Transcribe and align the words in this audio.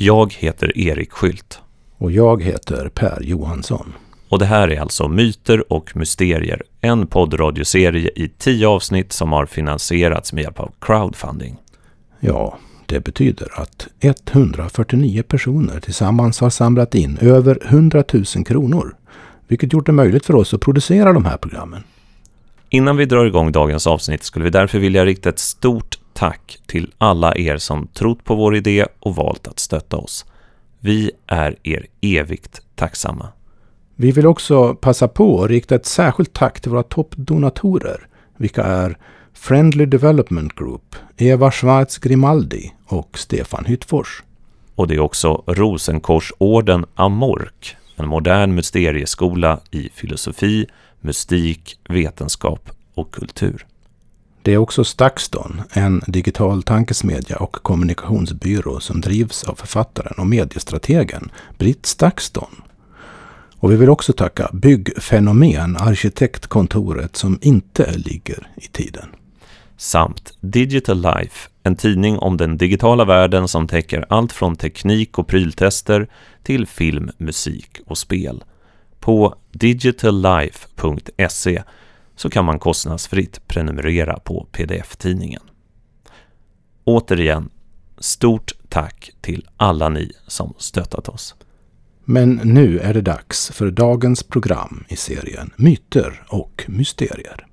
Jag 0.00 0.32
heter 0.32 0.78
Erik 0.78 1.12
Skylt. 1.12 1.60
Och 1.96 2.12
jag 2.12 2.42
heter 2.42 2.88
Per 2.88 3.22
Johansson. 3.22 3.92
Och 4.28 4.38
det 4.38 4.46
här 4.46 4.68
är 4.68 4.80
alltså 4.80 5.08
Myter 5.08 5.72
och 5.72 5.96
mysterier, 5.96 6.62
en 6.80 7.06
poddradioserie 7.06 8.10
i 8.16 8.28
tio 8.38 8.68
avsnitt 8.68 9.12
som 9.12 9.32
har 9.32 9.46
finansierats 9.46 10.32
med 10.32 10.42
hjälp 10.42 10.60
av 10.60 10.72
crowdfunding. 10.80 11.56
Ja, 12.20 12.58
det 12.86 13.00
betyder 13.00 13.60
att 13.60 13.88
149 14.00 15.22
personer 15.22 15.80
tillsammans 15.80 16.40
har 16.40 16.50
samlat 16.50 16.94
in 16.94 17.18
över 17.20 17.58
100 17.64 18.04
000 18.12 18.24
kronor. 18.24 18.96
Vilket 19.48 19.72
gjort 19.72 19.86
det 19.86 19.92
möjligt 19.92 20.26
för 20.26 20.34
oss 20.34 20.54
att 20.54 20.60
producera 20.60 21.12
de 21.12 21.24
här 21.24 21.36
programmen. 21.36 21.82
Innan 22.70 22.96
vi 22.96 23.04
drar 23.04 23.24
igång 23.24 23.52
dagens 23.52 23.86
avsnitt 23.86 24.22
skulle 24.22 24.44
vi 24.44 24.50
därför 24.50 24.78
vilja 24.78 25.04
rikta 25.04 25.28
ett 25.28 25.38
stort 25.38 25.97
tack 26.18 26.58
till 26.66 26.92
alla 26.98 27.36
er 27.36 27.58
som 27.58 27.86
trott 27.86 28.24
på 28.24 28.34
vår 28.34 28.56
idé 28.56 28.86
och 29.00 29.16
valt 29.16 29.48
att 29.48 29.58
stötta 29.58 29.96
oss. 29.96 30.24
Vi 30.80 31.10
är 31.26 31.56
er 31.62 31.86
evigt 32.00 32.62
tacksamma. 32.74 33.28
Vi 33.96 34.12
vill 34.12 34.26
också 34.26 34.74
passa 34.74 35.08
på 35.08 35.42
att 35.42 35.50
rikta 35.50 35.74
ett 35.74 35.86
särskilt 35.86 36.32
tack 36.32 36.60
till 36.60 36.70
våra 36.70 36.82
toppdonatorer, 36.82 38.06
vilka 38.36 38.64
är 38.64 38.98
Friendly 39.32 39.86
Development 39.86 40.54
Group, 40.54 40.96
Eva 41.16 41.50
Schwarz 41.50 41.98
Grimaldi 41.98 42.74
och 42.86 43.18
Stefan 43.18 43.64
Hyttfors. 43.64 44.22
Och 44.74 44.88
det 44.88 44.94
är 44.94 45.00
också 45.00 45.42
Rosenkorsorden 45.46 46.86
Amork, 46.94 47.76
en 47.96 48.08
modern 48.08 48.54
mysterieskola 48.54 49.60
i 49.70 49.88
filosofi, 49.94 50.66
mystik, 51.00 51.78
vetenskap 51.88 52.70
och 52.94 53.10
kultur. 53.10 53.66
Det 54.48 54.54
är 54.54 54.58
också 54.58 54.84
Stakston, 54.84 55.60
en 55.70 56.02
digital 56.06 56.62
tankesmedja 56.62 57.36
och 57.36 57.52
kommunikationsbyrå 57.52 58.80
som 58.80 59.00
drivs 59.00 59.44
av 59.44 59.54
författaren 59.54 60.14
och 60.18 60.26
mediestrategen 60.26 61.30
Britt 61.58 61.86
Stakston. 61.86 62.62
Och 63.58 63.72
vi 63.72 63.76
vill 63.76 63.90
också 63.90 64.12
tacka 64.12 64.50
Byggfenomen, 64.52 65.76
arkitektkontoret 65.76 67.16
som 67.16 67.38
inte 67.42 67.92
ligger 67.96 68.48
i 68.56 68.66
tiden. 68.66 69.08
Samt 69.76 70.32
Digital 70.40 71.02
Life, 71.02 71.48
en 71.62 71.76
tidning 71.76 72.18
om 72.18 72.36
den 72.36 72.58
digitala 72.58 73.04
världen 73.04 73.48
som 73.48 73.68
täcker 73.68 74.04
allt 74.08 74.32
från 74.32 74.56
teknik 74.56 75.18
och 75.18 75.26
pryltester 75.26 76.08
till 76.42 76.66
film, 76.66 77.10
musik 77.18 77.80
och 77.86 77.98
spel. 77.98 78.44
På 79.00 79.34
digitallife.se 79.52 81.62
så 82.18 82.30
kan 82.30 82.44
man 82.44 82.58
kostnadsfritt 82.58 83.48
prenumerera 83.48 84.18
på 84.18 84.46
pdf-tidningen. 84.52 85.42
Återigen, 86.84 87.50
stort 87.98 88.52
tack 88.68 89.10
till 89.20 89.48
alla 89.56 89.88
ni 89.88 90.12
som 90.26 90.54
stöttat 90.58 91.08
oss. 91.08 91.34
Men 92.04 92.40
nu 92.44 92.78
är 92.78 92.94
det 92.94 93.00
dags 93.00 93.50
för 93.50 93.70
dagens 93.70 94.22
program 94.22 94.84
i 94.88 94.96
serien 94.96 95.50
Myter 95.56 96.22
och 96.28 96.64
mysterier. 96.68 97.47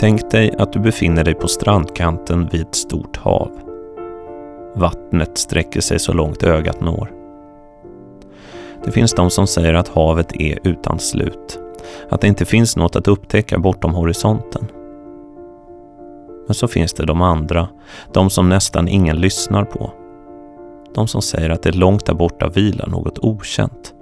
Tänk 0.00 0.30
dig 0.30 0.54
att 0.58 0.72
du 0.72 0.80
befinner 0.80 1.24
dig 1.24 1.34
på 1.34 1.48
strandkanten 1.48 2.48
vid 2.52 2.60
ett 2.60 2.74
stort 2.74 3.16
hav. 3.16 3.50
Vattnet 4.74 5.38
sträcker 5.38 5.80
sig 5.80 5.98
så 5.98 6.12
långt 6.12 6.42
ögat 6.42 6.80
når. 6.80 7.12
Det 8.84 8.90
finns 8.90 9.14
de 9.14 9.30
som 9.30 9.46
säger 9.46 9.74
att 9.74 9.88
havet 9.88 10.32
är 10.40 10.58
utan 10.64 10.98
slut, 10.98 11.60
att 12.08 12.20
det 12.20 12.28
inte 12.28 12.44
finns 12.44 12.76
något 12.76 12.96
att 12.96 13.08
upptäcka 13.08 13.58
bortom 13.58 13.94
horisonten. 13.94 14.66
Men 16.46 16.54
så 16.54 16.68
finns 16.68 16.92
det 16.92 17.06
de 17.06 17.22
andra, 17.22 17.68
de 18.12 18.30
som 18.30 18.48
nästan 18.48 18.88
ingen 18.88 19.16
lyssnar 19.16 19.64
på. 19.64 19.92
De 20.94 21.08
som 21.08 21.22
säger 21.22 21.50
att 21.50 21.62
det 21.62 21.72
långt 21.72 22.06
där 22.06 22.14
borta 22.14 22.48
vilar 22.48 22.86
något 22.86 23.18
okänt. 23.18 23.94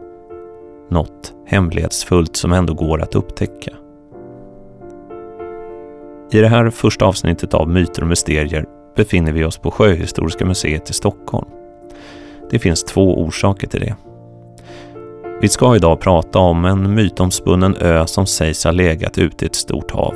Något 0.89 1.35
hemlighetsfullt 1.47 2.37
som 2.37 2.53
ändå 2.53 2.75
går 2.75 3.03
att 3.03 3.15
upptäcka. 3.15 3.73
I 6.33 6.41
det 6.41 6.49
här 6.49 6.71
första 6.71 7.05
avsnittet 7.05 7.55
av 7.55 7.69
Myter 7.69 8.03
och 8.03 8.09
mysterier 8.09 8.65
befinner 8.97 9.33
vi 9.33 9.45
oss 9.45 9.59
på 9.59 9.71
Sjöhistoriska 9.71 10.45
museet 10.45 10.91
i 10.91 10.93
Stockholm. 10.93 11.49
Det 12.51 12.59
finns 12.59 12.85
två 12.85 13.23
orsaker 13.23 13.67
till 13.67 13.81
det. 13.81 13.97
Vi 15.41 15.49
ska 15.49 15.77
idag 15.77 16.01
prata 16.01 16.39
om 16.39 16.65
en 16.65 16.95
mytomspunnen 16.95 17.77
ö 17.81 18.07
som 18.07 18.27
sägs 18.27 18.65
ha 18.65 18.71
legat 18.71 19.19
ute 19.19 19.45
i 19.45 19.49
ett 19.49 19.55
stort 19.55 19.91
hav. 19.91 20.15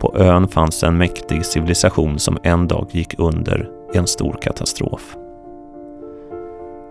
På 0.00 0.16
ön 0.18 0.48
fanns 0.48 0.82
en 0.82 0.98
mäktig 0.98 1.46
civilisation 1.46 2.18
som 2.18 2.38
en 2.42 2.68
dag 2.68 2.88
gick 2.90 3.18
under 3.18 3.70
i 3.94 3.98
en 3.98 4.06
stor 4.06 4.38
katastrof. 4.42 5.16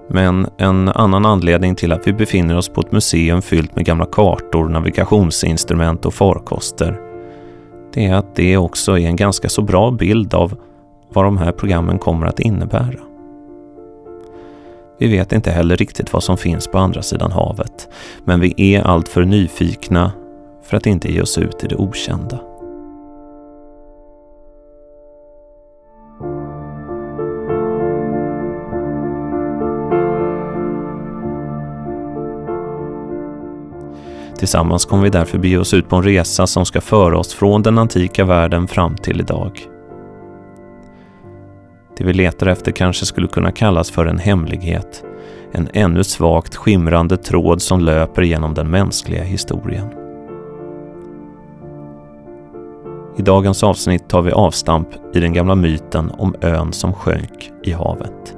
Men 0.07 0.47
en 0.57 0.89
annan 0.89 1.25
anledning 1.25 1.75
till 1.75 1.91
att 1.91 2.07
vi 2.07 2.13
befinner 2.13 2.57
oss 2.57 2.69
på 2.69 2.81
ett 2.81 2.91
museum 2.91 3.41
fyllt 3.41 3.75
med 3.75 3.85
gamla 3.85 4.05
kartor, 4.05 4.69
navigationsinstrument 4.69 6.05
och 6.05 6.13
farkoster 6.13 7.04
det 7.95 8.05
är 8.05 8.13
att 8.13 8.35
det 8.35 8.57
också 8.57 8.99
är 8.99 9.07
en 9.07 9.15
ganska 9.15 9.49
så 9.49 9.61
bra 9.61 9.91
bild 9.91 10.33
av 10.33 10.57
vad 11.09 11.25
de 11.25 11.37
här 11.37 11.51
programmen 11.51 11.99
kommer 11.99 12.27
att 12.27 12.39
innebära. 12.39 12.99
Vi 14.99 15.07
vet 15.07 15.33
inte 15.33 15.51
heller 15.51 15.77
riktigt 15.77 16.13
vad 16.13 16.23
som 16.23 16.37
finns 16.37 16.67
på 16.67 16.77
andra 16.77 17.01
sidan 17.01 17.31
havet, 17.31 17.89
men 18.23 18.39
vi 18.39 18.53
är 18.57 18.81
alltför 18.81 19.25
nyfikna 19.25 20.11
för 20.63 20.77
att 20.77 20.85
inte 20.85 21.13
ge 21.13 21.21
oss 21.21 21.37
ut 21.37 21.63
i 21.63 21.67
det 21.67 21.75
okända. 21.75 22.39
Tillsammans 34.45 34.85
kommer 34.85 35.03
vi 35.03 35.09
därför 35.09 35.37
bege 35.37 35.57
oss 35.57 35.73
ut 35.73 35.89
på 35.89 35.95
en 35.95 36.03
resa 36.03 36.47
som 36.47 36.65
ska 36.65 36.81
föra 36.81 37.17
oss 37.17 37.33
från 37.33 37.61
den 37.61 37.77
antika 37.77 38.25
världen 38.25 38.67
fram 38.67 38.95
till 38.95 39.19
idag. 39.19 39.59
Det 41.97 42.03
vi 42.03 42.13
letar 42.13 42.47
efter 42.47 42.71
kanske 42.71 43.05
skulle 43.05 43.27
kunna 43.27 43.51
kallas 43.51 43.91
för 43.91 44.05
en 44.05 44.19
hemlighet. 44.19 45.03
En 45.51 45.69
ännu 45.73 46.03
svagt 46.03 46.55
skimrande 46.55 47.17
tråd 47.17 47.61
som 47.61 47.79
löper 47.79 48.21
genom 48.21 48.53
den 48.53 48.69
mänskliga 48.69 49.23
historien. 49.23 49.87
I 53.17 53.21
dagens 53.21 53.63
avsnitt 53.63 54.09
tar 54.09 54.21
vi 54.21 54.31
avstamp 54.31 54.87
i 55.13 55.19
den 55.19 55.33
gamla 55.33 55.55
myten 55.55 56.11
om 56.11 56.35
ön 56.41 56.73
som 56.73 56.93
sjönk 56.93 57.51
i 57.63 57.71
havet. 57.71 58.37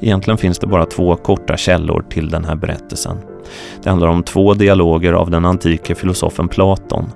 Egentligen 0.00 0.38
finns 0.38 0.58
det 0.58 0.66
bara 0.66 0.86
två 0.86 1.16
korta 1.16 1.56
källor 1.56 2.04
till 2.10 2.30
den 2.30 2.44
här 2.44 2.56
berättelsen. 2.56 3.16
Det 3.82 3.90
handlar 3.90 4.08
om 4.08 4.22
två 4.22 4.54
dialoger 4.54 5.12
av 5.12 5.30
den 5.30 5.44
antike 5.44 5.94
filosofen 5.94 6.48
Platon. 6.48 7.10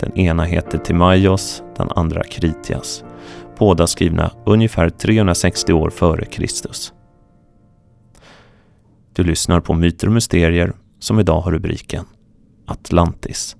Den 0.00 0.18
ena 0.18 0.44
heter 0.44 0.78
Timaios, 0.78 1.62
den 1.76 1.88
andra 1.90 2.22
Kritias. 2.24 3.04
Båda 3.58 3.86
skrivna 3.86 4.30
ungefär 4.46 4.90
360 4.90 5.72
år 5.72 5.90
före 5.90 6.24
Kristus. 6.24 6.92
Du 9.12 9.24
lyssnar 9.24 9.60
på 9.60 9.74
Myter 9.74 10.06
och 10.06 10.12
mysterier 10.12 10.72
som 10.98 11.20
idag 11.20 11.40
har 11.40 11.52
rubriken 11.52 12.04
Atlantis. 12.66 13.56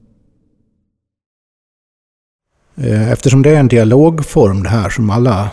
Eh, 2.76 3.12
eftersom 3.12 3.42
det 3.42 3.50
är 3.50 3.60
en 3.60 3.68
dialogform 3.68 4.62
det 4.62 4.68
här 4.68 4.90
som 4.90 5.10
alla, 5.10 5.50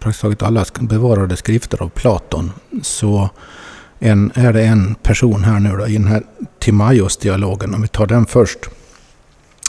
praktiskt 0.00 0.20
taget 0.20 0.42
alla 0.42 0.64
bevarade 0.80 1.36
skrifter 1.36 1.82
av 1.82 1.88
Platon, 1.88 2.52
så 2.82 3.30
en, 3.98 4.32
är 4.34 4.52
det 4.52 4.62
en 4.62 4.94
person 4.94 5.44
här 5.44 5.60
nu 5.60 5.76
då, 5.76 5.86
i 5.86 5.92
den 5.92 6.06
här 6.06 6.22
Timaios-dialogen, 6.58 7.74
om 7.74 7.82
vi 7.82 7.88
tar 7.88 8.06
den 8.06 8.26
först, 8.26 8.58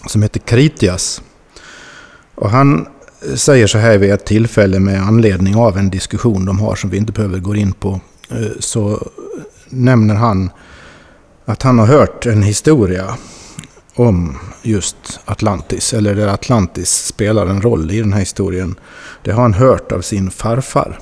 som 0.08 0.22
heter 0.22 0.40
Kritias. 0.40 1.22
Och 2.36 2.50
han 2.50 2.88
säger 3.36 3.68
så 3.68 3.78
här 3.78 3.98
vid 3.98 4.12
ett 4.12 4.26
tillfälle 4.26 4.80
med 4.80 5.02
anledning 5.02 5.56
av 5.56 5.78
en 5.78 5.90
diskussion 5.90 6.46
de 6.46 6.60
har 6.60 6.76
som 6.76 6.90
vi 6.90 6.98
inte 6.98 7.12
behöver 7.12 7.40
gå 7.40 7.56
in 7.56 7.74
på. 7.74 8.00
Eh, 8.30 8.52
så 8.60 9.08
nämner 9.70 10.16
han 10.16 10.50
att 11.46 11.64
han 11.64 11.80
har 11.80 11.86
hört 11.86 12.26
en 12.26 12.44
historia 12.44 13.18
om 13.96 14.38
just 14.62 15.20
Atlantis, 15.26 15.94
eller 15.94 16.16
där 16.16 16.28
Atlantis 16.28 17.06
spelar 17.06 17.46
en 17.46 17.62
roll 17.62 17.92
i 17.92 18.00
den 18.00 18.14
här 18.14 18.20
historien. 18.20 18.76
Det 19.24 19.32
har 19.32 19.42
han 19.42 19.54
hört 19.54 19.92
av 19.92 20.02
sin 20.02 20.32
farfar. 20.32 21.00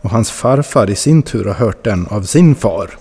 Och 0.00 0.10
hans 0.10 0.30
farfar 0.30 0.90
i 0.90 0.94
sin 0.94 1.22
tur 1.22 1.44
har 1.44 1.54
hört 1.54 1.84
den 1.84 2.06
av 2.06 2.22
sin 2.22 2.54
far. 2.54 2.98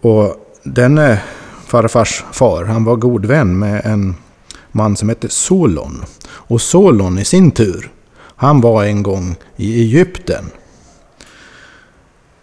Och 0.00 0.36
denne 0.62 1.22
farfars 1.66 2.24
far, 2.32 2.64
han 2.64 2.84
var 2.84 2.96
god 2.96 3.26
vän 3.26 3.58
med 3.58 3.82
en 3.84 4.14
man 4.72 4.96
som 4.96 5.08
hette 5.08 5.28
Solon. 5.28 6.04
Och 6.28 6.60
Solon 6.60 7.18
i 7.18 7.24
sin 7.24 7.50
tur 7.50 7.90
Han 8.36 8.60
var 8.60 8.84
en 8.84 9.02
gång 9.02 9.36
i 9.56 9.80
Egypten. 9.80 10.44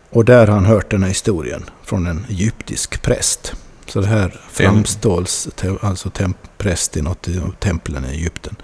Och 0.09 0.25
där 0.25 0.47
har 0.47 0.53
han 0.53 0.65
hört 0.65 0.91
den 0.91 1.01
här 1.01 1.09
historien 1.09 1.63
från 1.83 2.07
en 2.07 2.25
egyptisk 2.29 3.01
präst. 3.01 3.53
Så 3.87 4.01
det 4.01 4.07
här 4.07 4.39
framstås, 4.51 5.49
alltså 5.81 6.09
temp, 6.09 6.37
präst 6.57 6.97
i 6.97 7.01
något 7.01 7.27
av 7.27 7.53
templen 7.59 8.05
i 8.05 8.07
Egypten. 8.07 8.55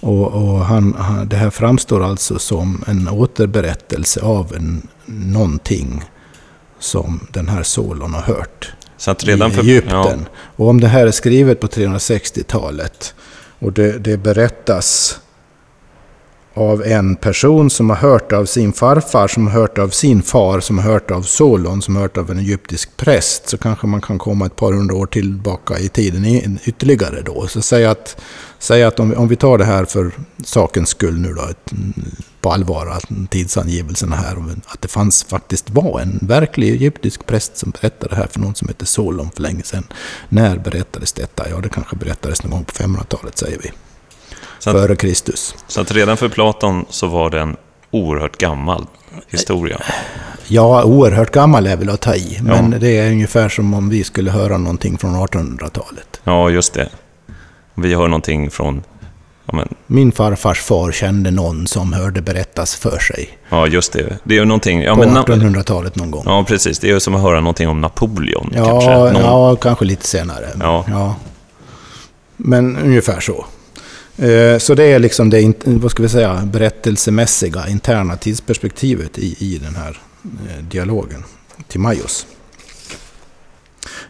Och, 0.00 0.26
och 0.32 0.58
han, 0.64 0.94
han, 0.94 1.28
det 1.28 1.36
här 1.36 1.50
framstår 1.50 2.04
alltså 2.04 2.38
som 2.38 2.84
en 2.86 3.08
återberättelse 3.08 4.20
av 4.20 4.54
en, 4.54 4.88
någonting 5.06 6.04
som 6.78 7.26
den 7.32 7.48
här 7.48 7.62
Solon 7.62 8.14
har 8.14 8.22
hört 8.22 8.72
så 8.96 9.10
att 9.10 9.24
redan 9.24 9.52
i 9.52 9.58
Egypten. 9.58 9.90
ja. 9.92 10.16
Och 10.56 10.68
om 10.68 10.80
det 10.80 10.88
här 10.88 11.06
är 11.06 11.10
skrivet 11.10 11.60
på 11.60 11.66
360-talet 11.66 13.14
och 13.58 13.72
det, 13.72 13.98
det 13.98 14.16
berättas 14.16 15.20
av 16.54 16.82
en 16.82 17.16
person 17.16 17.70
som 17.70 17.90
har 17.90 17.96
hört 17.96 18.32
av 18.32 18.44
sin 18.44 18.72
farfar, 18.72 19.28
som 19.28 19.46
har 19.46 19.52
hört 19.60 19.78
av 19.78 19.88
sin 19.88 20.22
far, 20.22 20.60
som 20.60 20.78
har 20.78 20.92
hört 20.92 21.10
av 21.10 21.22
Solon, 21.22 21.82
som 21.82 21.96
har 21.96 22.02
hört 22.02 22.16
av 22.16 22.30
en 22.30 22.38
egyptisk 22.38 22.96
präst, 22.96 23.48
så 23.48 23.58
kanske 23.58 23.86
man 23.86 24.00
kan 24.00 24.18
komma 24.18 24.46
ett 24.46 24.56
par 24.56 24.72
hundra 24.72 24.96
år 24.96 25.06
tillbaka 25.06 25.78
i 25.78 25.88
tiden 25.88 26.58
ytterligare 26.64 27.22
då. 27.22 27.46
Så 27.46 27.62
säg 27.62 27.86
att, 27.86 28.20
säg 28.58 28.82
att 28.82 29.00
om, 29.00 29.10
vi, 29.10 29.16
om 29.16 29.28
vi 29.28 29.36
tar 29.36 29.58
det 29.58 29.64
här 29.64 29.84
för 29.84 30.10
sakens 30.44 30.88
skull 30.88 31.18
nu 31.18 31.32
då, 31.32 31.42
ett, 31.42 31.72
på 32.40 32.52
allvar, 32.52 32.86
att 32.86 33.30
tidsangivelserna 33.30 34.16
här, 34.16 34.36
att 34.66 34.82
det 34.82 34.88
fanns 34.88 35.24
faktiskt 35.24 35.70
var 35.70 36.00
en 36.00 36.18
verklig 36.22 36.70
egyptisk 36.70 37.26
präst 37.26 37.56
som 37.56 37.70
berättade 37.70 38.14
det 38.14 38.16
här 38.16 38.26
för 38.26 38.40
någon 38.40 38.54
som 38.54 38.68
hette 38.68 38.86
Solon 38.86 39.30
för 39.34 39.42
länge 39.42 39.62
sedan. 39.62 39.84
När 40.28 40.58
berättades 40.58 41.12
detta? 41.12 41.50
Ja, 41.50 41.56
det 41.56 41.68
kanske 41.68 41.96
berättades 41.96 42.42
någon 42.42 42.50
gång 42.50 42.64
på 42.64 42.72
500-talet 42.72 43.38
säger 43.38 43.58
vi. 43.58 43.70
Att, 44.66 44.76
före 44.76 44.96
Kristus. 44.96 45.54
Så 45.66 45.80
att 45.80 45.92
redan 45.92 46.16
för 46.16 46.28
Platon 46.28 46.84
så 46.88 47.06
var 47.06 47.30
det 47.30 47.40
en 47.40 47.56
oerhört 47.90 48.36
gammal 48.36 48.86
historia? 49.28 49.80
Ja, 50.48 50.84
oerhört 50.84 51.30
gammal 51.30 51.66
är 51.66 51.76
väl 51.76 51.90
att 51.90 52.00
ta 52.00 52.14
i. 52.14 52.38
Men 52.42 52.72
ja. 52.72 52.78
det 52.78 52.98
är 52.98 53.10
ungefär 53.10 53.48
som 53.48 53.74
om 53.74 53.88
vi 53.88 54.04
skulle 54.04 54.30
höra 54.30 54.58
någonting 54.58 54.98
från 54.98 55.16
1800-talet. 55.16 56.20
Ja, 56.24 56.50
just 56.50 56.74
det. 56.74 56.88
Vi 57.74 57.94
hör 57.94 58.08
någonting 58.08 58.50
från... 58.50 58.82
Ja, 59.46 59.56
men... 59.56 59.68
Min 59.86 60.12
farfars 60.12 60.60
far 60.60 60.92
kände 60.92 61.30
någon 61.30 61.66
som 61.66 61.92
hörde 61.92 62.22
berättas 62.22 62.74
för 62.74 62.98
sig. 62.98 63.38
Ja, 63.48 63.66
just 63.66 63.92
det. 63.92 64.18
Det 64.24 64.34
är 64.34 64.38
ju 64.38 64.44
någonting... 64.44 64.82
Ja, 64.82 64.94
På 64.94 65.02
1800-talet 65.02 65.96
någon 65.96 66.10
gång. 66.10 66.22
Ja, 66.26 66.44
precis. 66.48 66.78
Det 66.78 66.86
är 66.86 66.92
ju 66.92 67.00
som 67.00 67.14
att 67.14 67.22
höra 67.22 67.40
någonting 67.40 67.68
om 67.68 67.80
Napoleon. 67.80 68.52
Ja, 68.54 68.64
kanske, 68.64 68.90
någon... 68.90 69.22
ja 69.22 69.56
kanske 69.56 69.84
lite 69.84 70.06
senare. 70.06 70.46
Ja. 70.60 70.84
ja. 70.88 71.14
Men 72.36 72.76
ungefär 72.76 73.20
så. 73.20 73.44
Eh, 74.16 74.58
så 74.58 74.74
det 74.74 74.84
är 74.84 74.98
liksom 74.98 75.30
det 75.30 75.54
vad 75.64 75.90
ska 75.90 76.02
vi 76.02 76.08
säga, 76.08 76.42
berättelsemässiga 76.52 77.68
interna 77.68 78.16
tidsperspektivet 78.16 79.18
i, 79.18 79.36
i 79.38 79.58
den 79.58 79.74
här 79.76 80.00
eh, 80.24 80.64
dialogen 80.64 81.24
till 81.68 81.80
Majos. 81.80 82.26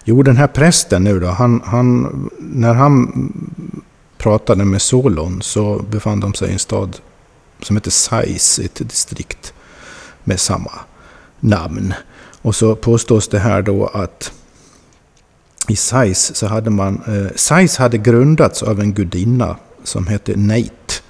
Jo, 0.04 0.22
den 0.22 0.36
här 0.36 0.46
prästen 0.46 1.04
nu 1.04 1.20
då, 1.20 1.26
han, 1.26 1.62
han, 1.64 2.30
när 2.38 2.74
han 2.74 3.32
pratade 4.18 4.64
med 4.64 4.82
Solon 4.82 5.42
så 5.42 5.78
befann 5.90 6.20
de 6.20 6.34
sig 6.34 6.48
i 6.48 6.52
en 6.52 6.58
stad 6.58 6.98
som 7.62 7.76
heter 7.76 7.90
Sais, 7.90 8.58
ett 8.58 8.88
distrikt 8.88 9.54
med 10.24 10.40
samma 10.40 10.72
namn. 11.40 11.94
Och 12.42 12.54
så 12.54 12.76
påstås 12.76 13.28
det 13.28 13.38
här 13.38 13.62
då 13.62 13.86
att 13.86 14.32
i 15.68 15.76
Sais 15.76 16.36
så 16.36 16.46
hade 16.46 16.70
man, 16.70 17.02
eh, 17.06 17.36
Sais 17.36 17.76
hade 17.76 17.98
grundats 17.98 18.62
av 18.62 18.80
en 18.80 18.94
gudinna 18.94 19.56
som 19.84 20.06
hette 20.06 20.36
Neit. 20.36 21.02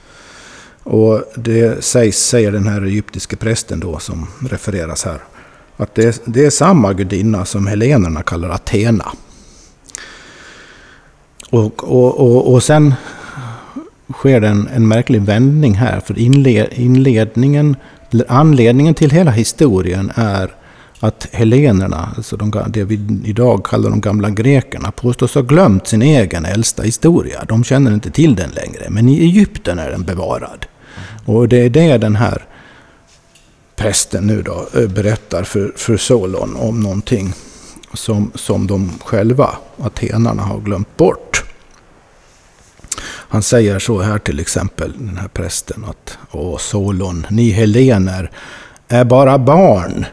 Och 0.82 1.22
det 1.34 1.84
sägs, 1.84 2.18
säger 2.18 2.52
den 2.52 2.66
här 2.66 2.82
egyptiske 2.82 3.36
prästen 3.36 3.80
då 3.80 3.98
som 3.98 4.26
refereras 4.50 5.04
här, 5.04 5.18
att 5.76 5.94
det, 5.94 6.22
det 6.24 6.44
är 6.44 6.50
samma 6.50 6.92
gudinna 6.92 7.44
som 7.44 7.66
helenerna 7.66 8.22
kallar 8.22 8.48
Athena. 8.48 9.12
Och, 11.50 11.84
och, 11.84 12.20
och, 12.20 12.52
och 12.52 12.62
sen 12.62 12.94
sker 14.12 14.40
det 14.40 14.48
en, 14.48 14.68
en 14.74 14.88
märklig 14.88 15.22
vändning 15.22 15.74
här, 15.74 16.00
för 16.00 16.18
inled, 16.18 16.68
inledningen, 16.72 17.76
anledningen 18.28 18.94
till 18.94 19.10
hela 19.10 19.30
historien 19.30 20.12
är 20.14 20.54
att 21.02 21.28
helenerna, 21.32 22.12
alltså 22.16 22.36
de, 22.36 22.64
det 22.68 22.84
vi 22.84 23.20
idag 23.24 23.64
kallar 23.64 23.90
de 23.90 24.00
gamla 24.00 24.30
grekerna, 24.30 24.90
påstås 24.90 25.34
ha 25.34 25.42
glömt 25.42 25.86
sin 25.86 26.02
egen 26.02 26.44
äldsta 26.44 26.82
historia. 26.82 27.44
De 27.48 27.64
känner 27.64 27.94
inte 27.94 28.10
till 28.10 28.34
den 28.34 28.50
längre, 28.50 28.90
men 28.90 29.08
i 29.08 29.18
Egypten 29.18 29.78
är 29.78 29.90
den 29.90 30.02
bevarad. 30.02 30.66
Och 31.24 31.48
det 31.48 31.56
är 31.56 31.70
det 31.70 31.98
den 31.98 32.16
här 32.16 32.44
prästen 33.76 34.26
nu 34.26 34.42
då 34.42 34.68
eh, 34.74 34.88
berättar 34.88 35.42
för, 35.42 35.72
för 35.76 35.96
Solon 35.96 36.56
om 36.56 36.80
någonting 36.80 37.32
som, 37.94 38.32
som 38.34 38.66
de 38.66 38.90
själva, 39.04 39.50
atenarna, 39.78 40.42
har 40.42 40.60
glömt 40.60 40.96
bort. 40.96 41.44
Han 43.04 43.42
säger 43.42 43.78
så 43.78 44.00
här 44.00 44.18
till 44.18 44.40
exempel, 44.40 44.92
den 44.98 45.16
här 45.16 45.28
prästen, 45.28 45.84
att 45.84 46.18
Åh 46.30 46.58
Solon, 46.58 47.26
ni 47.30 47.50
helener 47.50 48.30
är 48.88 49.04
bara 49.04 49.38
barn 49.38 50.06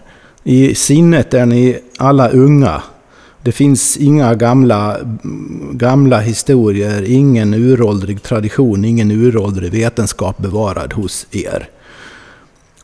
i 0.50 0.76
sinnet 0.76 1.34
är 1.34 1.46
ni 1.46 1.80
alla 1.98 2.30
unga. 2.30 2.82
Det 3.42 3.52
finns 3.52 3.98
inga 3.98 4.34
gamla, 4.34 4.98
gamla 5.72 6.20
historier, 6.20 7.04
ingen 7.10 7.54
uråldrig 7.54 8.24
tradition, 8.24 8.86
ingen 8.86 9.12
uråldrig 9.12 9.72
vetenskap 9.72 10.38
bevarad 10.38 10.94
hos 10.94 11.28
er. 11.32 11.70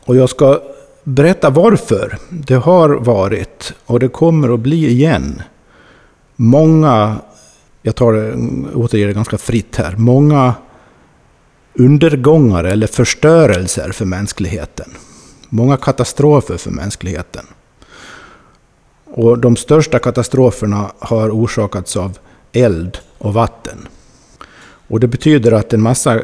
Och 0.04 0.16
jag 0.16 0.30
ska 0.30 0.60
berätta 1.04 1.50
varför. 1.50 2.18
Det 2.30 2.54
har 2.54 2.88
varit, 2.88 3.72
och 3.86 4.00
det 4.00 4.08
kommer 4.08 4.54
att 4.54 4.60
bli 4.60 4.88
igen, 4.88 5.42
många, 6.36 7.16
jag 7.82 7.94
tar 7.94 8.12
det, 8.12 8.34
återger 8.74 9.06
det 9.06 9.12
ganska 9.12 9.38
fritt 9.38 9.76
här, 9.76 9.94
många 9.96 10.54
undergångar 11.74 12.64
eller 12.64 12.86
förstörelser 12.86 13.90
för 13.92 14.04
mänskligheten. 14.04 14.90
Många 15.48 15.76
katastrofer 15.76 16.56
för 16.56 16.70
mänskligheten. 16.70 17.46
Och 19.16 19.38
de 19.38 19.56
största 19.56 19.98
katastroferna 19.98 20.92
har 20.98 21.30
orsakats 21.30 21.96
av 21.96 22.18
eld 22.52 22.98
och 23.18 23.34
vatten. 23.34 23.88
Och 24.88 25.00
det 25.00 25.08
betyder 25.08 25.52
att 25.52 25.72
en 25.72 25.82
massa 25.82 26.20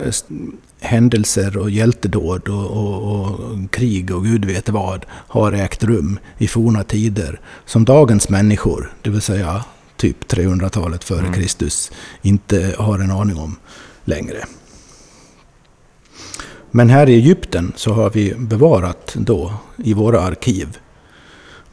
händelser 0.80 1.56
och 1.56 1.70
hjältedåd 1.70 2.48
och, 2.48 2.70
och, 2.70 3.20
och, 3.20 3.70
krig 3.70 4.14
och 4.14 4.24
gud 4.24 4.44
vet 4.44 4.68
vad 4.68 5.06
har 5.10 5.52
ägt 5.52 5.84
rum 5.84 6.18
i 6.38 6.48
forna 6.48 6.84
tider 6.84 7.40
som 7.66 7.84
dagens 7.84 8.28
människor, 8.28 8.92
det 9.02 9.10
vill 9.10 9.20
säga 9.20 9.64
typ 9.96 10.32
300-talet 10.32 11.04
före 11.04 11.18
mm. 11.18 11.32
Kristus, 11.32 11.92
inte 12.22 12.74
har 12.78 12.98
en 12.98 13.10
aning 13.10 13.38
om 13.38 13.56
längre. 14.04 14.44
Men 16.70 16.90
här 16.90 17.08
i 17.08 17.14
Egypten 17.14 17.72
så 17.76 17.92
har 17.92 18.10
vi 18.10 18.34
bevarat 18.34 19.14
då 19.18 19.54
i 19.76 19.94
våra 19.94 20.20
arkiv 20.20 20.78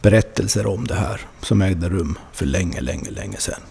berättelser 0.01 0.67
om 0.67 0.87
det 0.87 0.95
här 0.95 1.21
som 1.41 1.61
ägde 1.61 1.89
rum 1.89 2.17
för 2.31 2.45
länge, 2.45 2.81
länge, 2.81 3.09
länge 3.09 3.37
sedan. 3.37 3.61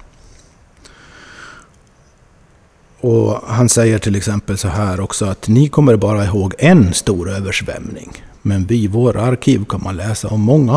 Och 3.00 3.40
han 3.46 3.68
säger 3.68 3.98
till 3.98 4.16
exempel 4.16 4.58
så 4.58 4.68
här 4.68 5.00
också 5.00 5.26
att 5.26 5.48
ni 5.48 5.68
kommer 5.68 5.96
bara 5.96 6.24
ihåg 6.24 6.54
en 6.58 6.94
stor 6.94 7.30
översvämning. 7.30 8.12
Men 8.42 8.66
vid 8.66 8.90
våra 8.90 9.22
arkiv 9.22 9.64
kan 9.64 9.82
man 9.82 9.96
läsa 9.96 10.28
om 10.28 10.40
många 10.40 10.72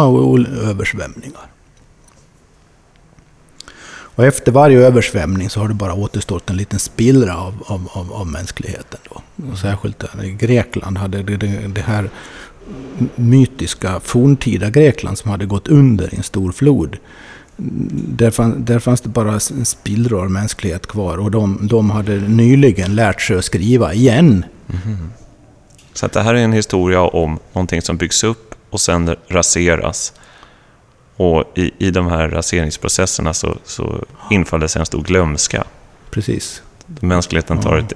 översvämningar. 0.70 1.52
Och 4.14 4.26
efter 4.26 4.52
varje 4.52 4.80
översvämning 4.80 5.50
så 5.50 5.60
har 5.60 5.68
det 5.68 5.74
bara 5.74 5.94
återstått 5.94 6.50
en 6.50 6.58
liten 6.58 6.80
spillra 6.80 7.38
av, 7.38 7.64
av, 7.66 7.90
av, 7.94 8.14
av 8.14 8.28
mänskligheten. 8.28 9.00
Då. 9.10 9.22
Och 9.52 9.58
särskilt 9.58 10.04
i 10.24 10.32
Grekland 10.32 10.98
hade 10.98 11.24
det, 11.24 11.38
det, 11.38 11.68
det 11.68 11.82
här 11.82 12.10
mytiska 13.16 14.00
forntida 14.00 14.70
Grekland 14.70 15.18
som 15.18 15.32
hade 15.32 15.46
gått 15.46 15.68
under 15.68 16.14
i 16.14 16.18
en 16.18 16.24
stor 16.24 16.52
flod. 16.52 16.98
Där, 17.58 18.32
fann, 18.32 18.66
där 18.66 18.80
fanns 18.80 19.02
det 19.02 19.10
bara 19.10 19.40
spillror 19.40 20.22
av 20.22 20.32
mänsklighet 20.32 20.88
kvar 20.88 21.18
och 21.18 21.32
de, 21.32 21.60
de 21.62 21.90
hade 21.90 22.16
nyligen 22.16 22.96
lärt 22.96 23.22
sig 23.22 23.38
att 23.38 23.46
skriva 23.46 23.94
igen. 23.94 24.46
Mm. 24.86 25.12
Så 25.94 26.06
att 26.06 26.14
det 26.14 26.22
här 26.22 26.34
är 26.34 26.44
en 26.44 26.54
historia 26.54 27.02
om 27.02 27.40
någonting 27.54 27.82
som 27.82 27.98
byggs 27.98 28.24
upp 28.24 28.56
och 28.70 28.82
sen 28.82 29.16
raseras. 29.28 30.14
Och 31.16 31.44
i, 31.56 31.72
i 31.78 31.92
de 31.92 32.08
här 32.08 32.30
raseringsprocesserna 32.30 33.34
så, 33.34 33.58
så 33.64 34.06
infaller 34.30 34.68
sig 34.68 34.80
en 34.80 34.86
stor 34.86 35.04
glömska. 35.04 35.64
Precis. 36.12 36.62
Mänskligheten 36.86 37.58
tar 37.62 37.78
ett 37.78 37.94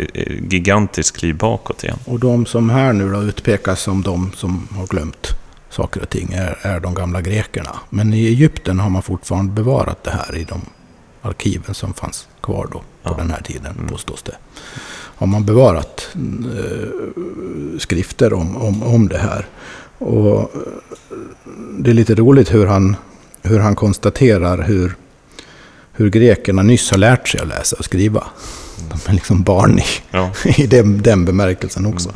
gigantiskt 0.53 1.17
kliv 1.17 1.37
bakåt 1.37 1.83
igen. 1.83 1.97
Och 2.05 2.19
de 2.19 2.45
som 2.45 2.69
här 2.69 2.93
nu 2.93 3.11
då 3.11 3.23
utpekas 3.23 3.81
som 3.81 4.01
de 4.01 4.31
som 4.35 4.67
har 4.71 4.87
glömt 4.87 5.27
saker 5.69 6.01
och 6.01 6.09
ting 6.09 6.33
är, 6.33 6.57
är 6.61 6.79
de 6.79 6.93
gamla 6.93 7.21
grekerna. 7.21 7.75
Men 7.89 8.13
i 8.13 8.25
Egypten 8.25 8.79
har 8.79 8.89
man 8.89 9.01
fortfarande 9.01 9.53
bevarat 9.53 10.03
det 10.03 10.11
här 10.11 10.35
i 10.35 10.43
de 10.43 10.61
arkiven 11.21 11.73
som 11.75 11.93
fanns 11.93 12.27
kvar 12.41 12.67
då 12.71 12.79
på 12.79 12.83
Ja. 13.03 13.15
den 13.17 13.31
här 13.31 13.41
tiden, 13.41 13.73
Mm. 13.77 13.87
påstås 13.87 14.23
det. 14.23 14.35
Har 15.17 15.27
man 15.27 15.45
bevarat 15.45 16.07
eh, 16.15 16.89
skrifter 17.79 18.33
om, 18.33 18.57
om, 18.57 18.83
om 18.83 19.07
det 19.07 19.17
här. 19.17 19.45
Och 19.97 20.39
eh, 20.39 20.47
det 21.79 21.89
är 21.89 21.93
lite 21.93 22.15
roligt 22.15 22.53
hur 22.53 22.65
han, 22.65 22.95
hur 23.41 23.59
han 23.59 23.75
konstaterar 23.75 24.63
hur, 24.63 24.95
hur 25.95 26.09
grekerna 26.09 26.63
nyss 26.63 26.91
har 26.91 26.97
lärt 26.97 27.27
sig 27.27 27.41
att 27.41 27.47
läsa 27.47 27.75
och 27.79 27.85
skriva. 27.85 28.23
De 28.89 29.11
är 29.11 29.13
liksom 29.13 29.43
barn 29.43 29.79
i, 29.79 29.83
Ja. 30.11 30.31
i 30.57 30.67
den, 30.67 31.01
den 31.01 31.25
bemärkelsen 31.25 31.85
också. 31.85 32.09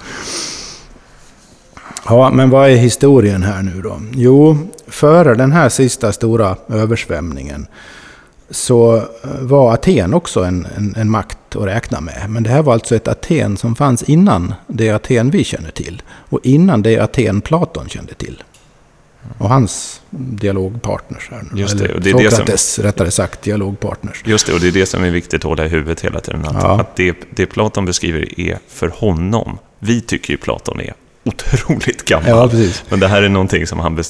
Ja, 2.05 2.29
men 2.29 2.49
vad 2.49 2.69
är 2.69 2.75
historien 2.75 3.43
här 3.43 3.61
nu 3.61 3.81
då? 3.81 4.01
Jo, 4.13 4.57
före 4.87 5.35
den 5.35 5.51
här 5.51 5.69
sista 5.69 6.11
stora 6.11 6.55
översvämningen 6.69 7.67
så 8.49 8.97
eh, 8.97 9.03
var 9.39 9.73
Aten 9.73 10.13
också 10.13 10.43
en, 10.43 10.67
en, 10.77 10.95
en 10.97 11.09
makt 11.09 11.55
att 11.55 11.63
räkna 11.65 12.01
med. 12.01 12.25
Men 12.29 12.43
det 12.43 12.49
här 12.49 12.61
var 12.61 12.73
alltså 12.73 12.95
ett 12.95 13.07
Aten 13.07 13.57
som 13.57 13.75
fanns 13.75 14.03
innan 14.03 14.53
det 14.67 14.89
Aten 14.89 15.29
vi 15.29 15.43
känner 15.43 15.71
till. 15.71 16.01
Och 16.07 16.39
innan 16.43 16.81
det 16.81 16.99
Aten 16.99 17.41
Platon 17.41 17.89
kände 17.89 18.13
till. 18.13 18.43
Och 19.37 19.49
hans 19.49 20.01
dialogpartners 20.09 21.27
här 21.31 21.43
nu. 21.51 21.61
Just 21.61 21.77
det, 21.77 21.93
och 21.93 22.01
det 22.01 22.09
är 22.09 22.13
det 22.13 22.29
som- 22.29 22.37
Sokrates, 22.37 22.79
rättare 22.79 23.11
sagt, 23.11 23.41
dialogpartners. 23.41 24.23
Just 24.25 24.47
det, 24.47 24.53
och 24.53 24.59
det 24.59 24.67
är 24.67 24.71
det 24.71 24.85
som 24.85 25.03
är 25.03 25.09
viktigt 25.09 25.33
att 25.39 25.43
hålla 25.43 25.65
i 25.65 25.69
huvudet 25.69 26.01
hela 26.01 26.19
tiden. 26.19 26.45
Att, 26.45 26.63
Ja. 26.63 26.79
att 26.81 26.95
det, 26.95 27.15
det 27.29 27.45
Platon 27.45 27.85
beskriver 27.85 28.39
är 28.39 28.57
för 28.67 28.87
honom. 28.95 29.57
Vi 29.79 30.01
tycker 30.01 30.31
ju 30.33 30.37
Platon 30.37 30.79
är 30.79 30.93
otroligt 31.23 32.05
gammal. 32.05 32.29
Ja, 32.29 32.47
precis. 32.49 32.83
Men 32.89 32.99
det 32.99 33.07
här 33.07 33.21
är 33.23 33.29
någonting 33.29 33.67
som 33.67 33.79
han 33.79 34.03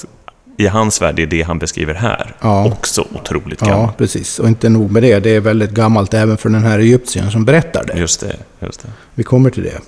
i 0.57 0.67
hans 0.67 1.01
värld 1.01 1.19
är 1.19 1.25
det 1.27 1.41
han 1.41 1.59
beskriver 1.59 1.93
här. 1.93 2.35
Ja. 2.41 2.65
Också 2.65 3.07
otroligt 3.15 3.59
gammalt. 3.59 3.89
Ja, 3.89 3.93
precis. 3.97 4.39
Och 4.39 4.47
inte 4.47 4.69
nog 4.69 4.91
med 4.91 5.03
det, 5.03 5.19
det 5.19 5.29
är 5.29 5.39
väldigt 5.39 5.71
gammalt 5.71 6.13
även 6.13 6.37
för 6.37 6.49
den 6.49 6.63
här 6.63 6.79
egyptiern 6.79 7.31
som 7.31 7.45
berättar 7.45 7.83
det. 7.83 7.99
Just 7.99 8.19
det, 8.19 8.35
just 8.59 8.81
det. 8.81 8.87
Vi 9.15 9.23
kommer 9.23 9.49
till 9.49 9.63
det. 9.63 9.79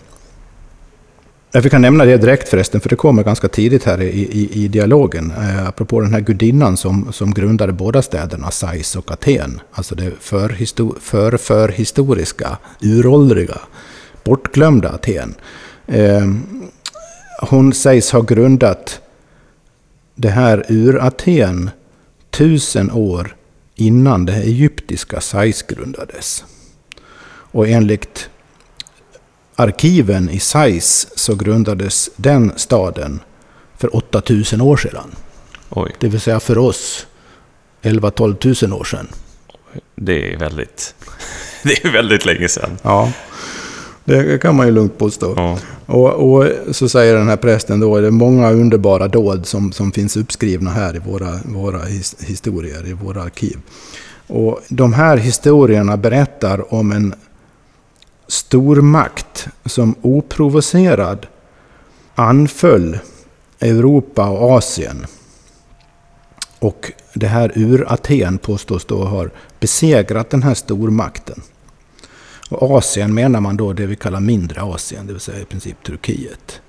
Jag 1.53 1.71
kan 1.71 1.81
nämna 1.81 2.05
det 2.05 2.17
direkt 2.17 2.49
förresten, 2.49 2.81
för 2.81 2.89
det 2.89 2.95
kommer 2.95 3.23
ganska 3.23 3.47
tidigt 3.47 3.83
här 3.83 4.01
i, 4.01 4.07
i, 4.07 4.63
i 4.63 4.67
dialogen. 4.67 5.31
Eh, 5.31 5.67
apropå 5.67 6.01
den 6.01 6.13
här 6.13 6.19
gudinnan 6.19 6.77
som, 6.77 7.13
som 7.13 7.33
grundade 7.33 7.73
båda 7.73 8.01
städerna, 8.01 8.51
Sais 8.51 8.95
och 8.95 9.11
Aten. 9.11 9.61
Alltså 9.71 9.95
det 9.95 10.11
förhisto- 10.21 10.99
för, 10.99 11.37
förhistoriska, 11.37 12.57
uråldriga, 12.81 13.57
bortglömda 14.23 14.89
Aten. 14.89 15.35
Eh, 15.87 16.27
hon 17.41 17.73
sägs 17.73 18.11
ha 18.11 18.21
grundat 18.21 19.01
det 20.15 20.29
här 20.29 20.65
ur-Aten 20.69 21.69
tusen 22.29 22.91
år 22.91 23.35
innan 23.75 24.25
det 24.25 24.33
egyptiska 24.33 25.21
Sais 25.21 25.61
grundades. 25.61 26.43
Och 27.53 27.67
enligt 27.67 28.29
arkiven 29.61 30.29
i 30.29 30.39
Sais 30.39 31.07
så 31.15 31.35
grundades 31.35 32.09
den 32.15 32.51
staden 32.55 33.19
för 33.77 33.95
8000 33.95 34.61
år 34.61 34.77
sedan. 34.77 35.11
Oj, 35.69 35.95
Det 35.99 36.07
vill 36.07 36.21
säga 36.21 36.39
för 36.39 36.57
oss 36.57 37.07
11-12 37.81 38.35
tusen 38.35 38.73
år 38.73 38.83
sedan. 38.83 39.07
det 39.95 40.33
är 40.33 40.37
väldigt, 40.37 40.95
det 41.63 41.85
är 41.85 41.91
väldigt 41.91 42.25
länge 42.25 42.47
sedan. 42.47 42.77
Ja, 42.81 43.11
det 44.03 44.41
kan 44.41 44.55
man 44.55 44.65
ju 44.65 44.71
lugnt 44.71 44.97
påstå. 44.97 45.33
Ja. 45.35 45.57
Och, 45.85 46.33
och 46.33 46.47
så 46.71 46.89
säger 46.89 47.15
den 47.15 47.27
här 47.27 47.37
prästen 47.37 47.79
då, 47.79 47.99
det 47.99 48.07
är 48.07 48.11
många 48.11 48.51
underbara 48.51 49.07
dåd 49.07 49.45
som, 49.45 49.71
som 49.71 49.91
finns 49.91 50.17
uppskrivna 50.17 50.71
här 50.71 50.95
i 50.95 50.99
våra, 50.99 51.39
våra 51.45 51.79
his, 51.85 52.15
historier, 52.19 52.87
i 52.87 52.93
våra 52.93 53.21
arkiv. 53.23 53.57
Och 54.27 54.59
de 54.69 54.93
här 54.93 55.17
historierna 55.17 55.97
berättar 55.97 56.73
om 56.73 56.91
en 56.91 57.13
stormakt 58.31 59.47
som 59.65 59.95
oprovocerad 60.01 61.27
anföll 62.15 62.99
Europa 63.59 64.29
och 64.29 64.51
Asien. 64.51 65.05
Och 66.59 66.91
det 67.13 67.27
här 67.27 67.51
ur-Aten 67.55 68.37
påstås 68.37 68.85
då 68.85 69.03
ha 69.03 69.27
besegrat 69.59 70.29
den 70.29 70.43
här 70.43 70.53
stormakten. 70.53 71.41
Och 72.49 72.77
Asien 72.77 73.13
menar 73.13 73.41
man 73.41 73.57
då 73.57 73.73
det 73.73 73.85
vi 73.85 73.95
kallar 73.95 74.19
mindre 74.19 74.61
Asien, 74.61 75.07
det 75.07 75.13
vill 75.13 75.21
säga 75.21 75.39
i 75.39 75.45
princip 75.45 75.83
Turkiet. 75.83 76.61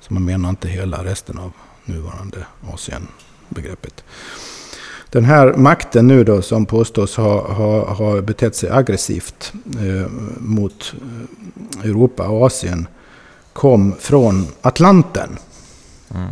Så 0.00 0.14
man 0.14 0.24
menar 0.24 0.48
inte 0.48 0.68
hela 0.68 1.04
resten 1.04 1.38
av 1.38 1.52
nuvarande 1.84 2.46
Asien-begreppet. 2.72 4.04
Den 5.10 5.24
här 5.24 5.54
makten 5.54 6.06
nu 6.06 6.24
då 6.24 6.42
som 6.42 6.66
påstås 6.66 7.16
ha, 7.16 7.52
ha, 7.52 7.94
ha 7.94 8.20
betett 8.22 8.56
sig 8.56 8.70
aggressivt 8.70 9.52
eh, 9.78 10.10
mot 10.38 10.94
eh, 11.82 11.90
Europa 11.90 12.28
och 12.28 12.46
Asien 12.46 12.86
kom 13.52 13.94
från 13.98 14.46
Atlanten. 14.60 15.38
Mm. 16.14 16.30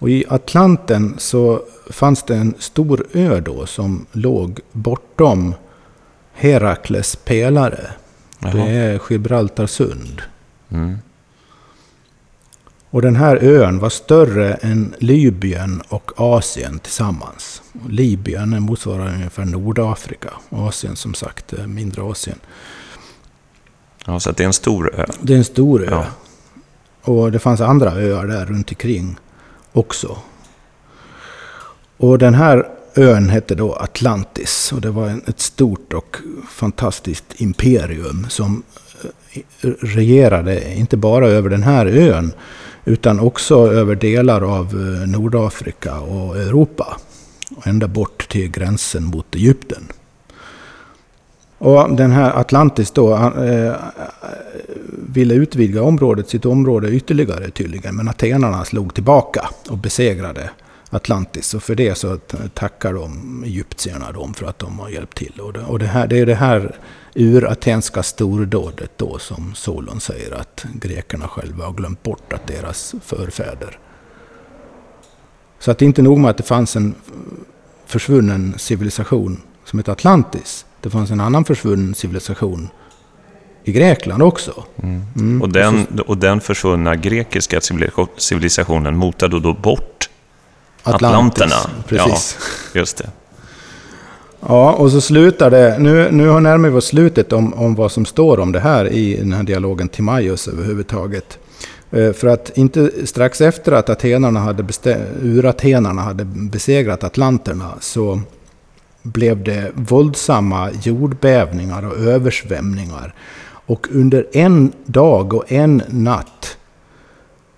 Och 0.00 0.10
i 0.10 0.24
Atlanten 0.28 1.14
så 1.18 1.62
fanns 1.90 2.22
det 2.22 2.36
en 2.36 2.54
stor 2.58 3.06
ö 3.12 3.40
då 3.40 3.66
som 3.66 4.06
låg 4.12 4.60
bortom 4.72 5.54
Herakles 6.32 7.16
pelare. 7.16 7.90
Det 8.38 8.48
Jaha. 8.48 8.68
är 8.68 9.00
Gibraltarsund. 9.10 10.22
Mm. 10.68 10.98
Och 12.90 13.02
den 13.02 13.16
här 13.16 13.36
ön 13.36 13.78
var 13.78 13.88
större 13.88 14.54
än 14.54 14.94
Libyen 14.98 15.82
och 15.88 16.12
Asien 16.16 16.78
tillsammans. 16.78 17.62
Libyen 17.88 18.62
motsvarar 18.62 19.14
ungefär 19.14 19.44
Nordafrika. 19.44 20.30
Asien 20.50 20.96
som 20.96 21.14
sagt, 21.14 21.52
är 21.52 21.66
mindre 21.66 22.02
Asien. 22.02 22.38
Ja, 24.06 24.20
så 24.20 24.32
det 24.32 24.42
är 24.42 24.46
en 24.46 24.52
stor 24.52 24.94
ö. 24.94 25.06
Det 25.20 25.32
är 25.32 25.38
en 25.38 25.44
stor 25.44 25.82
ö. 25.82 25.88
Ja. 25.90 26.06
Och 27.02 27.32
det 27.32 27.38
fanns 27.38 27.60
andra 27.60 27.92
öar 27.92 28.26
där 28.26 28.46
runt 28.46 28.70
omkring 28.70 29.16
också. 29.72 30.18
Och 31.96 32.18
den 32.18 32.34
här 32.34 32.68
ön 32.94 33.28
hette 33.28 33.54
då 33.54 33.74
Atlantis. 33.74 34.72
Och 34.72 34.80
det 34.80 34.90
var 34.90 35.20
ett 35.26 35.40
stort 35.40 35.92
och 35.92 36.16
fantastiskt 36.50 37.24
imperium 37.36 38.26
som 38.28 38.62
eh, 39.32 39.70
regerade 39.80 40.74
inte 40.74 40.96
bara 40.96 41.28
över 41.28 41.50
den 41.50 41.62
här 41.62 41.86
ön 41.86 42.32
utan 42.84 43.20
också 43.20 43.72
över 43.72 43.94
delar 43.94 44.42
av 44.58 44.66
eh, 44.66 45.08
Nordafrika 45.08 46.00
och 46.00 46.36
Europa. 46.36 46.96
Och 47.56 47.66
ända 47.66 47.88
bort 47.88 48.28
till 48.28 48.50
gränsen 48.50 49.04
mot 49.04 49.34
Egypten. 49.34 49.88
Och 51.58 51.96
den 51.96 52.10
här 52.10 52.40
Atlantis 52.40 52.90
då 52.90 53.14
eh, 53.14 53.74
ville 54.90 55.34
utvidga 55.34 55.82
området, 55.82 56.28
sitt 56.28 56.46
område 56.46 56.90
ytterligare 56.90 57.50
tydligen. 57.50 57.96
Men 57.96 58.08
atenarna 58.08 58.64
slog 58.64 58.94
tillbaka 58.94 59.48
och 59.68 59.78
besegrade 59.78 60.50
Atlantis. 60.90 61.54
Och 61.54 61.62
för 61.62 61.74
det 61.74 61.94
så 61.94 62.16
tackar 62.54 62.92
de 62.92 63.42
egyptierna 63.44 64.12
dem 64.12 64.34
för 64.34 64.46
att 64.46 64.58
de 64.58 64.78
har 64.78 64.88
hjälpt 64.88 65.18
till. 65.18 65.40
Och 65.40 65.52
det, 65.52 65.60
och 65.60 65.78
det, 65.78 65.86
här, 65.86 66.06
det 66.06 66.18
är 66.18 66.26
det 66.26 66.34
här 66.34 66.76
uratenska 67.14 68.02
stordådet 68.02 68.90
då 68.96 69.18
som 69.18 69.54
Solon 69.54 70.00
säger 70.00 70.34
att 70.34 70.66
grekerna 70.74 71.28
själva 71.28 71.64
har 71.64 71.72
glömt 71.72 72.02
bort 72.02 72.32
att 72.32 72.46
deras 72.46 72.94
förfäder. 73.02 73.78
Så 75.58 75.70
att 75.70 75.78
det 75.78 75.84
är 75.84 75.86
inte 75.86 76.02
nog 76.02 76.18
med 76.18 76.30
att 76.30 76.36
det 76.36 76.42
fanns 76.42 76.76
en 76.76 76.94
försvunnen 77.86 78.54
civilisation 78.56 79.40
som 79.64 79.78
heter 79.78 79.92
Atlantis. 79.92 80.64
Det 80.80 80.90
fanns 80.90 81.10
en 81.10 81.20
annan 81.20 81.44
försvunnen 81.44 81.94
civilisation 81.94 82.68
i 83.64 83.72
Grekland 83.72 84.22
också. 84.22 84.64
Mm. 84.82 85.42
Och, 85.42 85.52
den, 85.52 85.86
och 86.06 86.18
den 86.18 86.40
försvunna 86.40 86.96
grekiska 86.96 87.58
civilisation- 87.60 88.08
civilisationen 88.16 88.96
motade 88.96 89.40
då 89.40 89.52
bort 89.52 90.08
atlanterna. 90.82 91.56
Precis. 91.86 92.36
Ja, 92.74 92.80
just 92.80 92.96
det. 92.96 93.10
Ja, 94.40 94.72
och 94.72 94.90
så 94.90 95.00
slutar 95.00 95.50
det. 95.50 95.78
Nu, 95.78 96.08
nu 96.10 96.28
har 96.28 96.40
närmar 96.40 96.68
vi 96.68 96.76
oss 96.76 96.86
slutet 96.86 97.32
om, 97.32 97.54
om 97.54 97.74
vad 97.74 97.92
som 97.92 98.06
står 98.06 98.40
om 98.40 98.52
det 98.52 98.60
här 98.60 98.92
i 98.92 99.16
den 99.16 99.32
här 99.32 99.42
dialogen 99.42 99.88
till 99.88 100.04
Majos 100.04 100.48
överhuvudtaget. 100.48 101.38
Eh, 101.90 102.12
för 102.12 102.28
att 102.28 102.58
inte 102.58 103.06
strax 103.06 103.40
efter 103.40 103.72
att 103.72 103.88
atenarna 103.88 104.40
hade 104.40 104.64
uratenarna 105.22 106.02
hade 106.02 106.24
besegrat 106.24 107.04
atlanterna 107.04 107.74
så 107.80 108.20
blev 109.02 109.44
det 109.44 109.72
våldsamma 109.74 110.70
jordbävningar 110.82 111.86
och 111.86 111.96
översvämningar. 111.98 113.14
Och 113.66 113.86
under 113.90 114.26
en 114.32 114.72
dag 114.84 115.34
och 115.34 115.52
en 115.52 115.82
natt 115.88 116.56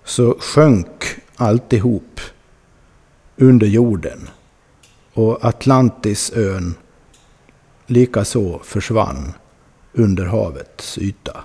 så 0.05 0.35
sjönk 0.39 1.05
alltihop 1.35 2.19
under 3.37 3.67
jorden. 3.67 4.29
Och 5.13 5.45
Atlantisön 5.45 6.75
likaså 7.87 8.59
försvann 8.63 9.33
under 9.93 10.25
havets 10.25 10.97
yta. 10.97 11.37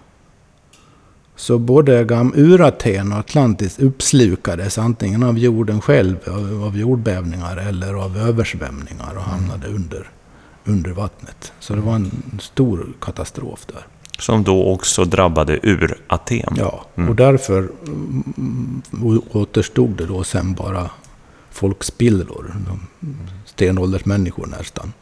Så 1.37 1.59
både 1.59 2.07
Uraten 2.35 3.13
och 3.13 3.19
Atlantis 3.19 3.79
uppslukades 3.79 4.79
antingen 4.79 5.23
av 5.23 5.39
jorden 5.39 5.81
själv, 5.81 6.17
av 6.67 6.79
jordbävningar 6.79 7.57
eller 7.57 7.95
av 7.95 8.17
översvämningar 8.17 9.17
och 9.17 9.23
hamnade 9.23 9.67
under, 9.67 10.11
under 10.65 10.91
vattnet. 10.91 11.53
Så 11.61 11.75
det 11.75 11.81
var 11.81 11.95
en 11.95 12.11
stor 12.41 12.87
katastrof 13.01 13.67
där. 13.67 13.87
Som 14.19 14.45
då 14.45 14.67
också 14.67 15.05
drabbade 15.05 15.59
ur-Aten. 15.63 16.55
Ja, 16.57 16.87
och 17.09 17.17
därför 17.17 17.69
mm, 17.87 18.83
återstod 19.33 19.91
det 19.91 20.07
då 20.07 20.25
sen 20.25 20.55
bara 20.55 20.91
folkspillror. 21.51 22.55
de 22.69 22.87
Stenåldersmänniskor 23.47 24.47
nästan. 24.47 24.93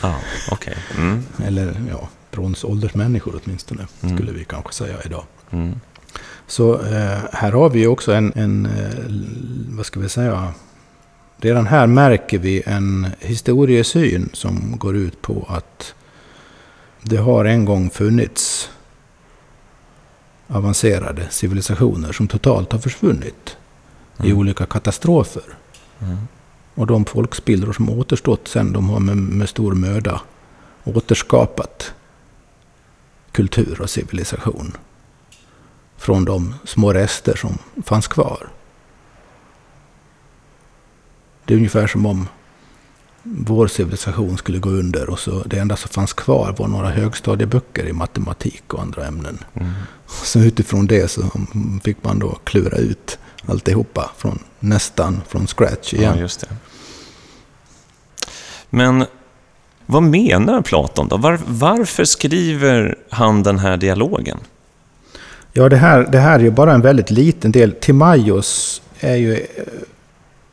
Ah, 0.00 0.14
okej. 0.50 0.76
Mm. 0.98 1.22
Eller 1.44 1.82
ja, 1.90 2.08
bronsåldersmänniskor 2.30 3.40
åtminstone, 3.44 3.86
skulle 4.14 4.32
vi 4.32 4.44
kanske 4.44 4.72
säga 4.74 4.96
idag. 5.04 5.24
Mm. 5.50 5.80
Så 6.46 6.74
eh, 6.74 7.18
här 7.32 7.52
har 7.52 7.70
vi 7.70 7.86
också 7.86 8.12
en, 8.12 8.32
en 8.36 8.66
eh, 8.66 9.76
vad 9.76 9.86
ska 9.86 10.00
vi 10.00 10.08
säga, 10.08 10.52
redan 11.38 11.66
här 11.66 11.86
märker 11.86 12.38
vi 12.38 12.62
en 12.66 13.06
historiesyn 13.20 14.30
som 14.32 14.78
går 14.78 14.96
ut 14.96 15.22
på 15.22 15.46
att 15.48 15.94
det 17.02 17.16
har 17.16 17.44
en 17.44 17.64
gång 17.64 17.90
funnits 17.90 18.70
avancerade 20.48 21.26
civilisationer 21.30 22.12
som 22.12 22.28
totalt 22.28 22.72
har 22.72 22.78
försvunnit 22.78 23.56
i 24.22 24.26
Mm. 24.26 24.38
olika 24.38 24.66
katastrofer. 24.66 25.42
Mm. 26.00 26.16
Och 26.74 26.86
de 26.86 27.04
folkspillror 27.04 27.72
som 27.72 27.90
återstått 27.90 28.48
sen, 28.48 28.72
de 28.72 28.88
har 28.90 29.00
med, 29.00 29.16
med 29.16 29.48
stor 29.48 29.74
möda 29.74 30.20
återskapat 30.84 31.92
kultur 33.32 33.80
och 33.80 33.90
civilisation. 33.90 34.76
Från 36.00 36.24
de 36.24 36.54
små 36.64 36.92
rester 36.92 37.36
som 37.36 37.58
fanns 37.84 38.08
kvar. 38.08 38.48
Det 41.44 41.54
är 41.54 41.58
ungefär 41.58 41.86
som 41.86 42.06
om 42.06 42.28
vår 43.22 43.66
civilisation 43.66 44.38
skulle 44.38 44.58
gå 44.58 44.70
under 44.70 45.10
och 45.10 45.18
så 45.18 45.42
det 45.42 45.58
enda 45.58 45.76
som 45.76 45.88
fanns 45.88 46.12
kvar 46.12 46.54
var 46.58 46.68
några 46.68 46.90
högstadieböcker 46.90 47.86
i 47.86 47.92
matematik 47.92 48.74
och 48.74 48.82
andra 48.82 49.06
ämnen. 49.06 49.38
Mm. 49.54 49.72
Så 50.06 50.38
utifrån 50.38 50.86
det 50.86 51.10
så 51.10 51.22
fick 51.84 52.04
man 52.04 52.18
då 52.18 52.38
klura 52.44 52.76
ut 52.76 53.18
alltihopa 53.46 54.10
från 54.16 54.38
nästan 54.60 55.20
från 55.28 55.46
scratch 55.46 55.94
igen. 55.94 56.14
Ja, 56.14 56.20
just 56.20 56.40
det. 56.40 56.56
Men 58.70 59.04
vad 59.86 60.02
menar 60.02 60.62
Platon 60.62 61.08
då? 61.08 61.16
Var, 61.16 61.40
varför 61.46 62.04
skriver 62.04 62.98
han 63.10 63.42
den 63.42 63.58
här 63.58 63.76
dialogen? 63.76 64.38
Ja, 65.52 65.68
det 65.68 65.76
här, 65.76 66.08
det 66.12 66.18
här 66.18 66.38
är 66.38 66.42
ju 66.42 66.50
bara 66.50 66.72
en 66.72 66.80
väldigt 66.80 67.10
liten 67.10 67.52
del. 67.52 67.72
Timaios 67.72 68.82
är 69.00 69.16
ju 69.16 69.34
eh, 69.34 69.64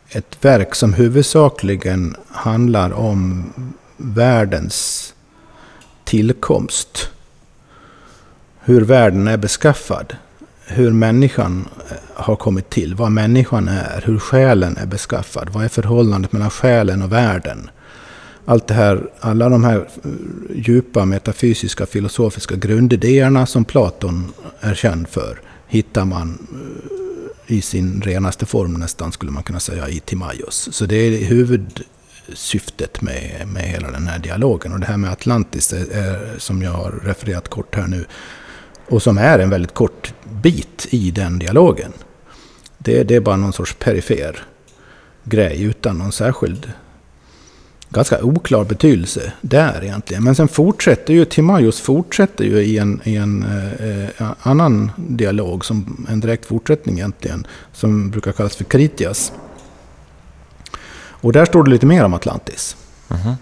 ett 0.09 0.45
verk 0.45 0.75
som 0.75 0.93
huvudsakligen 0.93 2.15
handlar 2.27 2.93
om 2.93 3.53
världens 3.97 5.13
tillkomst. 6.03 7.09
Hur 8.59 8.81
världen 8.81 9.27
är 9.27 9.37
beskaffad. 9.37 10.15
Hur 10.65 10.91
människan 10.91 11.67
eh, 11.89 11.97
har 12.13 12.35
kommit 12.35 12.69
till. 12.69 12.95
Vad 12.95 13.11
människan 13.11 13.67
är. 13.67 14.03
Hur 14.05 14.19
själen 14.19 14.77
är 14.77 14.85
beskaffad. 14.85 15.49
Vad 15.49 15.63
är 15.63 15.69
förhållandet 15.69 16.31
mellan 16.31 16.49
själen 16.49 17.01
och 17.01 17.11
världen. 17.11 17.69
Allt 18.49 18.67
det 18.67 18.73
här, 18.73 19.09
alla 19.19 19.49
de 19.49 19.63
här 19.63 19.77
eh, 19.77 20.11
djupa 20.55 21.05
metafysiska 21.05 21.85
filosofiska 21.85 22.55
grundidéerna 22.55 23.45
som 23.45 23.65
Platon 23.65 24.33
är 24.59 24.73
känd 24.73 25.07
för 25.07 25.41
hittar 25.67 26.05
man 26.05 26.47
eh, 27.47 27.55
i 27.55 27.61
sin 27.61 28.01
renaste 28.01 28.45
form 28.45 28.73
nästan 28.73 29.11
skulle 29.11 29.31
man 29.31 29.43
kunna 29.43 29.59
säga 29.59 29.89
i 29.89 29.99
Timaios. 29.99 30.69
Så 30.71 30.85
det 30.85 30.95
är 30.95 31.25
huvudsyftet 31.25 33.01
med, 33.01 33.47
med 33.47 33.63
hela 33.63 33.91
den 33.91 34.07
här 34.07 34.19
dialogen. 34.19 34.73
Och 34.73 34.79
det 34.79 34.85
här 34.85 34.97
med 34.97 35.11
Atlantis 35.11 35.73
är, 35.73 35.91
är, 35.91 36.35
som 36.37 36.61
jag 36.61 36.71
har 36.71 36.91
refererat 37.03 37.47
kort 37.47 37.75
här 37.75 37.87
nu 37.87 38.05
och 38.89 39.03
som 39.03 39.17
är 39.17 39.39
en 39.39 39.49
väldigt 39.49 39.73
kort 39.73 40.13
bit 40.41 40.87
i 40.89 41.11
den 41.11 41.39
dialogen. 41.39 41.93
Det, 42.77 43.03
det 43.03 43.15
är 43.15 43.21
bara 43.21 43.37
någon 43.37 43.53
sorts 43.53 43.75
perifer 43.79 44.43
grej 45.23 45.63
utan 45.63 45.97
någon 45.97 46.11
särskild 46.11 46.71
ganska 47.89 48.23
oklar 48.23 48.63
betydelse 48.63 49.31
där 49.41 49.83
egentligen. 49.83 50.23
Men 50.23 50.35
sen 50.35 50.47
fortsätter 50.47 51.13
ju, 51.13 51.25
Timaios 51.25 51.81
fortsätter 51.81 52.43
ju 52.43 52.59
i 52.59 52.77
en, 52.77 53.01
i 53.03 53.15
en 53.15 53.43
eh, 54.19 54.27
annan 54.41 54.91
dialog, 54.97 55.65
som 55.65 56.05
en 56.09 56.19
direkt 56.19 56.45
fortsättning 56.45 56.97
egentligen, 56.97 57.47
som 57.73 58.09
brukar 58.09 58.31
kallas 58.31 58.55
för 58.55 58.63
Kritias. 58.63 59.31
Och 61.21 61.33
där 61.33 61.45
står 61.45 61.63
det 61.63 61.69
lite 61.69 61.85
mer 61.85 62.03
om 62.03 62.13
Atlantis. 62.13 62.75
Mhm. 63.07 63.33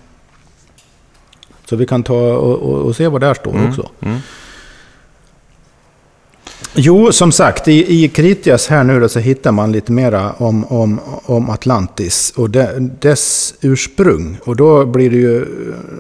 Så 1.70 1.76
vi 1.76 1.86
kan 1.86 2.04
ta 2.04 2.34
och, 2.34 2.60
och, 2.60 2.82
och 2.82 2.96
se 2.96 3.08
vad 3.08 3.22
där 3.22 3.34
står 3.34 3.52
Mm, 3.52 3.70
också. 3.70 3.90
Mm. 4.00 4.20
Jo, 6.78 7.12
som 7.12 7.32
sagt, 7.32 7.68
i, 7.68 8.04
i 8.04 8.08
Kritias 8.08 8.68
här 8.68 8.84
nu 8.84 9.00
då 9.00 9.10
så 9.10 9.20
hittar 9.20 9.52
man 9.52 9.72
lite 9.72 9.92
mera 9.92 10.34
om, 10.34 10.66
om, 10.66 11.00
om 11.26 11.50
Atlantis 11.50 12.34
och 12.36 12.50
de, 12.50 12.92
dess 13.00 13.54
ursprung. 13.62 14.38
Och 14.44 14.56
då 14.56 14.86
blir 14.86 15.10
det 15.10 15.18
ju, 15.18 15.46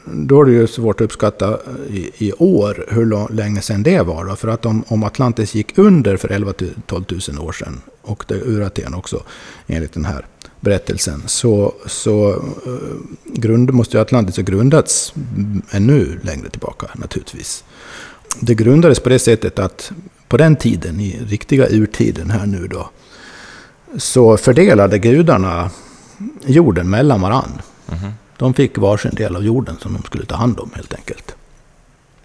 då 0.05 0.41
är 0.41 0.45
det 0.45 0.51
ju 0.51 0.67
svårt 0.67 1.01
att 1.01 1.05
uppskatta 1.05 1.57
i, 1.89 2.11
i 2.17 2.33
år 2.33 2.85
hur 2.89 3.05
lång, 3.05 3.27
länge 3.31 3.61
sedan 3.61 3.83
det 3.83 4.01
var. 4.01 4.25
Då. 4.25 4.35
För 4.35 4.47
att 4.47 4.65
om, 4.65 4.83
om 4.87 5.03
Atlantis 5.03 5.55
gick 5.55 5.77
under 5.77 6.17
för 6.17 6.27
11-12 6.27 7.31
000 7.37 7.47
år 7.47 7.51
sedan, 7.51 7.81
och 8.01 8.25
det 8.27 8.35
ur 8.35 8.61
Aten 8.61 8.93
också, 8.93 9.23
enligt 9.67 9.93
den 9.93 10.05
här 10.05 10.25
berättelsen, 10.59 11.23
så, 11.25 11.73
så 11.85 12.29
eh, 12.31 12.39
grund, 13.25 13.73
måste 13.73 13.97
ju 13.97 14.01
Atlantis 14.01 14.35
ha 14.35 14.43
grundats 14.43 15.13
ännu 15.71 16.19
längre 16.23 16.49
tillbaka 16.49 16.87
naturligtvis. 16.95 17.63
Det 18.39 18.55
grundades 18.55 18.99
på 18.99 19.09
det 19.09 19.19
sättet 19.19 19.59
att 19.59 19.91
på 20.27 20.37
den 20.37 20.55
tiden, 20.55 20.99
i 20.99 21.19
riktiga 21.27 21.67
urtiden 21.69 22.29
här 22.29 22.45
nu 22.45 22.67
då, 22.67 22.89
så 23.97 24.37
fördelade 24.37 24.99
gudarna 24.99 25.69
jorden 26.45 26.89
mellan 26.89 27.21
varann. 27.21 27.61
Mhm. 27.85 28.11
De 28.37 28.53
fick 28.53 28.77
varsin 28.77 29.15
del 29.15 29.35
av 29.35 29.43
jorden 29.43 29.75
som 29.79 29.93
de 29.93 30.03
skulle 30.03 30.25
ta 30.25 30.35
hand 30.35 30.59
om 30.59 30.69
helt 30.75 30.93
enkelt. 30.93 31.35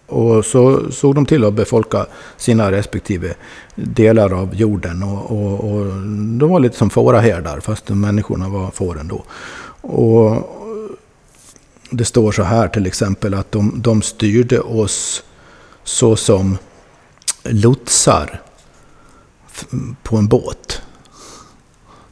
Och 0.07 0.45
så 0.45 0.93
såg 0.93 1.15
de 1.15 1.27
till 1.27 1.45
att 1.45 1.55
befolka 1.55 2.07
sina 2.37 2.73
respektive 2.73 3.35
delar 3.75 4.33
av 4.33 4.55
jorden. 4.55 5.03
Och, 5.03 5.31
och, 5.31 5.71
och 5.71 5.87
de 6.39 6.51
var 6.51 6.61
lite 6.61 6.77
som 6.77 6.91
fåraherdar, 6.91 7.61
fast 7.61 7.89
människorna 7.89 8.49
var 8.49 8.71
fåren 8.71 9.09
då. 9.09 9.25
Och 9.89 10.49
det 11.91 12.05
står 12.05 12.33
så 12.33 12.43
här 12.43 12.69
till 12.69 12.87
exempel 12.87 13.35
att 13.35 13.53
de, 13.53 13.73
de 13.77 14.03
styrde 14.03 14.61
oss 14.61 15.23
så 15.85 16.17
som 16.17 16.59
lotsar 17.45 18.43
på 20.03 20.17
en 20.17 20.27
båt. 20.27 20.83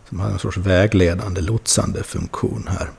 Som 0.08 0.20
har 0.20 0.30
en 0.30 0.38
sorts 0.38 0.56
vägledande, 0.56 1.40
lotsande 1.40 2.02
funktion 2.02 2.68
här. 2.68 2.90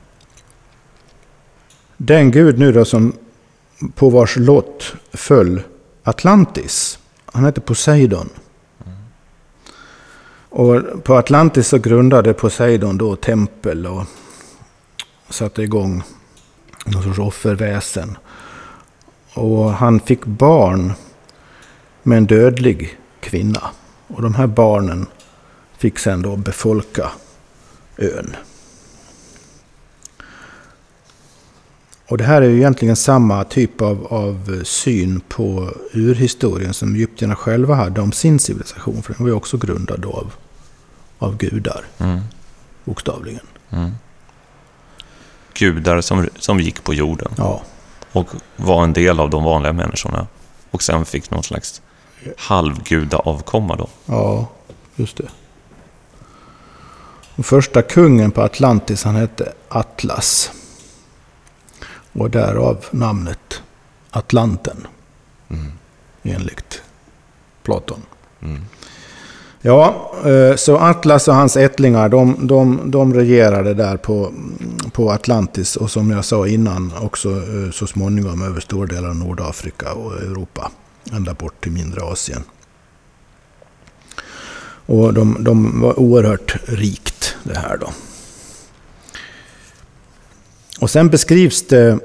Den 1.96 2.30
gud 2.30 2.58
nu 2.58 2.72
då 2.72 2.84
som 2.84 3.12
på 3.94 4.10
vars 4.10 4.36
lott 4.36 4.94
föll 5.12 5.62
Atlantis. 6.02 6.98
Han 7.24 7.44
heter 7.44 7.60
Poseidon. 7.60 8.28
Och 10.48 11.04
på 11.04 11.14
Atlantis 11.14 11.68
så 11.68 11.78
grundade 11.78 12.34
Poseidon 12.34 12.98
då 12.98 13.16
tempel 13.16 13.86
och 13.86 14.04
satte 15.28 15.62
igång 15.62 16.02
någon 16.86 17.02
sorts 17.02 17.18
offerväsen. 17.18 18.18
Och 19.34 19.72
han 19.72 20.00
fick 20.00 20.24
barn 20.24 20.92
med 22.02 22.18
en 22.18 22.26
dödlig 22.26 22.98
kvinna. 23.20 23.70
Och 24.06 24.22
de 24.22 24.34
här 24.34 24.46
barnen 24.46 25.06
fick 25.78 25.98
sen 25.98 26.22
då 26.22 26.36
befolka 26.36 27.10
ön. 27.98 28.36
Och 32.08 32.18
det 32.18 32.24
här 32.24 32.42
är 32.42 32.48
ju 32.48 32.56
egentligen 32.56 32.96
samma 32.96 33.44
typ 33.44 33.80
av, 33.80 34.06
av 34.10 34.62
syn 34.64 35.20
på 35.28 35.70
urhistorien 35.92 36.74
som 36.74 36.94
egyptierna 36.94 37.36
själva 37.36 37.74
hade 37.74 38.00
om 38.00 38.12
sin 38.12 38.38
civilisation. 38.38 39.02
För 39.02 39.14
den 39.14 39.22
var 39.22 39.28
ju 39.30 39.34
också 39.36 39.56
grundad 39.58 40.00
då 40.00 40.10
av, 40.12 40.32
av 41.18 41.36
gudar, 41.36 41.84
Mm. 41.98 42.20
bokstavligen. 42.84 43.46
Mm. 43.70 43.90
Gudar 45.54 46.00
som, 46.00 46.28
som 46.38 46.60
gick 46.60 46.84
på 46.84 46.94
jorden 46.94 47.32
Ja, 47.36 47.62
och 48.12 48.28
var 48.56 48.84
en 48.84 48.92
del 48.92 49.20
av 49.20 49.30
de 49.30 49.44
vanliga 49.44 49.72
människorna. 49.72 50.26
Och 50.70 50.82
sen 50.82 51.04
fick 51.04 51.30
någon 51.30 51.42
slags 51.42 51.82
halvgudaavkomma 52.36 53.76
då. 53.76 53.88
ja 54.06 54.48
just 54.96 55.16
det. 55.16 55.28
Den 57.36 57.44
första 57.44 57.82
kungen 57.82 58.30
på 58.30 58.42
Atlantis 58.42 59.04
han 59.04 59.14
hette 59.14 59.52
Atlas. 59.68 60.50
Och 62.12 62.30
därav 62.30 62.84
namnet 62.90 63.62
Atlanten 64.10 64.86
Mm. 65.48 65.72
enligt 66.22 66.82
Platon. 67.62 68.02
Mm. 68.42 68.60
Ja, 69.62 70.12
eh, 70.24 70.56
så 70.56 70.76
Atlas 70.78 71.28
och 71.28 71.34
hans 71.34 71.56
ättlingar 71.56 72.08
de, 72.08 72.46
de, 72.46 72.90
de 72.90 73.14
regerade 73.14 73.74
där 73.74 73.96
på, 73.96 74.32
på 74.92 75.10
Atlantis 75.10 75.76
och 75.76 75.90
som 75.90 76.10
jag 76.10 76.24
sa 76.24 76.46
innan 76.46 76.92
också 77.00 77.28
eh, 77.30 77.70
så 77.72 77.86
småningom 77.86 78.42
över 78.42 78.60
stora 78.60 78.86
delar 78.86 79.08
av 79.08 79.16
Nordafrika 79.16 79.92
och 79.92 80.12
Europa. 80.22 80.70
Ända 81.12 81.34
bort 81.34 81.62
till 81.62 81.72
mindre 81.72 82.02
Asien. 82.02 82.42
Och 84.86 85.14
de, 85.14 85.44
de 85.44 85.80
var 85.80 85.98
oerhört 85.98 86.56
rikt 86.66 87.36
det 87.42 87.58
här 87.58 87.76
då. 87.76 87.92
Och 90.80 90.90
sen 90.90 91.08
beskrivs 91.08 91.66
det 91.66 91.98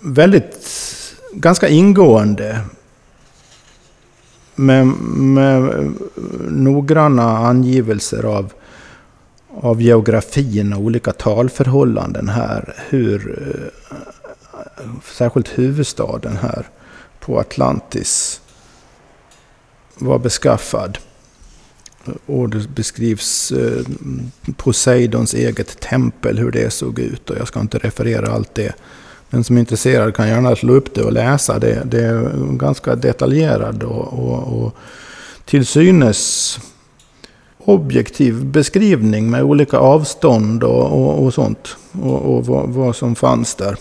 väldigt, 0.00 0.68
ganska 1.32 1.68
ingående 1.68 2.60
med, 4.54 4.86
med 4.86 5.92
noggranna 6.48 7.38
angivelser 7.38 8.24
av, 8.24 8.52
av 9.48 9.82
geografin 9.82 10.72
och 10.72 10.80
olika 10.80 11.12
talförhållanden 11.12 12.28
här. 12.28 12.74
Hur 12.88 13.38
eh, 13.48 14.64
särskilt 15.04 15.58
huvudstaden 15.58 16.36
här 16.36 16.66
på 17.20 17.40
Atlantis 17.40 18.40
var 19.98 20.18
beskaffad. 20.18 20.98
Och 22.26 22.48
det 22.48 22.68
beskrivs 22.68 23.52
eh, 23.52 23.82
Poseidons 24.56 25.34
eget 25.34 25.80
tempel, 25.80 26.38
hur 26.38 26.50
det 26.50 26.70
såg 26.70 26.98
ut. 26.98 27.30
Och 27.30 27.36
jag 27.38 27.48
ska 27.48 27.60
inte 27.60 27.78
referera 27.78 28.32
allt 28.32 28.54
det. 28.54 28.74
Den 29.30 29.44
som 29.44 29.56
är 29.56 29.60
intresserad 29.60 30.14
kan 30.14 30.28
gärna 30.28 30.56
slå 30.56 30.72
upp 30.72 30.94
det 30.94 31.02
och 31.02 31.12
läsa. 31.12 31.58
Det, 31.58 31.82
det 31.84 32.04
är 32.04 32.56
ganska 32.56 32.94
detaljerad 32.94 33.82
och, 33.82 34.12
och, 34.12 34.62
och 34.62 34.74
till 35.44 35.66
synes 35.66 36.58
objektiv 37.58 38.44
beskrivning 38.44 39.30
med 39.30 39.42
olika 39.42 39.78
avstånd 39.78 40.64
och, 40.64 40.92
och, 40.92 41.24
och 41.24 41.34
sånt. 41.34 41.76
Och, 42.02 42.34
och 42.34 42.46
vad, 42.46 42.68
vad, 42.68 42.96
som 42.96 43.14
fanns 43.14 43.54
där. 43.54 43.76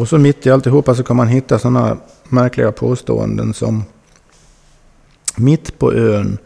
Och 0.00 0.08
så 0.08 0.18
mitt 0.18 0.46
i 0.46 0.50
alltihopa 0.50 0.94
så 0.94 1.02
kan 1.02 1.16
man 1.16 1.28
hitta 1.28 1.58
sådana 1.58 1.96
märkliga 2.28 2.72
påståenden 2.72 3.54
som 3.54 3.84
mitt 5.36 5.78
på 5.78 5.92
ön 5.92 6.38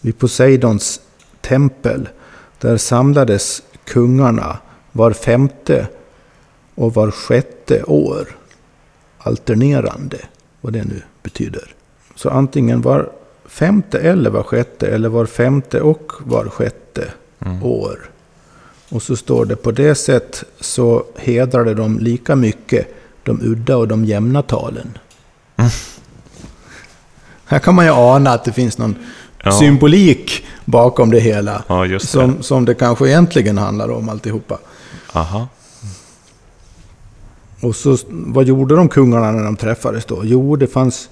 vid 0.00 0.18
Poseidons 0.18 1.00
tempel 1.40 2.08
där 2.58 2.76
samlades 2.76 3.62
kungarna 3.84 4.58
var 4.92 5.12
femte 5.12 5.88
och 6.74 6.94
var 6.94 7.10
sjätte 7.10 7.82
år. 7.82 8.36
Alternerande, 9.18 10.18
vad 10.60 10.72
det 10.72 10.84
nu 10.84 11.02
betyder. 11.22 11.74
Så 12.14 12.30
antingen 12.30 12.82
var 12.82 13.10
femte 13.44 13.98
eller 13.98 14.30
var 14.30 14.42
sjätte, 14.42 14.86
eller 14.86 15.08
var 15.08 15.26
femte 15.26 15.80
och 15.80 16.12
var 16.18 16.44
sjätte 16.44 17.12
mm. 17.40 17.62
år. 17.62 18.10
Och 18.88 19.02
så 19.02 19.16
står 19.16 19.44
det 19.44 19.56
på 19.56 19.70
det 19.70 19.94
sätt 19.94 20.44
så 20.60 21.04
hedrade 21.16 21.74
de 21.74 21.98
lika 21.98 22.36
mycket 22.36 22.94
de 23.22 23.40
udda 23.42 23.76
och 23.76 23.88
de 23.88 24.04
jämna 24.04 24.42
talen. 24.42 24.98
Mm. 25.56 25.70
Här 27.46 27.58
kan 27.58 27.74
man 27.74 27.84
ju 27.84 27.90
ana 27.90 28.30
att 28.30 28.44
det 28.44 28.52
finns 28.52 28.78
någon 28.78 28.96
ja. 29.44 29.52
symbolik 29.52 30.44
bakom 30.64 31.10
det 31.10 31.20
hela. 31.20 31.64
Ja, 31.68 31.86
det. 31.86 32.00
Som, 32.00 32.42
som 32.42 32.64
det 32.64 32.74
kanske 32.74 33.08
egentligen 33.08 33.58
handlar 33.58 33.90
om 33.90 34.08
alltihopa. 34.08 34.58
Aha. 35.12 35.48
Och 37.60 37.76
så, 37.76 37.98
vad 38.08 38.44
gjorde 38.44 38.76
de 38.76 38.88
kungarna 38.88 39.30
när 39.30 39.44
de 39.44 39.56
träffades 39.56 40.04
då? 40.04 40.20
Jo, 40.24 40.56
det 40.56 40.66
fanns 40.66 41.08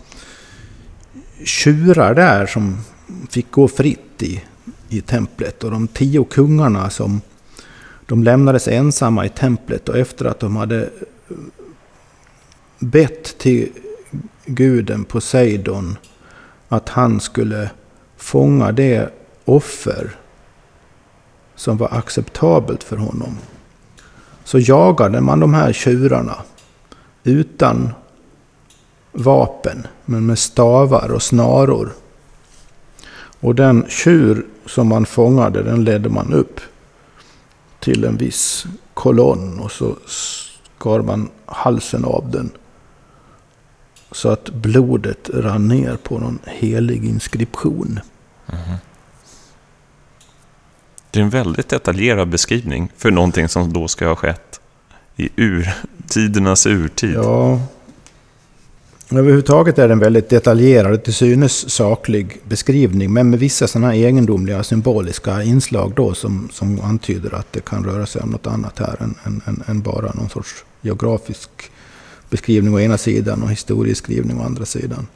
tjurar 1.44 2.14
där 2.14 2.46
som 2.46 2.78
fick 3.30 3.50
gå 3.50 3.68
fritt 3.68 4.22
i, 4.22 4.42
i 4.88 5.00
templet. 5.00 5.64
Och 5.64 5.70
de 5.70 5.88
tio 5.88 6.24
kungarna 6.24 6.90
som 6.90 7.20
de 8.06 8.24
lämnades 8.24 8.68
ensamma 8.68 9.26
i 9.26 9.28
templet 9.28 9.88
och 9.88 9.98
efter 9.98 10.24
att 10.24 10.40
de 10.40 10.56
hade 10.56 10.90
bett 12.78 13.38
till 13.38 13.68
guden 14.46 15.04
Poseidon 15.04 15.96
att 16.68 16.88
han 16.88 17.20
skulle 17.20 17.70
fånga 18.16 18.72
det 18.72 19.10
offer 19.44 20.10
som 21.54 21.76
var 21.76 21.88
acceptabelt 21.94 22.84
för 22.84 22.96
honom 22.96 23.38
så 24.44 24.58
jagade 24.58 25.20
man 25.20 25.40
de 25.40 25.54
här 25.54 25.72
tjurarna 25.72 26.36
utan 27.24 27.92
vapen, 29.12 29.86
men 30.04 30.26
med 30.26 30.38
stavar 30.38 31.10
och 31.12 31.22
snaror. 31.22 31.92
Och 33.40 33.54
den 33.54 33.84
tjur 33.88 34.46
som 34.66 34.88
man 34.88 35.06
fångade, 35.06 35.62
den 35.62 35.84
ledde 35.84 36.08
man 36.08 36.32
upp 36.32 36.60
till 37.84 38.04
en 38.04 38.16
viss 38.16 38.66
kolonn 38.94 39.60
och 39.60 39.72
så 39.72 39.96
skar 40.06 41.00
man 41.00 41.30
halsen 41.46 42.04
av 42.04 42.30
den. 42.30 42.50
Så 44.12 44.28
att 44.28 44.50
blodet 44.50 45.30
rann 45.34 45.68
ner 45.68 45.96
på 45.96 46.18
någon 46.18 46.38
helig 46.44 47.04
inskription. 47.04 48.00
Mm. 48.46 48.76
Det 51.10 51.18
är 51.18 51.22
en 51.22 51.30
väldigt 51.30 51.68
detaljerad 51.68 52.28
beskrivning 52.28 52.92
för 52.96 53.10
någonting 53.10 53.48
som 53.48 53.72
då 53.72 53.88
ska 53.88 54.08
ha 54.08 54.16
skett 54.16 54.60
i 55.16 55.28
urtidernas 55.36 56.66
urtid. 56.66 57.14
Ja. 57.14 57.60
Överhuvudtaget 59.10 59.78
är 59.78 59.88
det 59.88 59.92
en 59.92 59.98
väldigt 59.98 60.28
detaljerad, 60.28 60.92
och 60.92 61.02
till 61.02 61.14
synes 61.14 61.70
saklig 61.70 62.40
beskrivning, 62.48 63.12
men 63.12 63.30
med 63.30 63.38
vissa 63.38 63.66
sådana 63.66 63.94
egendomliga 63.94 64.62
symboliska 64.62 65.42
inslag 65.42 65.92
då 65.96 66.14
som, 66.14 66.48
som 66.52 66.80
antyder 66.80 67.34
att 67.34 67.52
det 67.52 67.64
kan 67.64 67.84
röra 67.84 68.06
sig 68.06 68.22
om 68.22 68.30
något 68.30 68.46
annat 68.46 68.78
här 68.78 68.96
än, 69.00 69.14
än, 69.24 69.62
än 69.66 69.80
bara 69.80 70.12
någon 70.12 70.28
sorts 70.28 70.64
geografisk 70.80 71.50
beskrivning 72.30 72.74
å 72.74 72.80
ena 72.80 72.98
sidan 72.98 73.42
och 73.42 73.50
historieskrivning 73.50 74.40
å 74.40 74.44
andra 74.44 74.64
sidan. 74.64 75.06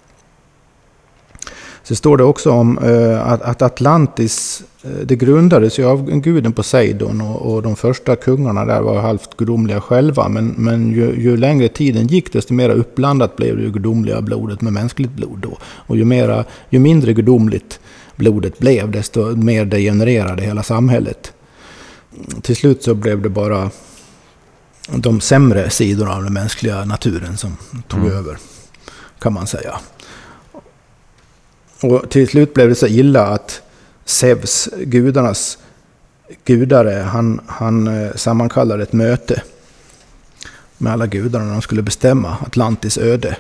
Så 1.89 1.95
står 1.95 2.17
det 2.17 2.25
också 2.25 2.51
om 2.51 2.79
uh, 2.79 3.33
att, 3.33 3.63
Atlantis, 3.63 4.63
uh, 4.85 4.91
det 5.07 5.17
grundades 5.17 5.79
ju 5.79 5.85
av 5.85 6.11
guden 6.11 6.53
Poseidon 6.53 7.21
och, 7.21 7.55
och 7.55 7.63
de 7.63 7.77
första 7.77 8.17
kungarna 8.17 8.65
där 8.65 8.81
var 8.81 9.01
halvt 9.01 9.37
gudomliga 9.37 9.81
själva. 9.81 10.29
Men, 10.29 10.49
men 10.49 10.91
ju, 10.91 11.21
ju, 11.21 11.37
längre 11.37 11.69
tiden 11.69 12.07
gick 12.07 12.33
desto 12.33 12.55
mer 12.55 12.71
uppblandat 12.71 13.37
blev 13.37 13.57
det 13.57 13.71
gudomliga 13.71 14.21
blodet 14.21 14.61
med 14.61 14.73
mänskligt 14.73 15.13
blod. 15.13 15.39
Då. 15.39 15.59
Och 15.63 15.97
ju, 15.97 16.05
mera, 16.05 16.45
ju 16.71 16.79
mindre 16.79 17.13
gudomligt 17.13 17.81
blodet 18.17 18.59
blev 18.59 18.91
desto 18.91 19.37
mer 19.37 19.65
degenererade 19.65 20.43
hela 20.43 20.63
samhället. 20.63 21.33
Till 22.43 22.57
slut 22.57 22.83
så 22.83 22.95
blev 22.95 23.23
det 23.23 23.29
bara 23.29 23.71
de 24.97 25.21
sämre 25.21 25.71
sidorna 25.71 26.15
av 26.15 26.25
den 26.25 26.33
mänskliga 26.33 26.85
naturen 26.85 27.37
som 27.37 27.57
tog 27.89 28.01
mm. 28.01 28.13
över, 28.13 28.39
kan 29.19 29.33
man 29.33 29.47
säga. 29.47 29.81
Och 31.83 32.11
till 32.11 32.29
slut 32.29 32.55
blev 32.55 32.69
det 32.69 32.75
så 32.75 32.87
illa 32.87 33.27
att 33.27 33.63
Zeus, 34.05 34.69
gudarnas 34.77 35.59
gudare, 36.45 36.95
han, 36.95 37.41
han 37.47 37.87
eh, 37.87 38.15
sammankallade 38.15 38.83
ett 38.83 38.93
möte 38.93 39.43
med 40.79 40.93
alla 40.93 41.07
gudarna 41.07 41.45
när 41.45 41.53
de 41.53 41.63
skulle 41.63 41.83
bestämma 41.83 42.37
Atlantis 42.47 42.99
öde. 42.99 43.37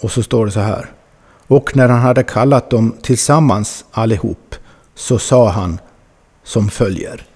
Och 0.00 0.12
så 0.12 0.22
står 0.22 0.46
det 0.46 0.52
så 0.52 0.60
här. 0.60 0.90
Och 1.46 1.76
när 1.76 1.88
han 1.88 2.00
hade 2.00 2.22
kallat 2.22 2.70
dem 2.70 2.96
tillsammans 3.02 3.84
allihop 3.90 4.54
så 4.94 5.18
sa 5.18 5.50
han 5.50 5.78
som 6.44 6.68
följer. 6.68 7.26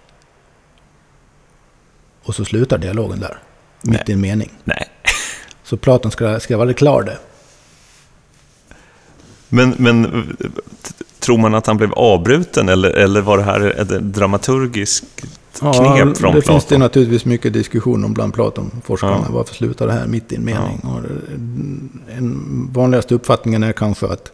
Och 2.23 2.35
så 2.35 2.45
slutar 2.45 2.79
dialogen 2.79 3.21
där. 3.21 3.39
Mitt 3.83 3.93
Nej. 3.93 4.05
i 4.09 4.13
en 4.13 4.21
mening. 4.21 4.53
Nej. 4.65 4.89
Så 5.63 5.77
Platon 5.77 6.11
ska, 6.11 6.41
ska 6.41 6.57
vara 6.57 6.73
klar 6.73 7.03
där. 7.03 7.19
Men, 9.49 9.75
men 9.79 10.27
tror 11.19 11.39
man 11.39 11.55
att 11.55 11.67
han 11.67 11.77
blev 11.77 11.93
avbruten 11.93 12.69
eller, 12.69 12.91
eller 12.91 13.21
var 13.21 13.39
det 13.39 13.45
här 13.45 13.81
ett 13.81 13.89
dramaturgiskt 13.89 15.05
knep 15.59 15.75
ja, 15.75 15.97
från 15.97 16.15
Platon? 16.15 16.35
Det 16.35 16.43
finns 16.43 16.65
det 16.65 16.79
naturligtvis 16.79 17.25
mycket 17.25 17.53
diskussion 17.53 18.05
om 18.05 18.15
bland 18.15 18.35
Platon-forskarna. 18.35 19.25
Ja. 19.27 19.33
Varför 19.35 19.55
slutar 19.55 19.87
det 19.87 19.93
här 19.93 20.07
mitt 20.07 20.33
i 20.33 20.37
en 20.37 20.45
mening? 20.45 20.81
Ja. 20.83 21.01
En 22.17 22.69
vanligaste 22.73 23.15
uppfattningen 23.15 23.63
är 23.63 23.73
kanske 23.73 24.07
att 24.07 24.33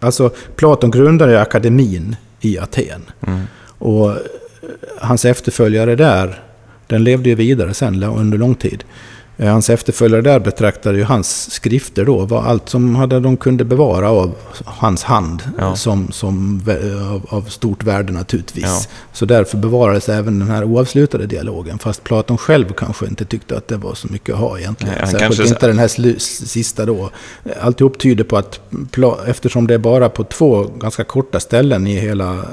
alltså, 0.00 0.30
Platon 0.56 0.90
grundade 0.90 1.40
akademin 1.40 2.16
i 2.40 2.58
Aten. 2.58 3.02
Mm. 3.26 3.40
Och 3.78 4.12
hans 5.00 5.24
efterföljare 5.24 5.96
där, 5.96 6.42
den 6.86 7.04
levde 7.04 7.28
ju 7.28 7.34
vidare 7.34 7.74
sen 7.74 8.02
under 8.02 8.38
lång 8.38 8.54
tid. 8.54 8.84
Eh, 9.36 9.52
hans 9.52 9.70
efterföljare 9.70 10.22
där 10.22 10.40
betraktade 10.40 10.98
ju 10.98 11.04
hans 11.04 11.50
skrifter 11.50 12.04
då, 12.04 12.24
var 12.24 12.42
allt 12.42 12.68
som 12.68 12.94
hade, 12.94 13.20
de 13.20 13.36
kunde 13.36 13.64
bevara 13.64 14.10
av 14.10 14.34
hans 14.64 15.04
hand 15.04 15.42
ja. 15.58 15.76
som, 15.76 16.12
som 16.12 16.62
av, 17.12 17.26
av, 17.28 17.42
stort 17.42 17.84
värde 17.84 18.12
naturligtvis. 18.12 18.64
Ja. 18.64 18.82
Så 19.12 19.26
därför 19.26 19.58
bevarades 19.58 20.08
även 20.08 20.38
den 20.38 20.50
här 20.50 20.64
oavslutade 20.64 21.26
dialogen, 21.26 21.78
fast 21.78 22.04
Platon 22.04 22.38
själv 22.38 22.72
kanske 22.72 23.06
inte 23.06 23.24
tyckte 23.24 23.56
att 23.56 23.68
det 23.68 23.76
var 23.76 23.94
så 23.94 24.08
mycket 24.10 24.34
att 24.34 24.40
ha 24.40 24.58
egentligen. 24.58 24.94
Nej, 24.94 25.06
Särskilt 25.06 25.36
kanske... 25.36 25.48
inte 25.48 25.66
den 25.66 25.78
här 25.78 26.18
sista 26.18 26.86
då. 26.86 27.10
Alltihop 27.60 27.98
tyder 27.98 28.24
på 28.24 28.36
att, 28.36 28.60
eftersom 29.26 29.66
det 29.66 29.74
är 29.74 29.78
bara 29.78 30.08
på 30.08 30.24
två 30.24 30.64
ganska 30.64 31.04
korta 31.04 31.40
ställen 31.40 31.86
i 31.86 32.00
hela 32.00 32.44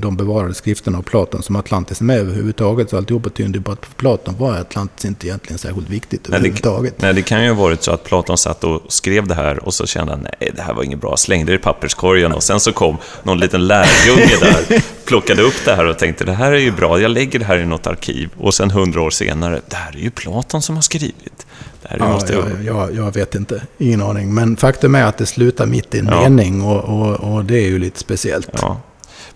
de 0.00 0.16
bevarade 0.16 0.54
skrifterna 0.54 0.98
av 0.98 1.02
Platon 1.02 1.42
som 1.42 1.56
Atlantis 1.56 2.00
är 2.00 2.04
med 2.04 2.18
överhuvudtaget, 2.18 2.90
så 2.90 2.96
alltihop 2.96 3.34
tyder 3.34 3.60
på 3.60 3.72
att 3.72 3.96
Platon 3.96 4.34
var 4.38 4.56
Atlantis 4.56 5.04
inte 5.04 5.26
egentligen 5.26 5.58
särskilt 5.58 5.90
viktigt 6.26 6.48
viktigt 6.48 6.66
överhuvudtaget. 6.66 7.02
Nej, 7.02 7.14
det 7.14 7.22
kan 7.22 7.44
ju 7.44 7.48
ha 7.48 7.62
varit 7.62 7.82
så 7.82 7.92
att 7.92 8.04
Platon 8.04 8.38
satt 8.38 8.64
och 8.64 8.82
skrev 8.88 9.26
det 9.26 9.34
här 9.34 9.64
och 9.64 9.74
så 9.74 9.86
kände 9.86 10.12
han, 10.12 10.20
nej, 10.40 10.52
det 10.56 10.62
här 10.62 10.74
var 10.74 10.82
inget 10.82 11.00
bra, 11.00 11.16
slängde 11.16 11.52
det 11.52 11.56
i 11.56 11.58
papperskorgen 11.58 12.32
och 12.32 12.42
sen 12.42 12.60
så 12.60 12.72
kom 12.72 12.96
någon 13.22 13.38
liten 13.38 13.66
lärjunge 13.66 14.36
där, 14.40 14.82
plockade 15.04 15.42
upp 15.42 15.64
det 15.64 15.74
här 15.74 15.86
och 15.86 15.98
tänkte, 15.98 16.24
det 16.24 16.32
här 16.32 16.52
är 16.52 16.58
ju 16.58 16.72
bra, 16.72 17.00
jag 17.00 17.10
lägger 17.10 17.38
det 17.38 17.44
här 17.44 17.58
i 17.58 17.66
något 17.66 17.86
arkiv. 17.86 18.30
Och 18.38 18.54
sen 18.54 18.70
hundra 18.70 19.02
år 19.02 19.10
senare, 19.10 19.60
det 19.68 19.76
här 19.76 19.96
är 19.96 20.00
ju 20.00 20.10
Platon 20.10 20.62
som 20.62 20.74
har 20.74 20.82
skrivit. 20.82 21.46
Det 21.82 21.88
här 21.88 21.98
ja, 21.98 22.12
måste 22.12 22.32
jag... 22.32 22.44
Ja, 22.64 22.90
jag 22.90 23.14
vet 23.14 23.34
inte, 23.34 23.62
ingen 23.78 24.02
aning. 24.02 24.34
Men 24.34 24.56
faktum 24.56 24.94
är 24.94 25.04
att 25.04 25.18
det 25.18 25.26
slutar 25.26 25.66
mitt 25.66 25.94
i 25.94 25.98
en 25.98 26.06
ja. 26.06 26.20
mening 26.22 26.62
och, 26.62 26.84
och, 26.84 27.14
och 27.14 27.44
det 27.44 27.54
är 27.54 27.66
ju 27.66 27.78
lite 27.78 27.98
speciellt. 27.98 28.48
Ja. 28.52 28.80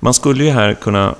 Man 0.00 0.14
skulle 0.14 0.44
ju 0.44 0.50
här 0.50 0.74
kunna 0.74 1.14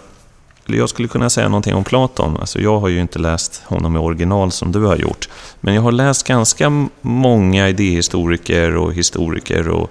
skulle, 0.73 0.83
jag 0.83 0.89
skulle 0.89 1.09
kunna 1.09 1.31
säga 1.31 1.49
någonting 1.49 1.75
om 1.75 1.85
Platon. 1.85 2.37
Alltså 2.37 2.61
jag 2.61 2.81
har 2.81 2.89
ju 2.89 3.01
inte 3.01 3.19
läst 3.19 3.63
honom 3.65 3.97
i 3.97 3.99
original 3.99 4.53
som 4.53 4.73
du 4.73 4.85
har 4.85 4.97
gjort. 4.97 5.29
Men 5.61 5.75
jag 5.75 5.83
har 5.83 5.93
läst 5.93 6.27
ganska 6.27 6.89
många 7.01 7.69
idéhistoriker 7.69 8.77
och 8.77 8.95
historiker 8.95 9.69
och 9.69 9.91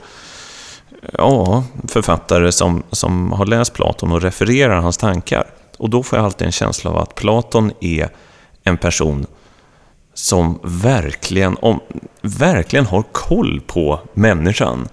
ja, 1.14 1.64
författare 1.88 2.52
som, 2.52 2.84
som 2.92 3.32
har 3.32 3.46
läst 3.46 3.74
Platon 3.74 4.12
och 4.12 4.22
refererar 4.22 4.82
hans 4.82 4.98
tankar. 4.98 5.44
Och 5.78 5.90
då 5.90 6.04
får 6.04 6.20
jag 6.20 6.26
alltid 6.26 6.46
en 6.46 6.52
känsla 6.52 6.92
av 6.92 6.98
att 6.98 7.16
Platon 7.16 7.72
är 7.80 8.10
en 8.64 8.78
person 8.78 9.26
som 10.14 10.60
verkligen, 10.64 11.58
om, 11.62 11.80
verkligen 12.22 12.86
har 12.86 13.04
koll 13.12 13.62
på 13.68 14.00
människan 14.14 14.88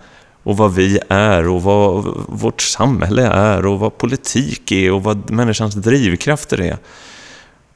och 0.48 0.56
vad 0.56 0.74
vi 0.74 0.98
är 1.08 1.48
och 1.48 1.62
vad 1.62 2.04
vårt 2.28 2.62
samhälle 2.62 3.26
är 3.26 3.66
och 3.66 3.78
vad 3.78 3.98
politik 3.98 4.72
är 4.72 4.92
och 4.92 5.02
vad 5.02 5.30
människans 5.30 5.74
drivkrafter 5.74 6.60
är. 6.60 6.78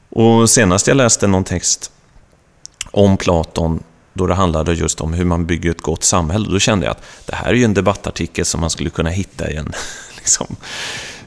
Och 0.09 0.49
senast 0.49 0.87
jag 0.87 0.97
läste 0.97 1.27
någon 1.27 1.43
text 1.43 1.91
om 2.91 3.17
Platon 3.17 3.83
då 4.13 4.27
det 4.27 4.33
handlade 4.33 4.73
just 4.73 5.01
om 5.01 5.13
hur 5.13 5.25
man 5.25 5.45
bygger 5.45 5.71
ett 5.71 5.81
gott 5.81 6.03
samhälle, 6.03 6.49
då 6.51 6.59
kände 6.59 6.85
jag 6.85 6.91
att 6.91 7.03
det 7.25 7.35
här 7.35 7.49
är 7.49 7.53
ju 7.53 7.63
en 7.63 7.73
debattartikel 7.73 8.45
som 8.45 8.61
man 8.61 8.69
skulle 8.69 8.89
kunna 8.89 9.09
hitta 9.09 9.51
i 9.51 9.55
en, 9.55 9.73
liksom, 10.15 10.55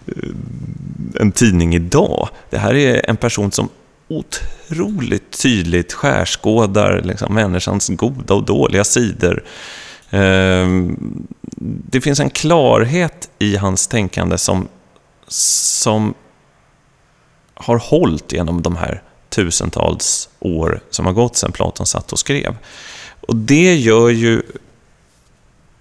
eh, 0.07 1.21
en 1.21 1.33
tidning 1.33 1.75
idag. 1.75 2.29
Det 2.51 2.59
här 2.59 2.75
är 2.75 3.11
en 3.11 3.17
person 3.17 3.53
som 3.53 3.69
otroligt 4.09 5.43
tydligt 5.43 5.93
skärskådar 5.93 7.03
liksom, 7.05 7.35
människans 7.35 7.89
goda 7.89 8.35
och 8.35 8.45
dåliga 8.45 8.85
sidor 8.85 9.45
Ehm, 10.11 10.97
det 11.90 12.01
finns 12.01 12.21
en 12.21 12.31
klarhet 12.31 13.31
i 13.38 13.57
hans 13.57 13.87
tänkande 13.87 14.38
som, 14.38 14.69
som 15.29 16.14
har 17.55 17.79
hållit 17.79 18.33
genom 18.33 18.62
de 18.62 18.77
här 18.77 19.03
tusentals 19.29 20.29
år 20.38 20.81
som 20.90 21.07
har 21.07 21.12
gått 21.12 21.37
sedan 21.37 21.53
Platon 21.53 21.87
satt 21.87 22.12
och 22.12 22.19
skrev. 22.19 22.57
Och 23.21 23.37
det 23.37 23.75
gör 23.75 24.09
ju, 24.09 24.42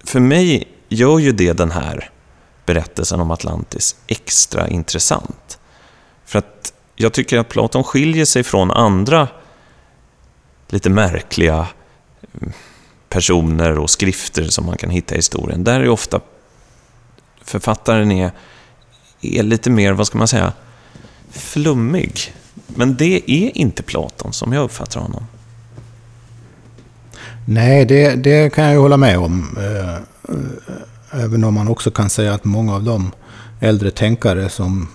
för 0.03 0.19
mig 0.19 0.67
gör 0.89 1.19
ju 1.19 1.31
det 1.31 1.53
den 1.53 1.71
här 1.71 2.09
berättelsen 2.65 3.19
om 3.19 3.31
Atlantis 3.31 3.95
extra 4.07 4.67
intressant. 4.67 5.59
För 6.25 6.39
att 6.39 6.73
jag 6.95 7.13
tycker 7.13 7.37
att 7.37 7.49
Platon 7.49 7.83
skiljer 7.83 8.25
sig 8.25 8.43
från 8.43 8.71
andra 8.71 9.27
lite 10.67 10.89
märkliga 10.89 11.67
personer 13.15 13.79
och 13.79 13.89
skrifter 13.89 14.43
som 14.43 14.65
man 14.65 14.77
kan 14.77 14.89
hitta 14.89 15.15
i 15.15 15.17
historien. 15.17 15.63
Där 15.63 15.79
är 15.79 15.89
ofta 15.89 16.19
författaren 17.43 18.11
är, 18.11 18.31
är 19.21 19.43
lite 19.43 19.69
mer, 19.69 19.93
vad 19.93 20.07
ska 20.07 20.17
man 20.17 20.27
säga, 20.27 20.53
flummig. 21.31 22.33
Men 22.67 22.95
det 22.95 23.31
är 23.31 23.57
inte 23.57 23.83
Platon 23.83 24.33
som 24.33 24.53
jag 24.53 24.63
uppfattar 24.63 24.99
honom. 24.99 25.27
Nej, 27.45 27.85
det, 27.85 28.15
det 28.15 28.53
kan 28.53 28.63
jag 28.63 28.73
ju 28.73 28.79
hålla 28.79 28.97
med 28.97 29.17
om. 29.17 29.57
Eh, 29.57 29.95
eh, 29.95 31.23
även 31.23 31.43
om 31.43 31.53
man 31.53 31.67
också 31.67 31.91
kan 31.91 32.09
säga 32.09 32.33
att 32.33 32.45
många 32.45 32.75
av 32.75 32.83
de 32.83 33.11
äldre 33.59 33.91
tänkare 33.91 34.49
som 34.49 34.87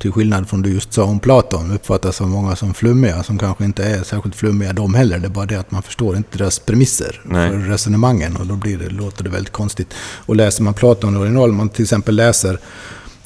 till 0.00 0.12
skillnad 0.12 0.48
från 0.48 0.62
du 0.62 0.72
just 0.72 0.92
sa 0.92 1.04
om 1.04 1.20
Platon, 1.20 1.70
uppfattas 1.70 2.20
av 2.20 2.28
många 2.28 2.56
som 2.56 2.74
flummiga, 2.74 3.22
som 3.22 3.38
kanske 3.38 3.64
inte 3.64 3.84
är 3.84 4.02
särskilt 4.02 4.36
flummiga 4.36 4.72
de 4.72 4.94
heller. 4.94 5.18
Det 5.18 5.26
är 5.26 5.30
bara 5.30 5.46
det 5.46 5.56
att 5.56 5.70
man 5.70 5.82
förstår 5.82 6.16
inte 6.16 6.38
deras 6.38 6.58
premisser 6.58 7.20
Nej. 7.24 7.50
för 7.50 7.58
resonemangen 7.58 8.36
och 8.36 8.46
då 8.46 8.56
blir 8.56 8.78
det, 8.78 8.88
låter 8.88 9.24
det 9.24 9.30
väldigt 9.30 9.52
konstigt. 9.52 9.94
Och 10.26 10.36
läser 10.36 10.62
man 10.62 10.74
Platon 10.74 11.16
original, 11.16 11.52
man 11.52 11.68
till 11.68 11.82
exempel 11.82 12.16
läser 12.16 12.58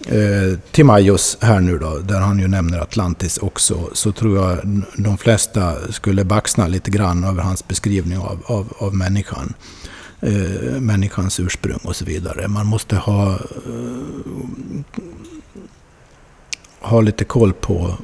eh, 0.07 0.59
Timaios 0.71 1.39
här 1.41 1.61
nu 1.61 1.79
då, 1.79 1.99
där 1.99 2.21
han 2.21 2.39
ju 2.39 2.49
nämner 2.49 2.79
Atlantis 2.79 3.39
också, 3.39 3.91
så 3.93 4.13
tror 4.13 4.37
jag 4.37 4.83
de 4.97 5.19
flesta 5.19 5.93
skulle 5.93 6.25
baxna 6.25 6.67
lite 6.67 6.91
grann 6.91 7.25
över 7.25 7.43
hans 7.43 7.69
beskrivning 7.69 8.19
av, 8.19 8.43
av, 8.47 8.73
av 8.79 8.95
människan. 8.95 9.55
Eh, 10.21 10.81
människans 10.81 11.41
ursprung 11.41 11.81
och 11.83 11.97
så 11.97 12.05
vidare. 12.05 12.49
Man 12.49 12.67
måste 12.67 12.97
ha 12.97 13.39
eh, 16.85 16.91
ha 16.91 17.01
lite 17.01 17.25
koll 17.25 17.53
på 17.53 17.95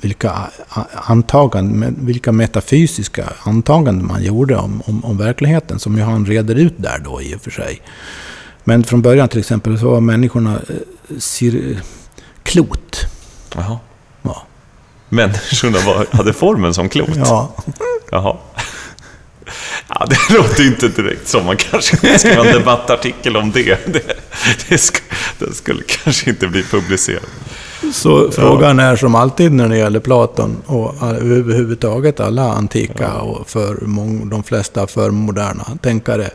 vilka, 0.00 0.50
antaganden, 0.92 1.96
vilka 1.98 2.32
metafysiska 2.32 3.32
antaganden 3.42 4.06
man 4.06 4.22
gjorde 4.22 4.56
om, 4.56 4.82
om, 4.86 5.04
om 5.04 5.18
verkligheten, 5.18 5.78
som 5.78 5.96
ju 5.96 6.02
han 6.02 6.26
reder 6.26 6.54
ut 6.54 6.74
där 6.76 6.98
då 6.98 7.22
i 7.22 7.34
och 7.34 7.40
för 7.40 7.50
sig. 7.50 7.82
Men 8.64 8.84
från 8.84 9.02
början 9.02 9.28
till 9.28 9.38
exempel 9.38 9.78
så 9.78 9.90
var 9.90 10.00
människorna 10.00 10.54
eh, 10.54 11.18
cir, 11.18 11.82
klot. 12.42 12.96
Jaha. 13.54 13.78
Ja. 14.22 14.42
Människorna 15.08 15.78
var, 15.86 16.06
hade 16.10 16.32
formen 16.32 16.74
som 16.74 16.88
klot? 16.88 17.16
Ja. 17.16 17.54
Jaha. 18.10 18.36
Ja, 19.88 20.06
det 20.10 20.34
låter 20.34 20.66
inte 20.66 20.88
direkt 20.88 21.28
som 21.28 21.46
man 21.46 21.56
kanske 21.56 22.18
ska 22.18 22.34
ha 22.34 22.46
en 22.46 22.52
debattartikel 22.52 23.36
om 23.36 23.52
det. 23.52 23.86
Det, 23.86 24.02
det, 24.68 24.78
skulle, 24.78 25.06
det 25.38 25.54
skulle 25.54 25.82
kanske 25.82 26.30
inte 26.30 26.48
bli 26.48 26.62
publicerat. 26.62 27.28
Så 27.92 28.30
frågan 28.30 28.78
är 28.78 28.96
som 28.96 29.14
alltid 29.14 29.52
när 29.52 29.68
det 29.68 29.76
gäller 29.76 30.00
Platon 30.00 30.56
och 30.66 30.94
överhuvudtaget 31.02 32.20
alla 32.20 32.52
antika 32.52 33.20
och 33.20 33.48
för 33.48 33.78
de 34.30 34.42
flesta 34.42 34.86
för 34.86 35.10
moderna 35.10 35.64
tänkare. 35.82 36.30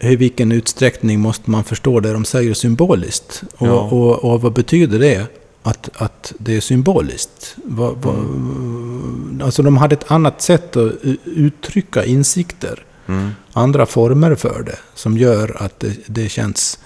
I 0.00 0.16
vilken 0.16 0.52
utsträckning 0.52 1.20
måste 1.20 1.50
man 1.50 1.64
förstå 1.64 2.00
det 2.00 2.12
de 2.12 2.24
säger 2.24 2.54
symboliskt? 2.54 3.42
Och, 3.56 3.66
ja. 3.66 3.72
och, 3.72 4.24
och 4.24 4.42
vad 4.42 4.52
betyder 4.52 4.98
det? 4.98 5.26
Att, 5.62 5.90
att 5.96 6.32
det 6.38 6.56
är 6.56 6.60
symboliskt. 6.60 7.56
Vad, 7.64 7.96
vad, 8.02 8.14
mm. 8.14 9.42
Alltså 9.44 9.62
de 9.62 9.76
hade 9.76 9.94
ett 9.94 10.10
annat 10.10 10.42
sätt 10.42 10.76
att 10.76 10.92
uttrycka 11.24 12.04
insikter. 12.04 12.84
Mm. 13.06 13.30
Andra 13.52 13.86
former 13.86 14.34
för 14.34 14.62
det. 14.62 14.78
Som 14.94 15.18
gör 15.18 15.56
att 15.62 15.80
det, 15.80 15.96
det 16.06 16.28
känns 16.28 16.78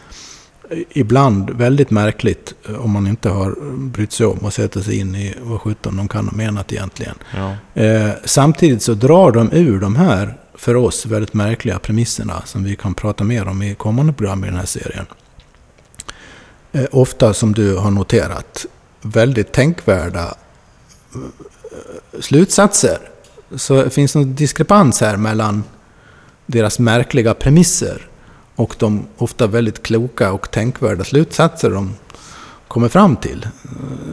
ibland 0.91 1.51
väldigt 1.51 1.91
märkligt 1.91 2.55
eh, 2.69 2.85
om 2.85 2.91
man 2.91 3.07
inte 3.07 3.29
har 3.29 3.57
brytt 3.77 4.13
sig 4.13 4.27
om 4.27 4.47
att 4.47 4.55
sätta 4.55 4.83
sig 4.83 4.99
in 4.99 5.15
i 5.15 5.35
vad 5.43 5.61
sjutton 5.61 5.97
de 5.97 6.09
kan 6.09 6.29
ha 6.29 6.37
menat 6.37 6.73
egentligen. 6.73 7.15
Ja. 7.37 7.83
Eh, 7.83 8.11
samtidigt 8.25 8.83
så 8.83 8.95
drar 8.95 9.33
de 9.33 9.53
ur 9.53 9.81
de 9.81 9.97
här, 9.97 10.39
för 10.55 10.77
oss, 10.77 11.07
väldigt 11.07 11.35
märkliga 11.35 11.79
premisserna 11.79 12.43
som 12.45 12.65
vi 12.65 12.77
kan 12.77 12.95
prata 12.95 13.25
mer 13.25 13.49
om 13.49 13.63
i 13.63 13.75
kommande 13.75 14.13
program 14.13 14.45
i 14.45 14.47
den 14.47 14.57
här 14.57 14.67
serien. 14.67 15.07
Eh, 16.73 16.85
ofta, 16.91 17.35
som 17.35 17.53
du 17.53 17.77
har 17.77 17.91
noterat, 17.91 18.67
väldigt 19.03 19.53
tänkvärda 19.53 20.35
eh, 21.15 22.21
slutsatser. 22.21 22.99
Så 23.57 23.83
det 23.83 23.91
finns 23.91 24.17
en 24.17 24.35
diskrepans 24.35 25.01
här 25.01 25.17
mellan 25.17 25.65
deras 26.47 26.79
märkliga 26.79 27.35
premisser 27.35 28.09
och 28.57 28.75
de 28.79 29.07
ofta 29.19 29.47
väldigt 29.47 29.83
kloka 29.83 30.33
och 30.33 30.51
tänkvärda 30.51 31.05
slutsatser 31.05 31.71
de 31.71 31.95
kommer 32.69 32.89
fram 32.89 33.17
till. 33.17 33.47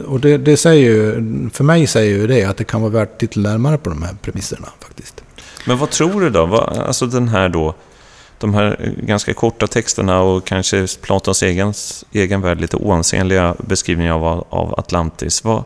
Och 0.06 0.20
det, 0.20 0.38
det 0.38 0.56
säger 0.56 1.12
för 1.52 1.64
mig 1.64 1.86
säger 1.86 2.16
ju 2.16 2.26
det 2.26 2.44
att 2.44 2.56
det 2.56 2.64
kan 2.64 2.80
vara 2.82 2.92
värt 2.92 3.12
att 3.12 3.18
titta 3.18 3.40
närmare 3.40 3.78
på 3.78 3.90
de 3.90 4.02
här 4.02 4.16
premisserna 4.22 4.68
faktiskt. 4.80 5.22
Men 5.66 5.78
vad 5.78 5.90
tror 5.90 6.20
du 6.20 6.30
då? 6.30 6.46
Vad, 6.46 6.78
alltså 6.78 7.06
den 7.06 7.28
här 7.28 7.48
då, 7.48 7.74
de 8.38 8.54
här 8.54 8.94
ganska 9.02 9.34
korta 9.34 9.66
texterna 9.66 10.20
och 10.20 10.44
kanske 10.44 10.86
Platons 11.02 11.42
egen, 11.42 11.74
egen 12.12 12.40
värld 12.40 12.60
lite 12.60 12.76
oansenliga 12.76 13.54
beskrivningar 13.58 14.12
av, 14.12 14.46
av 14.50 14.78
Atlantis. 14.78 15.44
Vad, 15.44 15.64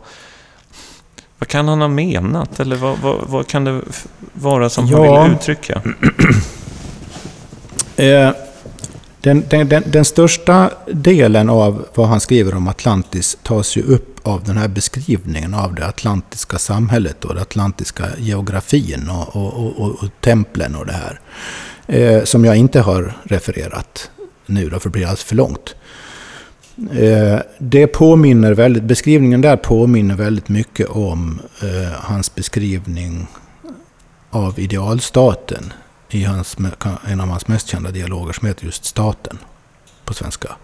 Vad 1.39 1.49
kan 1.49 1.69
han 1.69 1.81
ha 1.81 1.89
menat? 1.89 2.61
Eller 2.61 2.77
vad, 2.77 2.99
vad, 2.99 3.17
vad 3.27 3.47
kan 3.47 3.65
det 3.65 3.81
vara 4.33 4.71
som 4.71 4.87
Ja. 4.87 5.17
han 5.21 5.29
vill 5.29 5.37
uttrycka? 5.39 5.83
Eh, 7.97 8.31
den, 9.25 9.45
den, 9.49 9.69
den, 9.69 9.83
den 9.87 10.05
största 10.05 10.71
delen 10.93 11.51
av 11.51 11.87
vad 11.95 12.09
han 12.09 12.21
skriver 12.21 12.55
om 12.55 12.69
Atlantis 12.69 13.39
tas 13.43 13.77
ju 13.77 13.83
upp 13.83 14.21
av 14.23 14.45
den 14.45 14.57
här 14.57 14.69
beskrivningen 14.69 15.55
av 15.55 15.75
det 15.75 15.87
atlantiska 15.87 16.59
samhället 16.59 17.25
och 17.25 17.35
den 17.35 17.43
atlantiska 17.43 18.05
geografin 18.19 19.11
och, 19.11 19.37
och, 19.37 19.55
och, 19.55 19.79
och, 19.79 19.91
och 19.91 20.09
templen 20.21 20.75
och 20.75 20.87
det 20.87 20.93
här. 20.93 21.21
Eh, 21.87 22.25
som 22.25 22.45
jag 22.45 22.57
inte 22.57 22.81
har 22.81 23.17
refererat 23.25 24.11
nu 24.47 24.69
då, 24.69 24.79
för 24.79 24.89
det 24.89 24.93
blir 24.93 25.03
alldeles 25.03 25.25
för 25.25 25.37
långt. 25.37 25.75
Eh, 26.93 27.39
det 27.59 27.87
påminner 27.87 28.55
väldigt, 28.55 28.83
beskrivningen 28.83 29.41
där 29.41 29.57
påminner 29.57 30.15
väldigt 30.15 30.49
mycket 30.49 30.89
om 30.89 31.41
eh, 31.63 31.93
hans 31.93 32.35
beskrivning 32.35 33.27
av 34.31 34.59
idealstaten 34.59 35.73
i 36.15 36.25
hans, 36.25 36.57
en 37.07 37.21
av 37.21 37.29
hans 37.29 37.49
mest 37.49 37.69
kända 37.69 37.91
dialoger 37.91 38.33
som 38.33 38.49
heter 38.49 38.65
just 38.65 38.85
Staten 38.85 39.39
på 40.05 40.15
svenska. 40.15 40.57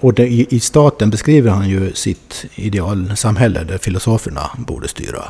Och 0.00 0.14
det, 0.14 0.26
i, 0.26 0.46
i 0.50 0.60
Staten 0.60 1.10
beskriver 1.10 1.50
han 1.50 1.68
ju 1.68 1.94
sitt 1.94 2.44
idealsamhälle 2.54 3.64
där 3.64 3.78
filosoferna 3.78 4.50
borde 4.58 4.88
styra. 4.88 5.24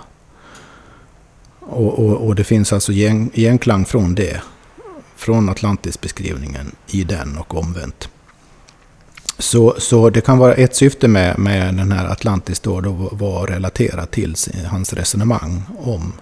Och, 1.61 1.99
och, 1.99 2.27
och 2.27 2.35
det 2.35 2.45
finns 2.45 2.73
alltså 2.73 2.93
genklang 3.35 3.85
från 3.85 4.15
det, 4.15 4.43
från 5.17 5.49
Atlantis-beskrivningen 5.49 6.75
i 6.87 7.05
den 7.05 7.39
och 7.39 7.55
omvänt. 7.55 8.09
Så, 9.39 9.75
så 9.79 10.11
det 10.11 10.21
kan 10.21 10.39
vara 10.39 10.55
ett 10.55 10.77
syfte 10.77 11.09
med, 11.09 11.39
med 11.39 11.75
den 11.75 11.93
här 11.93 12.07
Atlantis 12.07 12.61
då, 12.61 12.81
då 12.81 12.93
var 13.13 13.47
relaterat 13.47 14.11
till 14.11 14.35
hans 14.71 14.93
resonemang 14.93 15.63
om 15.79 16.13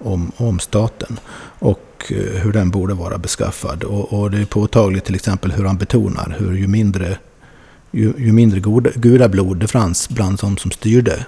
om, 0.00 0.32
om 0.36 0.58
staten 0.58 1.20
och 1.58 2.04
eh, 2.10 2.42
hur 2.42 2.52
den 2.52 2.70
borde 2.70 2.94
vara 2.94 3.18
beskaffad. 3.18 3.84
Och, 3.84 4.12
och, 4.12 4.30
det 4.30 4.38
är 4.38 4.44
påtagligt 4.44 5.04
till 5.04 5.14
exempel 5.14 5.52
hur 5.52 5.64
han 5.64 5.76
betonar 5.76 6.36
hur 6.38 6.56
ju 6.56 6.66
mindre, 6.66 7.18
ju, 7.90 8.12
ju 8.18 8.32
mindre 8.32 8.60
goda, 8.60 8.90
gudablod 8.94 9.56
det 9.56 9.68
fanns 9.68 10.08
bland 10.08 10.38
de 10.38 10.56
som 10.56 10.70
styrde. 10.70 11.26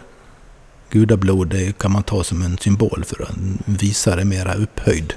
Gudablod 0.91 1.49
det 1.49 1.79
kan 1.79 1.93
man 1.93 2.03
ta 2.03 2.25
som 2.25 2.43
en 2.43 2.59
symbol 2.59 3.05
för 3.07 3.29
en 3.31 3.59
visare, 3.67 4.25
mera 4.25 4.55
upphöjd 4.55 5.15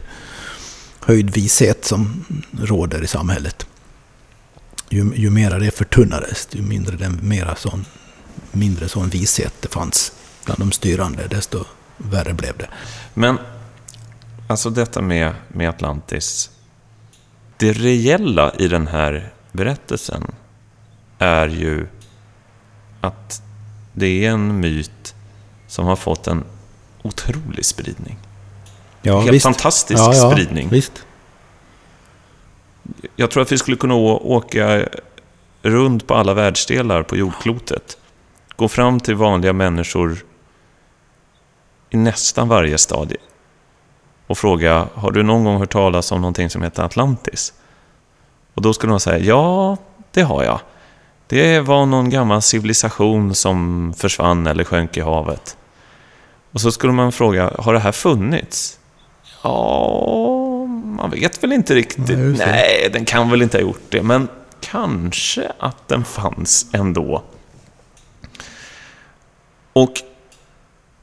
höjd 1.06 1.30
vishet 1.30 1.86
som 1.86 2.26
råder 2.62 3.04
i 3.04 3.08
samhället. 3.08 3.66
Ju, 4.90 5.12
ju 5.16 5.30
mera 5.30 5.60
det 5.60 5.72
förtunnades, 5.72 6.48
ju 6.52 6.62
mindre, 6.62 6.98
den, 6.98 7.20
mera 7.22 7.56
sån, 7.56 7.86
mindre 8.52 8.90
sån 8.90 9.10
vishet 9.10 9.54
det 9.62 9.68
fanns 9.68 10.12
bland 10.46 10.60
de 10.60 10.72
styrande, 10.72 11.28
desto 11.28 11.66
värre 11.98 12.34
blev 12.34 12.58
det. 12.58 12.68
Men 13.18 13.40
alltså 14.48 14.70
detta 14.70 15.02
med, 15.02 15.34
med 15.48 15.70
Atlantis. 15.70 16.50
Det 17.58 17.74
reella 17.74 18.54
i 18.54 18.68
den 18.68 18.88
här 18.88 19.34
berättelsen 19.52 20.36
är 21.20 21.48
ju 21.48 21.88
att 23.02 23.42
det 23.94 24.26
är 24.26 24.30
en 24.30 24.60
myt 24.60 25.16
som 25.68 25.86
har 25.86 25.96
fått 25.96 26.28
en 26.28 26.44
otrolig 27.02 27.66
spridning. 27.66 28.18
Ja, 29.02 29.20
Helt 29.20 29.34
visst. 29.34 29.44
fantastisk 29.44 30.00
ja, 30.00 30.14
ja, 30.16 30.32
spridning. 30.32 30.70
Visst. 30.70 31.06
Jag 33.16 33.32
tror 33.32 33.44
att 33.44 33.52
vi 33.52 33.58
skulle 33.58 33.78
kunna 33.78 33.96
åka 33.96 34.86
runt 35.62 36.08
på 36.08 36.14
alla 36.16 36.34
världsdelar 36.34 37.04
på 37.04 37.18
jordklotet. 37.18 37.98
Gå 38.56 38.68
fram 38.68 39.00
till 39.00 39.16
vanliga 39.16 39.54
människor 39.54 40.18
i 41.90 41.98
nästan 41.98 42.48
varje 42.48 42.78
stadie 42.78 43.18
och 44.28 44.38
fråga 44.38 44.88
har 44.94 45.12
du 45.12 45.24
någon 45.24 45.44
gång 45.44 45.58
hört 45.58 45.72
talas 45.72 46.12
om 46.12 46.22
någonting 46.22 46.50
som 46.50 46.64
heter 46.64 46.84
Atlantis? 46.84 47.54
Och 48.54 48.62
då 48.62 48.74
skulle 48.74 48.94
de 48.94 49.00
säga 49.00 49.18
ja, 49.18 49.78
det 50.12 50.22
har 50.22 50.44
jag. 50.44 50.60
Det 51.28 51.60
var 51.60 51.86
någon 51.86 52.10
gammal 52.10 52.42
civilisation 52.42 53.36
som 53.36 53.94
försvann 53.98 54.48
eller 54.48 54.64
sjönk 54.64 54.98
i 54.98 55.02
havet. 55.02 55.58
Och 56.52 56.62
så 56.62 56.72
skulle 56.72 56.94
man 56.94 57.12
fråga, 57.12 57.52
har 57.60 57.74
det 57.74 57.80
här 57.80 57.92
funnits? 57.92 58.80
Ja, 59.44 60.66
man 60.84 61.10
vet 61.10 61.44
väl 61.44 61.54
inte 61.54 61.76
riktigt. 61.76 62.18
Nej. 62.18 62.38
Nej, 62.38 62.90
den 62.94 63.06
kan 63.06 63.30
väl 63.30 63.42
inte 63.42 63.58
ha 63.58 63.62
gjort 63.62 63.86
det, 63.90 64.04
men 64.04 64.28
kanske 64.60 65.52
att 65.60 65.88
den 65.88 66.06
fanns 66.06 66.66
ändå. 66.74 67.24
Och 69.74 69.94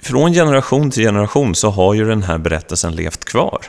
från 0.03 0.33
generation 0.33 0.91
till 0.91 1.03
generation 1.03 1.55
så 1.55 1.71
har 1.71 1.95
ju 1.95 2.05
den 2.05 2.23
här 2.23 2.38
berättelsen 2.38 2.97
levt 2.97 3.25
kvar. 3.25 3.61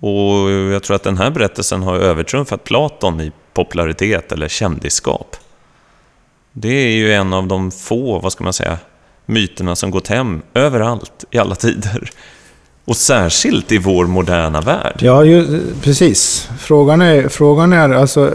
Och 0.00 0.50
jag 0.50 0.82
tror 0.82 0.96
att 0.96 1.02
den 1.02 1.18
här 1.18 1.30
berättelsen 1.30 1.82
har 1.82 1.96
övertrumfat 1.96 2.64
Platon 2.64 3.20
i 3.20 3.32
popularitet 3.54 4.32
eller 4.32 4.48
kändisskap. 4.48 5.36
Det 6.52 6.68
är 6.68 6.90
ju 6.90 7.12
en 7.12 7.32
av 7.32 7.46
de 7.46 7.70
få, 7.70 8.18
vad 8.18 8.32
ska 8.32 8.44
man 8.44 8.52
säga, 8.52 8.78
myterna 9.26 9.76
som 9.76 9.90
gått 9.90 10.08
hem 10.08 10.42
överallt 10.54 11.24
i 11.30 11.38
alla 11.38 11.54
tider. 11.54 12.10
Och 12.84 12.96
särskilt 12.96 13.72
i 13.72 13.78
vår 13.78 14.06
moderna 14.06 14.60
värld. 14.60 14.98
Ja, 14.98 15.24
ju, 15.24 15.62
precis. 15.82 16.48
Frågan 16.58 17.02
är, 17.02 17.28
frågan 17.28 17.72
är 17.72 17.90
alltså... 17.90 18.32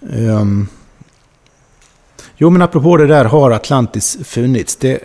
Um, 0.00 0.68
jo, 2.36 2.50
men 2.50 2.62
apropå 2.62 2.96
det 2.96 3.06
där, 3.06 3.24
har 3.24 3.50
Atlantis 3.50 4.18
funnits? 4.24 4.76
Det, 4.76 4.98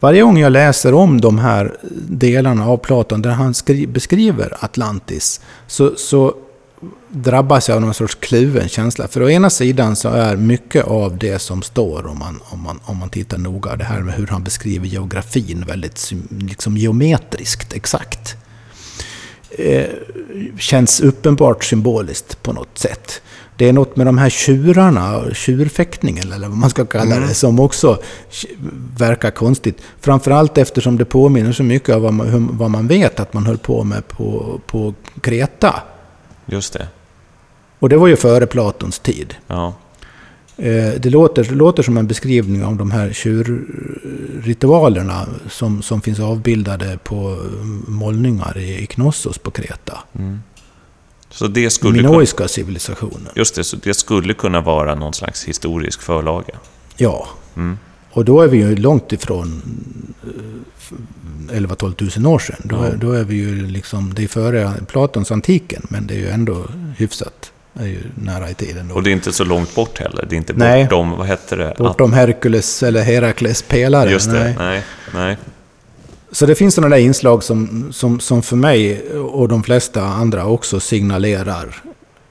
varje 0.00 0.22
gång 0.22 0.38
jag 0.38 0.52
läser 0.52 0.94
om 0.94 1.20
de 1.20 1.38
här 1.38 1.76
delarna 2.08 2.66
av 2.66 2.76
Platon 2.76 3.22
där 3.22 3.30
han 3.30 3.54
skri, 3.54 3.86
beskriver 3.86 4.64
Atlantis 4.64 5.40
så, 5.66 5.96
så 5.96 6.34
drabbas 7.08 7.68
jag 7.68 7.76
av 7.76 7.82
någon 7.82 7.94
sorts 7.94 8.14
kluven 8.14 8.68
känsla. 8.68 9.08
För 9.08 9.22
å 9.22 9.30
ena 9.30 9.50
sidan 9.50 9.96
så 9.96 10.08
är 10.08 10.36
mycket 10.36 10.84
av 10.84 11.18
det 11.18 11.38
som 11.38 11.62
står, 11.62 12.06
om 12.06 12.18
man, 12.18 12.40
om 12.44 12.62
man, 12.62 12.80
om 12.84 12.96
man 12.96 13.10
tittar 13.10 13.38
noga, 13.38 13.76
det 13.76 13.84
här 13.84 14.00
med 14.00 14.14
hur 14.14 14.26
han 14.26 14.44
beskriver 14.44 14.86
geografin 14.86 15.64
väldigt 15.68 16.12
liksom 16.30 16.76
geometriskt 16.76 17.72
exakt. 17.72 18.36
Eh, 19.50 19.86
känns 20.58 21.00
uppenbart 21.00 21.64
symboliskt 21.64 22.42
på 22.42 22.52
något 22.52 22.78
sätt. 22.78 23.22
Det 23.62 23.68
är 23.68 23.72
något 23.72 23.96
med 23.96 24.06
de 24.06 24.18
här 24.18 24.30
tjurarna, 24.30 25.34
tjurfäktningen 25.34 26.32
eller 26.32 26.48
vad 26.48 26.58
man 26.58 26.70
ska 26.70 26.84
kalla 26.84 27.18
det, 27.18 27.34
som 27.34 27.60
också 27.60 27.98
verkar 28.98 29.30
konstigt. 29.30 29.82
Framförallt 30.00 30.58
eftersom 30.58 30.96
det 30.96 31.04
påminner 31.04 31.52
så 31.52 31.62
mycket 31.62 31.94
av 31.94 32.02
vad 32.02 32.14
man, 32.14 32.48
vad 32.52 32.70
man 32.70 32.86
vet 32.86 33.20
att 33.20 33.32
man 33.32 33.46
höll 33.46 33.58
på 33.58 33.84
med 33.84 34.08
på, 34.08 34.60
på 34.66 34.94
Kreta. 35.20 35.74
Just 36.46 36.72
det. 36.72 36.88
Och 37.78 37.88
det 37.88 37.96
var 37.96 38.06
ju 38.06 38.16
före 38.16 38.46
Platons 38.46 38.98
tid. 38.98 39.34
Ja. 39.46 39.74
Eh, 40.56 40.92
Det 41.00 41.10
låter, 41.10 41.44
det 41.44 41.54
låter 41.54 41.82
som 41.82 41.96
en 41.96 42.06
beskrivning 42.06 42.64
av 42.64 42.76
de 42.76 42.90
här 42.90 43.12
tjurritualerna 43.12 45.26
som, 45.50 45.82
som 45.82 46.00
finns 46.00 46.20
avbildade 46.20 46.98
på 47.04 47.38
målningar 47.86 48.58
i, 48.58 48.82
i 48.82 48.86
Knossos 48.86 49.38
på 49.38 49.50
Kreta. 49.50 49.98
Mm. 50.18 50.38
Så 51.32 51.46
det 51.46 51.70
skulle, 51.70 51.98
kunna, 51.98 52.08
Minoiska 52.10 52.48
civilisationen. 52.48 53.28
just 53.34 53.54
det, 53.54 53.64
så 53.64 53.76
det 53.76 53.94
skulle 53.94 54.34
kunna 54.34 54.60
vara 54.60 54.94
någon 54.94 55.14
slags 55.14 55.44
historisk 55.44 56.02
förlaga. 56.02 56.54
Ja. 56.96 57.28
Mm. 57.56 57.78
Och 58.10 58.24
då 58.24 58.40
är 58.40 58.48
vi 58.48 58.56
ju 58.58 58.76
långt 58.76 59.12
ifrån 59.12 59.62
11-12 61.50 61.92
tusen 61.94 62.26
år 62.26 62.38
sedan. 62.38 62.56
Då, 62.62 62.76
Ja. 62.76 62.86
är, 62.86 62.96
då 62.96 63.12
är 63.12 63.24
vi 63.24 63.34
ju 63.34 63.66
liksom, 63.66 64.14
det 64.14 64.24
är 64.24 64.28
före 64.28 64.72
Platons 64.88 65.30
antiken, 65.32 65.86
men 65.90 66.06
det 66.06 66.14
är 66.14 66.18
ju 66.18 66.28
ändå 66.28 66.64
hyfsat. 66.96 67.52
Är 67.74 67.86
ju 67.86 68.00
nära 68.14 68.50
i 68.50 68.54
tiden 68.54 68.88
då. 68.88 68.94
Och 68.94 69.02
det 69.02 69.10
är 69.10 69.12
inte 69.12 69.32
så 69.32 69.44
långt 69.44 69.74
bort 69.74 69.98
heller. 69.98 70.26
Det 70.30 70.34
är 70.34 70.38
inte 70.38 70.52
Nej. 70.52 70.84
bortom, 70.84 71.10
vad 71.10 71.26
hette 71.26 71.56
det? 71.56 71.74
Bortom 71.78 72.12
Herkules 72.12 72.82
eller 72.82 73.02
Herakles 73.02 73.62
pelare. 73.62 74.10
Just 74.10 74.30
det, 74.30 74.38
nej. 74.44 74.54
nej. 74.58 74.82
nej. 75.14 75.36
Så 76.32 76.46
det 76.46 76.54
finns 76.54 76.74
sådana 76.74 76.96
där 76.96 77.02
inslag 77.02 77.44
som, 77.44 77.92
som, 77.92 78.20
som 78.20 78.42
för 78.42 78.56
mig 78.56 79.10
och 79.12 79.48
de 79.48 79.62
flesta 79.62 80.02
andra 80.02 80.46
också 80.46 80.80
signalerar 80.80 81.82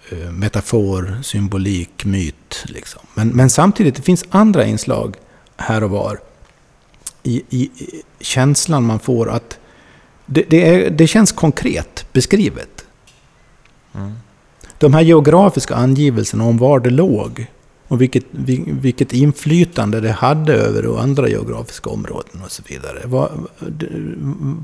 eh, 0.09 0.31
metafor, 0.31 1.19
symbolik, 1.23 2.05
myt. 2.05 2.63
Liksom. 2.65 3.01
Men, 3.13 3.27
men 3.27 3.49
samtidigt, 3.49 3.95
det 3.95 4.01
finns 4.01 4.25
andra 4.29 4.65
inslag 4.65 5.15
här 5.57 5.83
och 5.83 5.89
var 5.89 6.19
i, 7.23 7.43
i, 7.49 7.61
i 7.61 8.01
känslan 8.19 8.83
man 8.83 8.99
får 8.99 9.29
att 9.29 9.59
det, 10.25 10.45
det, 10.49 10.67
är, 10.67 10.89
det 10.89 11.07
känns 11.07 11.31
konkret 11.31 12.05
beskrivet. 12.13 12.85
Mm. 13.95 14.13
De 14.77 14.93
här 14.93 15.01
geografiska 15.01 15.75
angivelserna 15.75 16.43
om 16.43 16.57
var 16.57 16.79
det 16.79 16.89
låg 16.89 17.47
och 17.91 18.01
vilket, 18.01 18.25
vil- 18.31 18.79
vilket 18.81 19.13
inflytande 19.13 20.01
det 20.01 20.11
hade 20.11 20.53
över 20.53 21.01
andra 21.01 21.29
geografiska 21.29 21.89
områden 21.89 22.41
och 22.45 22.51
så 22.51 22.63
vidare. 22.67 23.01
Var, 23.05 23.31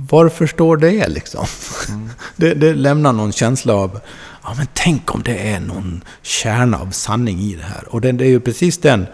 varför 0.09 0.47
står 0.47 0.77
det 0.77 1.07
liksom? 1.07 1.45
Mm. 1.89 2.09
Det, 2.35 2.53
det 2.53 2.73
lämnar 2.73 3.13
någon 3.13 3.31
känsla 3.31 3.73
av, 3.73 3.99
ja 4.43 4.53
men 4.57 4.67
tänk 4.73 5.15
om 5.15 5.23
det 5.23 5.37
är 5.37 5.59
någon 5.59 6.03
kärna 6.21 6.79
av 6.79 6.91
sanning 6.91 7.39
i 7.39 7.55
det 7.55 7.63
här. 7.63 7.83
Och 7.87 8.01
det, 8.01 8.11
det 8.11 8.25
är 8.25 8.29
ju 8.29 8.39
precis 8.39 8.77
den, 8.77 9.05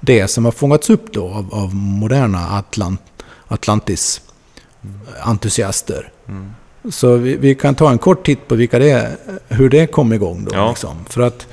det 0.00 0.28
som 0.28 0.44
har 0.44 0.52
fångats 0.52 0.90
upp 0.90 1.12
då 1.12 1.28
av, 1.28 1.54
av 1.54 1.74
moderna 1.74 2.58
Atlant, 2.58 3.00
Atlantis-entusiaster. 3.48 6.10
Mm. 6.28 6.52
Så 6.90 7.16
vi, 7.16 7.36
vi, 7.36 7.54
kan 7.54 7.74
ta 7.74 7.90
en 7.90 7.98
kort 7.98 8.26
titt 8.26 8.48
på 8.48 8.54
vilka 8.54 8.78
det 8.78 8.90
är, 8.90 9.16
hur 9.48 9.68
det 9.68 9.86
kom 9.86 10.12
igång. 10.12 10.44
Då, 10.44 10.50
ja. 10.54 10.68
liksom. 10.68 11.04
För 11.10 11.22
att 11.22 11.46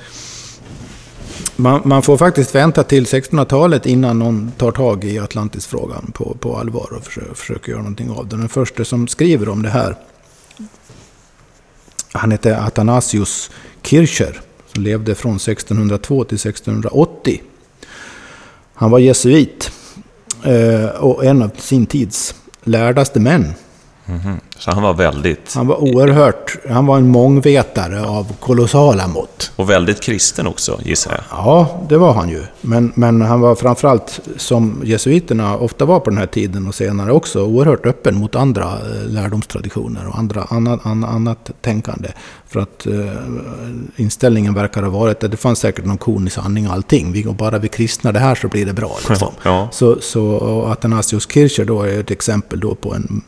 man, 1.56 1.80
man, 1.84 2.02
får 2.02 2.16
faktiskt 2.16 2.54
vänta 2.54 2.82
till 2.84 3.04
1600-talet 3.04 3.86
innan 3.86 4.18
någon 4.18 4.52
tar 4.56 4.72
tag 4.72 5.04
i 5.04 5.18
Atlantisfrågan 5.18 6.12
på, 6.14 6.36
på 6.40 6.56
allvar 6.56 6.92
och 6.96 7.04
försöker, 7.04 7.34
försöker 7.34 7.70
göra 7.72 7.82
någonting 7.82 8.10
av 8.10 8.28
det. 8.28 8.36
Den 8.36 8.48
första 8.48 8.84
som 8.84 9.08
skriver 9.08 9.48
om 9.48 9.62
det 9.62 9.68
här, 9.68 9.96
han 12.12 12.30
heter 12.30 12.66
Athanasius 12.66 13.50
Kircher, 13.82 14.40
som 14.74 14.82
levde 14.82 15.14
från 15.14 15.36
1602 15.36 16.24
till 16.24 16.36
1680. 16.36 17.42
Han 18.74 18.90
var 18.90 18.98
jesuit 18.98 19.70
eh, 20.44 20.86
och 20.86 21.24
en 21.24 21.42
av 21.42 21.50
sin 21.58 21.86
tids 21.86 22.34
lärdaste 22.62 23.20
män. 23.20 23.54
Mm 24.06 24.20
-hmm. 24.20 24.40
Så 24.58 24.70
han 24.70 24.82
var 24.82 24.94
väldigt... 24.94 25.54
Han 25.54 25.66
var 25.66 25.76
oerhört... 25.76 26.56
Han 26.68 26.86
var 26.86 26.96
en 26.96 27.08
mångvetare 27.08 28.06
av 28.06 28.36
kolossala 28.40 29.08
mått. 29.08 29.52
Och 29.56 29.70
väldigt 29.70 30.02
kristen 30.02 30.46
också, 30.46 30.80
gissar 30.84 31.12
jag. 31.12 31.24
Ja, 31.30 31.82
det 31.88 31.96
var 31.96 32.12
han 32.12 32.28
ju. 32.28 32.42
Men, 32.60 32.92
men 32.94 33.22
han 33.22 33.40
var 33.40 33.54
framförallt, 33.54 34.20
som 34.36 34.82
jesuiterna 34.84 35.56
ofta 35.56 35.84
var 35.84 36.00
på 36.00 36.10
den 36.10 36.18
här 36.18 36.26
tiden 36.26 36.66
och 36.68 36.74
senare 36.74 37.12
också, 37.12 37.42
oerhört 37.44 37.86
öppen 37.86 38.18
mot 38.18 38.36
andra 38.36 38.64
eh, 38.64 39.08
lärdomstraditioner 39.08 40.08
och 40.08 40.18
andra, 40.18 40.46
annat, 40.50 40.86
annat 40.86 41.50
tänkande. 41.60 42.08
För 42.46 42.60
att 42.60 42.86
uh, 42.86 43.10
inställningen 43.96 44.54
verkar 44.54 44.82
ha 44.82 44.90
varit 44.90 45.24
att 45.24 45.30
det 45.30 45.36
fanns 45.36 45.58
säkert 45.58 45.84
någon 45.84 45.98
kon 45.98 46.26
i 46.26 46.30
sanning 46.30 46.66
allting. 46.66 47.12
Vi 47.12 47.22
går 47.22 47.32
bara 47.32 47.58
vi 47.58 47.68
kristna 47.68 48.12
det 48.12 48.18
här 48.18 48.34
så 48.34 48.48
blir 48.48 48.66
det 48.66 48.72
bra. 48.72 48.96
Liksom. 49.08 49.32
Ja. 49.42 49.68
Så, 49.72 50.00
så 50.00 50.62
Athanasius 50.66 51.28
Kircher 51.32 51.64
då 51.64 51.82
är 51.82 52.00
ett 52.00 52.10
exempel 52.10 52.60
då 52.60 52.74
på 52.74 52.94
en 52.94 53.22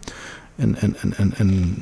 en, 0.57 0.77
en, 0.81 1.15
en, 1.17 1.35
en 1.37 1.77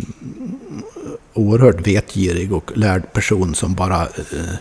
oerhört 1.35 1.87
vetgirig 1.87 2.53
och 2.53 2.71
lärd 2.75 3.13
person 3.13 3.55
som 3.55 3.75
bara 3.75 4.03
eh, 4.03 4.55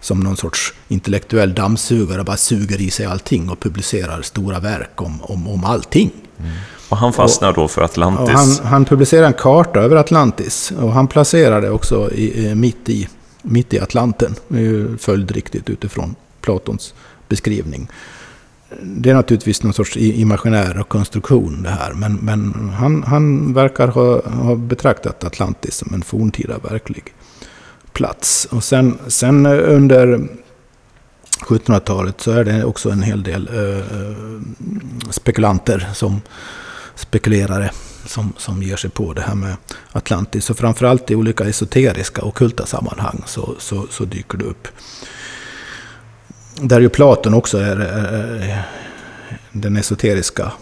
som 0.00 0.20
någon 0.20 0.36
sorts 0.36 0.74
intellektuell 0.88 1.54
dammsugare 1.54 2.24
bara 2.24 2.36
suger 2.36 2.80
i 2.80 2.90
sig 2.90 3.06
allting 3.06 3.50
och 3.50 3.60
publicerar 3.60 4.22
stora 4.22 4.60
verk 4.60 5.02
om, 5.02 5.22
om, 5.22 5.48
om 5.48 5.64
allting. 5.64 6.10
Mm. 6.38 6.50
Och 6.88 6.96
han 6.96 7.12
fastnar 7.12 7.48
och, 7.48 7.54
då 7.54 7.68
för 7.68 7.82
Atlantis? 7.82 8.34
Han, 8.34 8.66
han 8.70 8.84
publicerar 8.84 9.26
en 9.26 9.32
karta 9.32 9.80
över 9.80 9.96
Atlantis 9.96 10.72
och 10.80 10.92
han 10.92 11.08
placerar 11.08 11.60
det 11.60 11.70
också 11.70 12.12
i, 12.12 12.54
mitt, 12.54 12.88
i, 12.88 13.08
mitt 13.42 13.74
i 13.74 13.80
Atlanten. 13.80 14.34
Det 14.48 14.56
är 14.56 14.62
ju 14.62 14.96
följdriktigt 14.98 15.70
utifrån 15.70 16.14
Platons 16.40 16.94
beskrivning 17.28 17.88
det 18.82 19.10
är 19.10 19.14
naturligtvis 19.14 19.62
någon 19.62 19.74
sorts 19.74 19.96
imaginär 19.96 20.82
konstruktion 20.88 21.62
det 21.62 21.70
här. 21.70 21.92
Men, 21.92 22.14
men 22.14 22.70
han, 22.70 23.02
han 23.02 23.54
verkar 23.54 23.88
ha, 23.88 24.28
ha 24.28 24.54
betraktat 24.54 25.24
Atlantis 25.24 25.74
som 25.74 25.94
en 25.94 26.02
forntida 26.02 26.58
verklig 26.58 27.14
plats. 27.92 28.48
Och 28.50 28.64
sen, 28.64 28.98
sen 29.06 29.46
eh, 29.46 29.52
under 29.52 30.28
1700-talet 31.40 32.20
så 32.20 32.30
är 32.30 32.44
det 32.44 32.64
också 32.64 32.90
en 32.90 33.02
hel 33.02 33.22
del 33.22 33.48
eh, 33.52 33.78
eh, 33.78 34.40
spekulanter 35.10 35.88
som 35.94 36.20
spekulerare 36.94 37.70
som, 38.06 38.32
som 38.36 38.62
ger 38.62 38.76
sig 38.76 38.90
på 38.90 39.12
det 39.12 39.20
här 39.20 39.34
med 39.34 39.56
Atlantis. 39.92 40.50
Och 40.50 40.58
framförallt 40.58 41.10
i 41.10 41.14
olika 41.14 41.44
esoteriska 41.44 42.22
och 42.22 42.34
kulta 42.34 42.66
sammanhang 42.66 43.22
så, 43.26 43.54
så, 43.58 43.86
så 43.90 44.04
dyker 44.04 44.38
det 44.38 44.44
upp 44.44 44.68
där 46.60 46.80
ju 46.80 46.88
Platon 46.88 47.34
också 47.34 47.58
är, 47.58 47.76
är 47.76 48.62
den 49.52 49.76
esoteriska, 49.76 50.52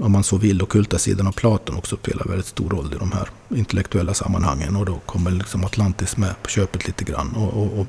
om 0.00 0.12
man 0.12 0.24
så 0.24 0.36
vill, 0.36 0.62
okulta 0.62 0.98
sidan 0.98 1.26
av 1.26 1.32
Platon 1.32 1.76
också 1.76 1.96
spelar 1.96 2.24
väldigt 2.24 2.46
stor 2.46 2.70
roll 2.70 2.92
i 2.94 2.98
de 2.98 3.12
här 3.12 3.28
intellektuella 3.48 4.14
sammanhangen. 4.14 4.76
Och 4.76 4.86
då 4.86 4.98
kommer 5.06 5.30
liksom 5.30 5.64
Atlantis 5.64 6.16
med 6.16 6.42
på 6.42 6.48
köpet 6.48 6.86
lite 6.86 7.04
grann 7.04 7.32
och, 7.36 7.62
och, 7.62 7.80
och 7.80 7.86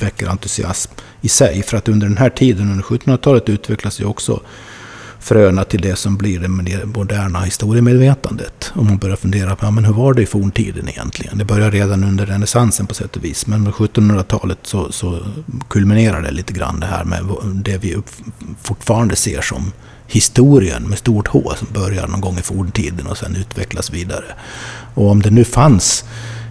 väcker 0.00 0.28
entusiasm 0.28 0.92
i 1.20 1.28
sig. 1.28 1.62
För 1.62 1.76
att 1.76 1.88
under 1.88 2.06
den 2.06 2.16
här 2.16 2.30
tiden, 2.30 2.70
under 2.70 2.84
1700-talet, 2.84 3.48
utvecklas 3.48 4.00
ju 4.00 4.04
också 4.04 4.40
fröna 5.20 5.64
till 5.64 5.80
det 5.80 5.96
som 5.96 6.16
blir 6.16 6.40
det 6.40 6.48
moderna 6.86 7.40
historiemedvetandet. 7.40 8.72
Om 8.74 8.86
man 8.86 8.98
börjar 8.98 9.16
fundera 9.16 9.56
på 9.56 9.66
ja, 9.66 9.70
men 9.70 9.84
hur 9.84 9.92
var 9.92 10.14
det 10.14 10.22
i 10.22 10.26
forntiden 10.26 10.88
egentligen. 10.88 11.38
Det 11.38 11.44
börjar 11.44 11.70
redan 11.70 12.04
under 12.04 12.26
renässansen 12.26 12.86
på 12.86 12.94
sätt 12.94 13.16
och 13.16 13.24
vis. 13.24 13.46
Men 13.46 13.62
med 13.62 13.72
1700-talet 13.72 14.58
så, 14.62 14.92
så 14.92 15.20
kulminerar 15.68 16.22
det 16.22 16.30
lite 16.30 16.52
grann 16.52 16.80
det 16.80 16.86
här 16.86 17.04
med 17.04 17.24
det 17.54 17.78
vi 17.78 17.96
fortfarande 18.62 19.16
ser 19.16 19.40
som 19.40 19.72
historien 20.06 20.82
med 20.82 20.98
stort 20.98 21.28
H 21.28 21.52
som 21.56 21.68
börjar 21.72 22.06
någon 22.06 22.20
gång 22.20 22.38
i 22.38 22.42
forntiden 22.42 23.06
och 23.06 23.18
sen 23.18 23.36
utvecklas 23.36 23.90
vidare. 23.90 24.24
Och 24.94 25.10
om 25.10 25.22
det 25.22 25.30
nu 25.30 25.44
fanns 25.44 26.04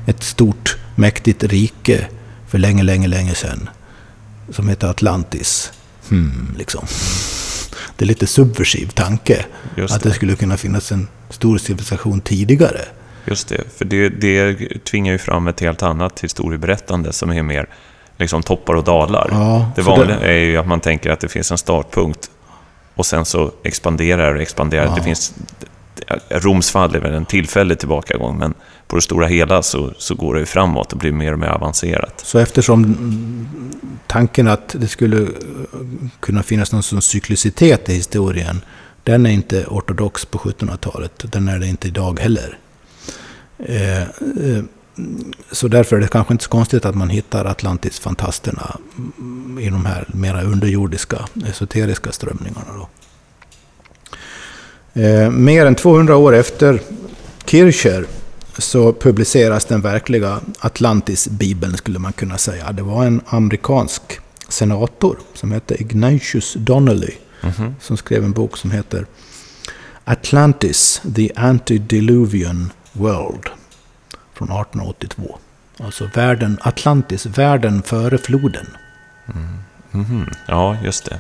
ett 0.06 0.24
stort 0.24 0.78
mäktigt 0.96 1.44
rike 1.44 2.08
för 2.48 2.58
länge, 2.58 2.84
länge, 2.84 3.08
länge 3.08 3.36
sedan 3.36 3.70
som 4.50 4.70
heter 4.70 4.88
Atlantis. 4.88 5.72
Hmm, 6.10 6.56
liksom 6.58 6.88
det 7.98 8.06
är 8.06 8.08
lite 8.08 8.28
subversiv 8.28 8.88
tanke. 8.88 9.46
Det. 9.76 9.92
Att 9.92 10.04
det 10.04 10.12
skulle 10.12 10.36
kunna 10.36 10.58
finnas 10.58 10.92
en 10.92 11.08
stor 11.30 11.58
civilisation 11.58 12.22
tidigare. 12.22 12.82
Just 13.26 13.48
det, 13.48 13.64
för 13.78 13.86
det, 13.86 14.10
det 14.10 14.58
tvingar 14.84 15.14
ju 15.14 15.18
fram 15.18 15.48
ett 15.48 15.60
helt 15.60 15.84
annat 15.84 16.20
historieberättande 16.20 17.14
som 17.14 17.32
är 17.32 17.44
mer 17.44 17.68
liksom 18.18 18.44
toppar 18.44 18.74
och 18.74 18.84
dalar. 18.84 19.28
Ja, 19.32 19.72
det 19.76 19.82
vanliga 19.82 20.20
det... 20.20 20.26
är 20.26 20.38
ju 20.38 20.58
att 20.58 20.68
man 20.68 20.80
tänker 20.80 21.10
att 21.10 21.20
det 21.20 21.28
finns 21.28 21.52
en 21.52 21.58
startpunkt 21.58 22.30
och 22.96 23.06
sen 23.06 23.26
så 23.26 23.52
expanderar 23.64 24.36
och 24.36 24.42
expanderar. 24.42 24.86
Ja. 24.86 24.96
Det 24.96 25.04
finns, 25.04 25.34
Eh, 26.08 26.40
Roms 26.40 26.72
fall 26.72 26.96
är 26.96 27.00
väl 27.00 27.14
en 27.14 27.26
tillfällig 27.26 27.80
tillbakagång, 27.80 28.38
men 28.38 28.54
på 28.88 28.96
det 28.96 29.02
stora 29.02 29.28
hela 29.28 29.64
så, 29.64 29.94
så 29.98 30.16
går 30.16 30.34
det 30.34 30.40
ju 30.40 30.46
framåt 30.46 30.94
och 30.94 31.00
blir 31.00 31.12
mer 31.12 31.34
och 31.34 31.40
mer 31.40 31.48
avancerat. 31.48 32.22
Så 32.26 32.40
eftersom 32.40 32.98
tanken 34.08 34.48
att 34.48 34.76
det 34.80 34.88
skulle 34.88 35.22
eh, 35.22 35.30
kunna 36.20 36.44
finnas 36.44 36.72
någon 36.72 36.84
sån 36.84 37.02
cyklicitet 37.02 37.90
i 37.90 37.94
historien, 37.94 38.62
den 39.04 39.26
är 39.26 39.30
inte 39.30 39.66
ortodox 39.66 40.26
på 40.26 40.38
1700-talet. 40.38 41.32
Den 41.32 41.48
är 41.48 41.60
det 41.60 41.68
inte 41.68 41.88
idag 41.88 42.20
heller. 42.20 42.58
Eh, 43.60 44.02
eh, 44.02 44.64
så 45.52 45.68
därför 45.68 45.96
är 45.96 46.00
det 46.00 46.08
kanske 46.08 46.34
inte 46.34 46.44
så 46.44 46.50
konstigt 46.50 46.86
att 46.86 46.96
man 46.96 47.10
hittar 47.10 47.46
Atlantis-fantasterna 47.46 48.78
mm, 48.98 49.60
i 49.60 49.70
de 49.70 49.86
här 49.86 50.06
mera 50.08 50.42
underjordiska, 50.42 51.26
esoteriska 51.46 52.12
strömningarna. 52.12 52.74
Då. 52.76 52.88
Eh, 54.98 55.30
mer 55.30 55.66
än 55.66 55.76
200 55.76 56.16
år 56.16 56.36
efter 56.36 56.82
Kircher 57.46 58.06
så 58.58 58.94
publiceras 58.94 59.66
den 59.66 59.82
verkliga 59.82 60.40
Atlantis-bibeln 60.60 61.78
skulle 61.78 62.00
man 62.00 62.14
kunna 62.14 62.38
säga. 62.38 62.72
Det 62.72 62.82
var 62.82 63.06
en 63.06 63.22
amerikansk 63.26 64.02
senator 64.50 65.18
som 65.34 65.52
hette 65.52 65.82
Ignatius 65.82 66.54
Donnelly 66.54 67.12
mm 67.42 67.54
-hmm. 67.54 67.74
som 67.82 67.98
skrev 67.98 68.24
en 68.24 68.32
bok 68.32 68.58
som 68.58 68.72
heter 68.72 69.06
Atlantis, 70.04 71.02
the 71.16 71.30
Antediluvian 71.36 72.72
World 72.94 73.50
från 74.34 74.48
1882. 74.48 75.38
Alltså 75.80 76.10
världen, 76.16 76.58
Atlantis, 76.62 77.26
världen 77.26 77.84
före 77.84 78.18
floden. 78.18 78.68
Mm. 79.36 79.48
Mm 79.94 80.06
-hmm. 80.06 80.36
Ja, 80.48 80.78
just 80.84 81.06
det. 81.06 81.20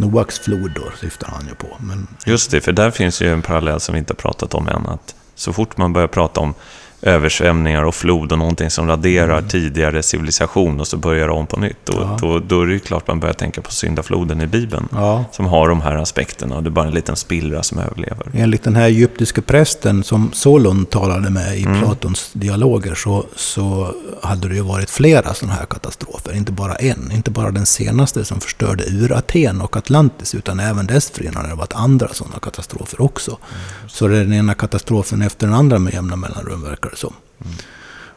Noaks 0.00 0.38
flod 0.38 0.70
då 0.74 0.92
syftar 1.00 1.28
han 1.28 1.46
ju 1.48 1.54
på. 1.54 1.76
Men... 1.80 2.06
Just 2.26 2.50
det, 2.50 2.60
för 2.60 2.72
där 2.72 2.90
finns 2.90 3.22
ju 3.22 3.32
en 3.32 3.42
parallell 3.42 3.80
som 3.80 3.92
vi 3.92 3.98
inte 3.98 4.12
har 4.12 4.16
pratat 4.16 4.54
om 4.54 4.68
än. 4.68 4.86
Att 4.86 5.14
så 5.34 5.52
fort 5.52 5.76
man 5.76 5.92
börjar 5.92 6.08
prata 6.08 6.40
om 6.40 6.54
översvämningar 7.02 7.82
och 7.84 7.94
flod 7.94 8.32
och 8.32 8.38
någonting 8.38 8.70
som 8.70 8.88
raderar 8.88 9.38
mm. 9.38 9.48
tidigare 9.48 10.02
civilisation 10.02 10.80
och 10.80 10.86
så 10.86 10.96
börjar 10.96 11.28
om 11.28 11.46
på 11.46 11.60
nytt. 11.60 11.76
Då, 11.84 11.92
ja. 11.96 12.18
då, 12.20 12.38
då 12.38 12.62
är 12.62 12.66
det 12.66 12.72
ju 12.72 12.78
klart 12.78 13.08
man 13.08 13.20
börjar 13.20 13.34
tänka 13.34 13.62
på 13.62 13.70
syndafloden 13.70 14.40
i 14.40 14.46
Bibeln. 14.46 14.88
Ja. 14.92 15.24
Som 15.32 15.46
har 15.46 15.68
de 15.68 15.80
här 15.80 15.96
aspekterna 15.96 16.56
och 16.56 16.62
det 16.62 16.68
är 16.68 16.70
bara 16.70 16.86
en 16.86 16.94
liten 16.94 17.16
spillra 17.16 17.62
som 17.62 17.78
överlever. 17.78 18.26
Enligt 18.34 18.62
den 18.62 18.76
här 18.76 18.86
egyptiske 18.86 19.42
prästen 19.42 20.04
som 20.04 20.30
Solon 20.32 20.86
talade 20.86 21.30
med 21.30 21.58
i 21.58 21.64
mm. 21.64 21.80
Platons 21.80 22.30
dialoger 22.32 22.94
så, 22.94 23.24
så 23.36 23.94
hade 24.22 24.48
det 24.48 24.54
ju 24.54 24.62
varit 24.62 24.90
flera 24.90 25.34
sådana 25.34 25.54
här 25.54 25.66
katastrofer. 25.66 26.36
Inte 26.36 26.52
bara 26.52 26.74
en, 26.74 27.12
inte 27.12 27.30
bara 27.30 27.50
den 27.50 27.66
senaste 27.66 28.24
som 28.24 28.40
förstörde 28.40 28.84
ur-Aten 28.84 29.60
och 29.60 29.76
Atlantis 29.76 30.34
utan 30.34 30.60
även 30.60 30.86
dessförinnan 30.86 31.42
har 31.42 31.48
det 31.48 31.54
varit 31.54 31.74
andra 31.74 32.08
sådana 32.08 32.38
katastrofer 32.38 33.02
också. 33.02 33.30
Mm. 33.30 33.88
Så 33.88 34.08
det 34.08 34.18
är 34.18 34.24
den 34.24 34.32
ena 34.32 34.54
katastrofen 34.54 35.22
efter 35.22 35.46
den 35.46 35.56
andra 35.56 35.78
med 35.78 35.94
jämna 35.94 36.16
mellanrum 36.16 36.62
verkar 36.62 36.89
det 36.90 36.96
som. 36.96 37.12
Mm. 37.44 37.54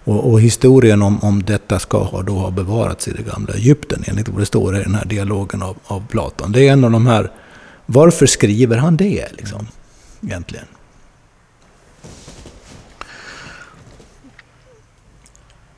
Och, 0.05 0.31
och, 0.31 0.41
historien 0.41 1.01
om, 1.01 1.19
om 1.23 1.43
detta 1.43 1.79
ska 1.79 2.03
ha, 2.03 2.21
då 2.21 2.33
ha 2.33 2.51
bevarats 2.51 3.07
i 3.07 3.11
det 3.11 3.23
gamla 3.23 3.53
Egypten, 3.53 4.03
enligt 4.07 4.29
vad 4.29 4.39
det 4.39 4.45
står 4.45 4.77
i 4.77 4.83
den 4.83 4.95
här 4.95 5.05
dialogen 5.05 5.61
av, 5.61 5.77
av 5.85 6.07
Platon. 6.07 6.51
Det 6.51 6.67
är 6.67 6.73
en 6.73 6.83
av 6.83 6.91
de 6.91 7.07
här... 7.07 7.31
Varför 7.85 8.25
skriver 8.25 8.77
han 8.77 8.97
det, 8.97 9.27
liksom, 9.37 9.67
egentligen? 10.21 10.65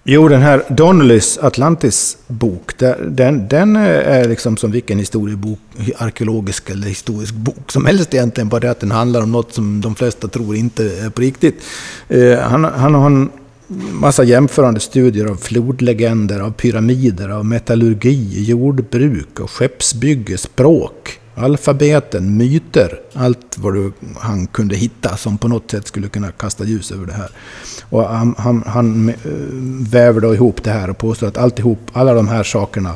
Jo, 0.08 0.28
den 0.28 0.42
här 0.42 0.64
Donnellys 0.70 1.38
Atlantis-bok, 1.38 2.80
den, 3.08 3.48
den 3.48 3.76
eh, 3.76 3.82
är 3.84 4.28
liksom 4.28 4.58
som 4.58 4.72
vilken 4.72 5.00
historiebok, 5.00 5.60
arkeologisk 5.98 6.70
eller 6.70 6.88
historisk 6.88 7.34
bok 7.34 7.72
som 7.72 7.86
helst 7.86 8.14
egentligen. 8.14 8.50
Bara 8.50 8.60
det 8.60 8.72
att 8.72 8.80
den 8.80 8.92
handlar 8.92 9.22
om 9.22 9.32
något 9.32 9.54
som 9.54 9.82
de 9.82 9.96
flesta 9.96 10.28
tror 10.28 10.56
inte 10.56 10.84
är 10.84 11.10
på 11.10 11.22
riktigt. 11.22 11.64
Eh, 12.10 12.40
han, 12.40 12.64
han 12.64 12.96
har 12.96 13.06
en 13.06 13.30
massa 13.92 14.24
jämförande 14.24 14.80
studier 14.80 15.26
av 15.26 15.36
flodlegender, 15.36 16.40
av 16.40 16.52
pyramider, 16.52 17.30
av 17.30 17.46
metallurgi, 17.46 18.44
jordbruk 18.44 19.40
och 19.40 19.52
skeppsbygge, 19.52 20.38
språk 20.38 21.20
alfabeten, 21.36 22.38
myter, 22.38 23.00
allt 23.14 23.58
vad 23.58 23.74
du, 23.74 23.92
han 24.18 24.48
kunde 24.48 24.76
hitta 24.76 25.18
som 25.18 25.38
på 25.38 25.48
något 25.48 25.72
sätt 25.72 25.88
skulle 25.88 26.08
kunna 26.10 26.32
kasta 26.32 26.64
ljus 26.64 26.92
över 26.92 27.06
det 27.06 27.14
här. 27.14 27.30
Och 27.90 28.04
han, 28.04 28.36
han, 28.38 28.64
han 28.68 29.10
eh, 29.10 29.16
väver 29.90 30.22
då 30.22 30.34
ihop 30.34 30.64
det 30.64 30.72
här 30.72 30.90
och 30.90 30.98
påstår 30.98 31.28
att 31.28 31.38
alltihop, 31.38 31.80
alla 31.94 32.14
de 32.14 32.28
här 32.28 32.44
sakerna, 32.44 32.96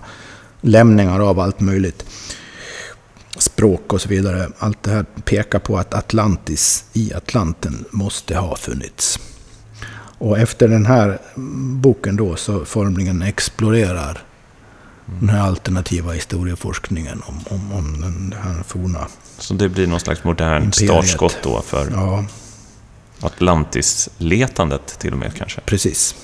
lämningar 0.61 1.19
av 1.19 1.39
allt 1.39 1.59
möjligt, 1.59 2.05
språk 3.37 3.93
och 3.93 4.01
så 4.01 4.09
vidare, 4.09 4.49
allt 4.59 4.83
det 4.83 4.91
här 4.91 5.05
pekar 5.25 5.59
på 5.59 5.77
att 5.77 5.93
Atlantis 5.93 6.85
i 6.93 7.13
Atlanten 7.13 7.85
måste 7.91 8.37
ha 8.37 8.55
funnits. 8.55 9.19
Och 10.17 10.39
efter 10.39 10.67
den 10.67 10.85
här 10.85 11.19
boken 11.81 12.15
då 12.15 12.35
så 12.35 12.65
formligen 12.65 13.21
explorerar 13.21 14.23
den 15.19 15.29
här 15.29 15.41
alternativa 15.41 16.11
historieforskningen 16.11 17.21
om, 17.25 17.39
om, 17.49 17.71
om 17.73 18.01
den 18.01 18.35
här 18.43 18.63
forna 18.63 19.07
Så 19.37 19.53
det 19.53 19.69
blir 19.69 19.87
någon 19.87 19.99
slags 19.99 20.23
modern 20.23 20.71
startskott 20.71 21.37
då 21.43 21.61
för 21.61 21.91
ja. 21.91 22.25
Atlantis-letandet 23.21 24.99
till 24.99 25.13
och 25.13 25.19
med 25.19 25.35
kanske? 25.35 25.61
Precis. 25.61 26.15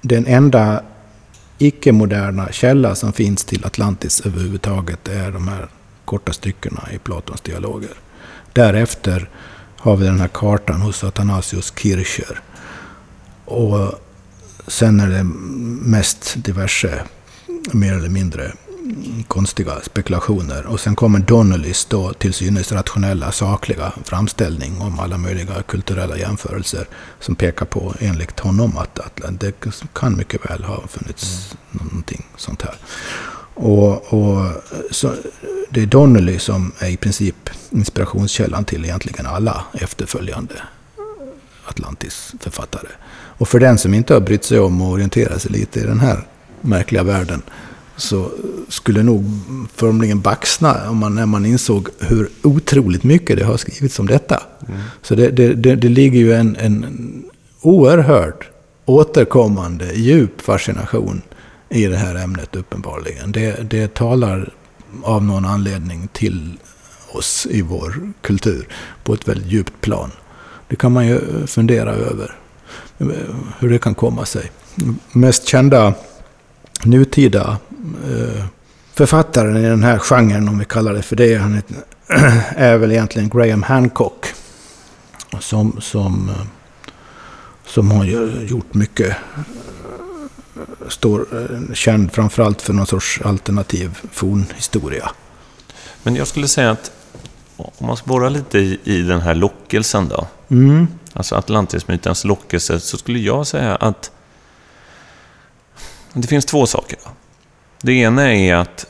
Den 0.00 0.26
enda 0.26 0.82
icke-moderna 1.58 2.52
källa 2.52 2.94
som 2.94 3.12
finns 3.12 3.44
till 3.44 3.64
Atlantis 3.64 4.20
överhuvudtaget 4.20 5.08
är 5.08 5.30
de 5.30 5.48
här 5.48 5.68
korta 6.04 6.32
styckena 6.32 6.88
i 6.92 6.98
Platons 6.98 7.40
dialoger. 7.40 7.94
Därefter 8.52 9.28
har 9.76 9.96
vi 9.96 10.06
den 10.06 10.20
här 10.20 10.28
kartan 10.28 10.80
hos 10.80 11.04
Athanasius 11.04 11.72
Kircher. 11.76 12.40
Och 13.44 13.92
sen 14.66 15.00
är 15.00 15.08
det 15.08 15.24
mest 15.90 16.34
diverse 16.44 17.02
mer 17.70 17.92
eller 17.92 18.08
mindre 18.08 18.52
konstiga 19.28 19.80
spekulationer. 19.82 20.66
Och 20.66 20.80
sen 20.80 20.96
kommer 20.96 21.18
Donnellys 21.18 21.84
då 21.84 22.12
till 22.12 22.32
synes 22.32 22.72
rationella, 22.72 23.32
sakliga 23.32 23.92
framställning 24.04 24.80
om 24.80 25.00
alla 25.00 25.18
möjliga 25.18 25.62
kulturella 25.62 26.16
jämförelser 26.16 26.88
som 27.20 27.34
pekar 27.34 27.66
på, 27.66 27.94
enligt 28.00 28.40
honom, 28.40 28.78
att, 28.78 28.98
att 28.98 29.20
det 29.40 29.52
kan 29.92 30.16
mycket 30.16 30.50
väl 30.50 30.64
ha 30.64 30.86
funnits 30.88 31.54
mm. 31.72 31.86
någonting 31.86 32.26
sånt 32.36 32.62
här. 32.62 32.74
Och, 33.54 34.14
och 34.14 34.52
så, 34.90 35.14
det 35.70 35.82
är 35.82 35.86
Donnelly 35.86 36.38
som 36.38 36.72
är 36.78 36.88
i 36.88 36.96
princip 36.96 37.50
inspirationskällan 37.70 38.64
till 38.64 38.84
egentligen 38.84 39.26
alla 39.26 39.64
efterföljande 39.72 40.54
Atlantis-författare. 41.64 42.88
Och 43.38 43.48
för 43.48 43.60
den 43.60 43.78
som 43.78 43.94
inte 43.94 44.14
har 44.14 44.20
brytt 44.20 44.44
sig 44.44 44.58
om 44.58 44.82
att 44.82 44.92
orientera 44.92 45.38
sig 45.38 45.52
lite 45.52 45.80
i 45.80 45.82
den 45.82 46.00
här 46.00 46.26
märkliga 46.62 47.02
världen 47.02 47.42
så 47.96 48.30
skulle 48.68 49.02
nog 49.02 49.24
formligen 49.74 50.20
baxna 50.20 50.90
om 50.90 50.96
man, 50.96 51.14
när 51.14 51.26
man 51.26 51.46
insåg 51.46 51.88
hur 51.98 52.28
otroligt 52.42 53.04
mycket 53.04 53.36
det 53.36 53.44
har 53.44 53.56
skrivits 53.56 53.98
om 53.98 54.06
detta. 54.06 54.42
Mm. 54.68 54.80
Så 55.02 55.14
det, 55.14 55.28
det, 55.28 55.54
det, 55.54 55.74
det, 55.76 55.88
ligger 55.88 56.18
ju 56.20 56.32
en, 56.34 56.56
en 56.56 57.24
oerhörd 57.60 58.46
återkommande 58.84 59.92
djup 59.94 60.40
fascination 60.40 61.22
i 61.68 61.86
det 61.86 61.96
här 61.96 62.14
ämnet 62.14 62.56
uppenbarligen. 62.56 63.32
Det, 63.32 63.70
det 63.70 63.94
talar 63.94 64.52
av 65.02 65.24
någon 65.24 65.44
anledning 65.44 66.08
till 66.12 66.58
oss 67.12 67.46
i 67.50 67.62
vår 67.62 68.12
kultur 68.20 68.68
på 69.04 69.14
ett 69.14 69.28
väldigt 69.28 69.52
djupt 69.52 69.80
plan. 69.80 70.10
Det 70.68 70.76
kan 70.76 70.92
man 70.92 71.06
ju 71.06 71.46
fundera 71.46 71.92
över, 71.92 72.34
hur 73.58 73.70
det 73.70 73.78
kan 73.78 73.94
komma 73.94 74.24
sig. 74.24 74.50
Mest 75.12 75.48
kända 75.48 75.94
nutida 76.84 77.56
eh, 78.10 78.44
författaren 78.94 79.56
i 79.56 79.62
den 79.62 79.82
här 79.82 79.98
genren, 79.98 80.48
om 80.48 80.58
vi 80.58 80.64
kallar 80.64 80.94
det 80.94 81.02
för 81.02 81.16
det, 81.16 81.34
han 81.34 81.54
är, 81.54 81.62
är 82.56 82.76
väl 82.76 82.92
egentligen 82.92 83.28
Graham 83.28 83.62
Hancock. 83.62 84.26
Som, 85.40 85.80
som, 85.80 86.28
eh, 86.28 86.46
som 87.66 87.90
har 87.90 88.04
gjort 88.44 88.74
mycket, 88.74 89.08
eh, 89.08 89.42
står 90.88 91.26
känd 91.74 92.12
framförallt 92.12 92.62
för 92.62 92.72
någon 92.72 92.86
sorts 92.86 93.20
alternativ 93.24 93.98
fornhistoria. 94.12 95.10
Men 96.02 96.16
jag 96.16 96.26
skulle 96.26 96.48
säga 96.48 96.70
att 96.70 96.90
om 97.56 97.86
man 97.86 97.96
spårar 97.96 98.30
lite 98.30 98.58
i, 98.58 98.78
i 98.84 99.02
den 99.02 99.20
här 99.20 99.34
lockelsen 99.34 100.08
då, 100.08 100.26
mm. 100.48 100.88
alltså 101.12 101.34
Atlantismytens 101.34 102.24
lockelse, 102.24 102.80
så 102.80 102.96
skulle 102.96 103.18
jag 103.18 103.46
säga 103.46 103.76
att 103.76 104.10
det 106.14 106.28
finns 106.28 106.44
två 106.44 106.66
saker. 106.66 106.98
Det 107.82 107.92
ena 107.92 108.34
är 108.34 108.54
att 108.54 108.86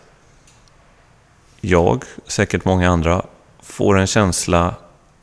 jag, 1.61 2.05
säkert 2.27 2.65
många 2.65 2.91
andra, 2.91 3.23
får 3.63 3.99
en 3.99 4.07
känsla 4.07 4.75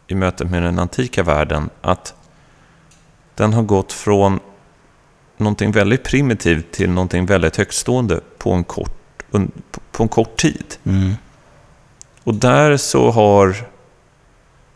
i 0.07 0.15
mötet 0.15 0.49
med 0.49 0.63
den 0.63 0.79
antika 0.79 1.23
världen 1.23 1.69
att 1.81 2.13
den 3.35 3.53
har 3.53 3.63
gått 3.63 3.93
från 3.93 4.39
någonting 5.37 5.71
väldigt 5.71 6.03
primitivt 6.03 6.71
till 6.71 6.89
någonting 6.89 7.25
väldigt 7.25 7.57
högtstående 7.57 8.19
på 8.37 8.51
en 8.51 8.63
kort, 8.63 9.23
på 9.91 10.03
en 10.03 10.09
kort 10.09 10.37
tid. 10.37 10.75
Mm. 10.83 11.13
Och 12.23 12.35
där 12.35 12.77
så 12.77 13.11
har... 13.11 13.55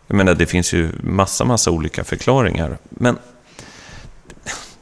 Jag 0.07 0.15
menar, 0.17 0.33
det 0.33 0.45
finns 0.45 0.73
ju 0.73 0.91
massa, 1.03 1.45
massa 1.45 1.71
olika 1.71 2.03
förklaringar. 2.03 2.77
Men 2.89 3.17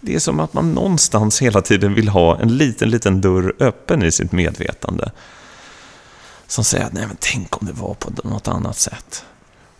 det 0.02 0.16
är 0.16 0.20
som 0.20 0.39
att 0.39 0.54
man 0.54 0.74
någonstans 0.74 1.41
hela 1.41 1.62
tiden 1.62 1.93
vill 1.93 2.08
ha 2.08 2.39
en 2.39 2.58
liten, 2.58 2.89
liten 2.89 3.22
dörr 3.22 3.54
öppen 3.60 4.04
i 4.04 4.12
sitt 4.12 4.32
medvetande. 4.32 5.12
Som 6.47 6.64
säger 6.64 6.86
att 6.86 6.93
nej 6.93 7.08
men 7.08 7.18
tänk 7.20 7.62
om 7.62 7.68
det 7.68 7.74
var 7.74 7.93
på 7.93 8.12
något 8.24 8.47
annat 8.47 8.78
sätt. 8.78 9.26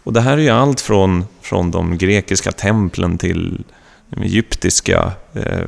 Och 0.04 0.14
det 0.14 0.22
här 0.22 0.38
är 0.38 0.42
ju 0.42 0.50
allt 0.50 0.82
från, 0.82 1.26
från 1.42 1.72
de 1.72 1.98
grekiska 1.98 2.52
templen 2.52 3.18
till 3.18 3.64
de 4.10 4.22
egyptiska 4.22 5.12
eh, 5.34 5.68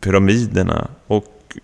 pyramiderna 0.00 0.88
och 1.06 1.56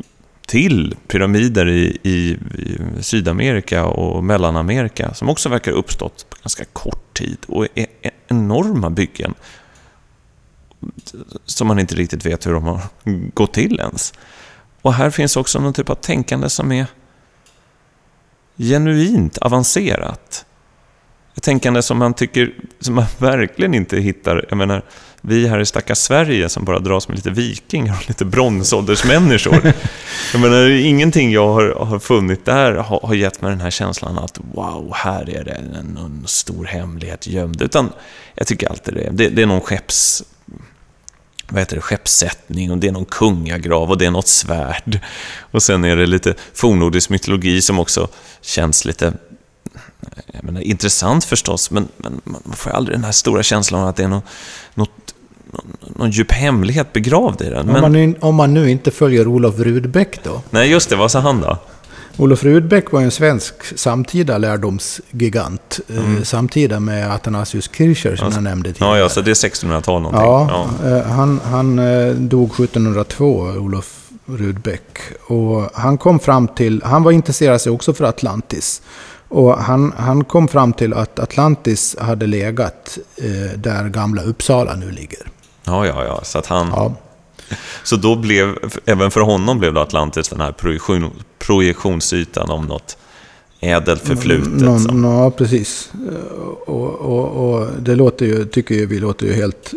till 0.46 0.96
pyramider 1.06 1.68
i, 1.68 1.98
i, 2.02 2.10
i, 2.10 2.78
Sydamerika 3.00 3.86
och 3.86 4.24
Mellanamerika 4.24 5.14
som 5.14 5.28
också 5.28 5.48
verkar 5.48 5.72
ha 5.72 5.78
uppstått 5.78 6.26
på 6.30 6.36
ganska 6.42 6.64
kort 6.64 7.18
tid 7.18 7.38
och 7.46 7.64
är 7.74 7.86
e-, 8.02 8.10
enorma 8.28 8.90
byggen 8.90 9.34
som 11.44 11.66
man 11.66 11.78
inte 11.78 11.94
riktigt 11.94 12.26
vet 12.26 12.46
hur 12.46 12.52
de 12.52 12.64
har 12.64 12.80
gått 13.34 13.52
till 13.52 13.80
ens. 13.80 14.12
Och 14.82 14.94
här 14.94 15.10
finns 15.10 15.36
också 15.36 15.60
någon 15.60 15.72
typ 15.72 15.90
av 15.90 15.94
tänkande 15.94 16.48
som 16.48 16.72
är 16.72 16.86
genuint 18.56 19.38
avancerat. 19.38 20.44
Ett 21.36 21.42
tänkande 21.42 21.82
som 21.82 21.98
man 21.98 22.14
tycker, 22.14 22.54
som 22.80 22.94
man 22.94 23.04
verkligen 23.18 23.74
inte 23.74 23.96
hittar, 24.00 24.46
jag 24.48 24.58
menar, 24.58 24.82
vi 25.20 25.48
här 25.48 25.60
i 25.60 25.66
stackars 25.66 25.98
Sverige 25.98 26.48
som 26.48 26.64
bara 26.64 26.78
dras 26.78 27.08
med 27.08 27.16
lite 27.16 27.30
vikingar 27.30 27.96
och 28.00 28.08
lite 28.08 28.24
bronsåldersmänniskor. 28.24 29.72
jag 30.32 30.40
menar, 30.40 30.68
ingenting 30.68 31.32
jag 31.32 31.48
har, 31.48 31.74
har 31.84 31.98
funnit 31.98 32.44
där 32.44 32.72
har, 32.72 33.00
har, 33.00 33.14
gett 33.14 33.42
mig 33.42 33.50
den 33.50 33.60
här 33.60 33.70
känslan 33.70 34.18
att 34.18 34.40
wow, 34.54 34.92
här 34.94 35.30
är 35.30 35.44
det 35.44 35.50
en, 35.50 35.96
en 35.96 36.22
stor 36.26 36.64
hemlighet 36.64 37.26
gömd. 37.26 37.62
Utan 37.62 37.92
jag 38.34 38.46
tycker 38.46 38.68
alltid 38.68 38.94
det, 38.94 39.10
det, 39.12 39.28
det 39.28 39.42
är 39.42 39.46
någon 39.46 39.60
skepps 39.60 40.24
vad 41.48 41.60
heter 41.60 41.76
det, 41.76 41.82
skeppssättning 41.82 42.70
och 42.70 42.78
det 42.78 42.88
är 42.88 42.92
någon 42.92 43.04
kungagrav 43.04 43.90
och 43.90 43.98
det 43.98 44.06
är 44.06 44.10
något 44.10 44.28
svärd. 44.28 45.00
Och 45.40 45.62
sen 45.62 45.84
är 45.84 45.96
det 45.96 46.06
lite 46.06 46.34
fornnordisk 46.54 47.10
mytologi 47.10 47.62
som 47.62 47.78
också 47.78 48.08
känns 48.40 48.84
lite 48.84 49.12
menar, 50.42 50.60
intressant 50.60 51.24
förstås, 51.24 51.70
men, 51.70 51.88
men, 51.96 52.20
man 52.24 52.56
får 52.56 52.70
aldrig 52.70 52.96
den 52.96 53.04
här 53.04 53.12
stora 53.12 53.42
känslan 53.42 53.82
av 53.82 53.88
att 53.88 53.96
det 53.96 54.04
är 54.04 54.08
något, 54.08 54.24
något 54.74 55.14
någon 55.96 56.10
djup 56.10 56.32
hemlighet 56.32 56.92
begravd 56.92 57.42
i 57.42 57.50
den. 57.50 57.66
Men... 57.66 57.84
Om, 57.84 57.92
man, 57.92 58.16
om 58.20 58.34
man 58.34 58.54
nu 58.54 58.70
inte 58.70 58.90
följer 58.90 59.26
Olof 59.26 59.58
Rudbeck 59.58 60.24
då? 60.24 60.42
Nej, 60.50 60.70
just 60.70 60.90
det. 60.90 60.96
Vad 60.96 61.10
sa 61.10 61.20
han 61.20 61.40
då? 61.40 61.58
Olof 62.18 62.44
Rudbeck 62.44 62.92
var 62.92 63.00
en 63.00 63.10
svensk 63.10 63.78
samtida 63.78 64.38
lärdomsgigant. 64.38 65.80
Eh, 65.88 65.98
mm. 65.98 66.24
Samtida 66.24 66.80
med 66.80 67.12
Athanasius 67.12 67.70
Kircher 67.76 68.16
som 68.16 68.26
alltså, 68.26 68.38
jag 68.38 68.44
nämnde 68.44 68.72
tidigare. 68.72 68.96
Ja, 68.96 69.02
ja, 69.02 69.08
så 69.08 69.20
det 69.20 69.30
är 69.30 69.34
1600-tal 69.34 70.02
någonting. 70.02 70.24
Ja, 70.24 70.68
ja. 70.82 70.88
Eh, 70.88 71.06
han, 71.06 71.40
han 71.44 71.78
eh, 71.78 72.14
dog 72.14 72.50
1702, 72.50 73.26
Olof 73.40 74.10
Rudbeck. 74.26 74.98
Och 75.26 75.70
han 75.74 75.98
kom 75.98 76.20
fram 76.20 76.48
till, 76.48 76.82
han 76.84 77.02
var 77.02 77.12
intresserad 77.12 77.60
sig 77.60 77.72
också 77.72 77.94
för 77.94 78.04
Atlantis. 78.04 78.82
Och 79.28 79.58
han, 79.58 79.92
han 79.96 80.24
kom 80.24 80.48
fram 80.48 80.72
till 80.72 80.94
att 80.94 81.18
Atlantis 81.18 81.96
hade 82.00 82.26
legat 82.26 82.98
eh, 83.16 83.58
där 83.58 83.88
gamla 83.88 84.22
Uppsala 84.22 84.74
nu 84.74 84.90
ligger. 84.90 85.28
Ja, 85.64 85.86
ja, 85.86 86.04
ja. 86.04 86.20
Så 86.22 86.38
att 86.38 86.46
han... 86.46 86.68
Ja. 86.76 86.94
Så 87.82 87.96
då 87.96 88.16
blev, 88.16 88.56
även 88.84 89.10
för 89.10 89.20
honom 89.20 89.58
blev 89.58 89.74
då 89.74 89.80
Atlantis 89.80 90.28
den 90.28 90.40
här 90.40 90.52
projektion, 90.52 91.10
projektionsytan 91.38 92.50
om 92.50 92.66
något 92.66 92.96
ädelt 93.60 94.02
förflutet. 94.02 94.60
Nå, 94.60 94.78
som... 94.78 95.04
Ja, 95.04 95.30
precis. 95.30 95.92
Och, 96.66 96.94
och, 96.94 97.50
och, 97.50 97.68
det 97.80 97.94
låter 97.94 98.26
ju, 98.26 98.44
tycker 98.44 98.74
ju, 98.74 98.86
vi 98.86 98.98
låter 98.98 99.26
ju 99.26 99.32
helt 99.32 99.74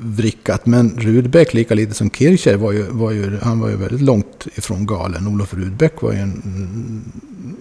vrickat. 0.00 0.66
Men 0.66 0.96
Rudbeck, 1.00 1.54
lika 1.54 1.74
lite 1.74 1.94
som 1.94 2.10
Kircher, 2.10 2.56
var 2.56 2.72
ju, 2.72 2.82
var 2.82 3.10
ju, 3.10 3.38
han 3.42 3.60
var 3.60 3.68
ju 3.68 3.76
väldigt 3.76 4.00
långt 4.00 4.46
ifrån 4.54 4.86
galen. 4.86 5.26
Olof 5.26 5.54
Rudbeck 5.54 6.02
var 6.02 6.12
ju 6.12 6.18
en, 6.18 7.12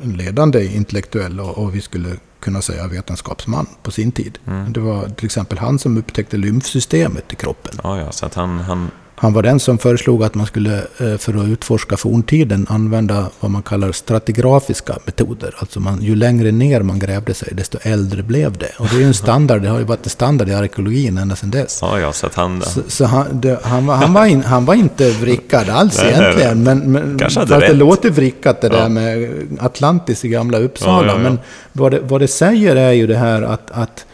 en 0.03 0.17
ledande 0.17 0.65
intellektuell 0.65 1.39
och, 1.39 1.57
och, 1.57 1.75
vi 1.75 1.81
skulle 1.81 2.09
kunna 2.39 2.61
säga 2.61 2.88
vetenskapsman 2.88 3.67
på 3.83 3.91
sin 3.91 4.11
tid. 4.11 4.39
Mm. 4.47 4.73
Det 4.73 4.79
var 4.79 5.09
till 5.09 5.25
exempel 5.25 5.57
han 5.57 5.79
som 5.79 5.97
upptäckte 5.97 6.38
lymfsystemet 6.38 7.33
i 7.33 7.36
kroppen. 7.36 7.73
Ja, 7.83 7.99
ja, 7.99 8.11
så 8.11 8.25
att 8.25 8.33
han, 8.33 8.59
han 8.59 8.91
han 9.18 9.34
var 9.34 9.43
den 9.43 9.59
som 9.59 9.78
föreslog 9.78 10.24
att 10.24 10.36
man 10.36 10.45
skulle, 10.45 10.78
eh, 10.78 11.18
för 11.18 11.41
att 11.41 11.47
utforska 11.47 11.97
forntiden, 11.97 12.66
använda 12.70 13.30
vad 13.39 13.51
man 13.51 13.63
kallar 13.63 13.91
stratigrafiska 13.91 14.97
metoder. 15.05 15.55
Alltså 15.57 15.80
man, 15.80 16.01
ju 16.01 16.16
längre 16.16 16.51
ner 16.51 16.82
man 16.82 16.99
grävde 16.99 17.34
sig, 17.34 17.49
desto 17.51 17.78
äldre 17.82 18.24
blev 18.24 18.57
det. 18.57 18.72
Och 18.78 18.88
det 18.88 18.95
är 18.95 18.99
ju 18.99 19.05
en 19.05 19.13
standard, 19.13 19.61
det 19.61 19.70
har 19.70 19.80
ju 19.80 19.86
varit 19.86 20.05
en 20.05 20.09
standard 20.09 20.49
i 20.49 20.53
arkeologin 20.53 21.18
ända 21.18 21.36
sedan 21.36 21.51
dess. 21.51 21.80
Ja, 21.82 21.99
ja, 21.99 22.13
så 22.13 22.30
han... 22.34 22.61
Så, 22.61 22.82
så 22.88 23.05
han, 23.05 23.41
det, 23.41 23.59
han, 23.63 23.86
var, 23.86 23.95
han, 23.95 24.13
var 24.13 24.26
in, 24.26 24.43
han 24.43 24.66
var 24.66 24.74
inte 24.74 25.11
vrickad 25.11 25.70
alls 25.70 25.97
nej, 26.03 26.13
egentligen. 26.13 26.63
Men, 26.63 26.91
men, 26.91 27.20
Kanske 27.20 27.39
fast 27.39 27.51
rätt. 27.51 27.59
det 27.59 27.74
låter 27.74 28.09
vrickat 28.09 28.61
det 28.61 28.68
ja. 28.68 28.74
där 28.74 28.89
med 28.89 29.32
Atlantis 29.59 30.26
i 30.26 30.30
gamla 30.30 30.59
Uppsala. 30.59 31.07
Ja, 31.07 31.13
ja, 31.13 31.20
men 31.20 31.39
vad 31.72 31.91
det, 31.91 31.99
vad 31.99 32.22
det 32.22 32.28
säger 32.28 32.76
är 32.76 32.91
ju 32.91 33.07
det 33.07 33.18
här 33.18 33.41
att, 33.41 33.72
att 33.72 34.05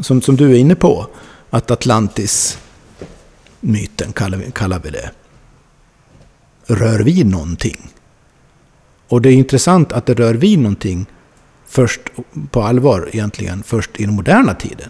som, 0.00 0.22
som 0.22 0.36
du 0.36 0.52
är 0.52 0.56
inne 0.56 0.74
på, 0.74 1.06
att 1.50 1.70
Atlantis 1.70 2.58
myten, 3.64 4.12
kallar 4.12 4.38
vi, 4.38 4.50
kallar 4.50 4.80
vi 4.84 4.90
det. 4.90 5.10
Rör 6.66 6.98
vi 6.98 7.24
någonting? 7.24 7.90
Och 9.08 9.22
det 9.22 9.28
är 9.28 9.32
intressant 9.32 9.92
att 9.92 10.06
det 10.06 10.14
rör 10.14 10.34
vi 10.34 10.56
någonting 10.56 11.06
först 11.66 12.00
på 12.50 12.62
allvar 12.62 13.08
egentligen, 13.12 13.62
först 13.62 13.90
i 14.00 14.04
den 14.04 14.14
moderna 14.14 14.54
tiden. 14.54 14.88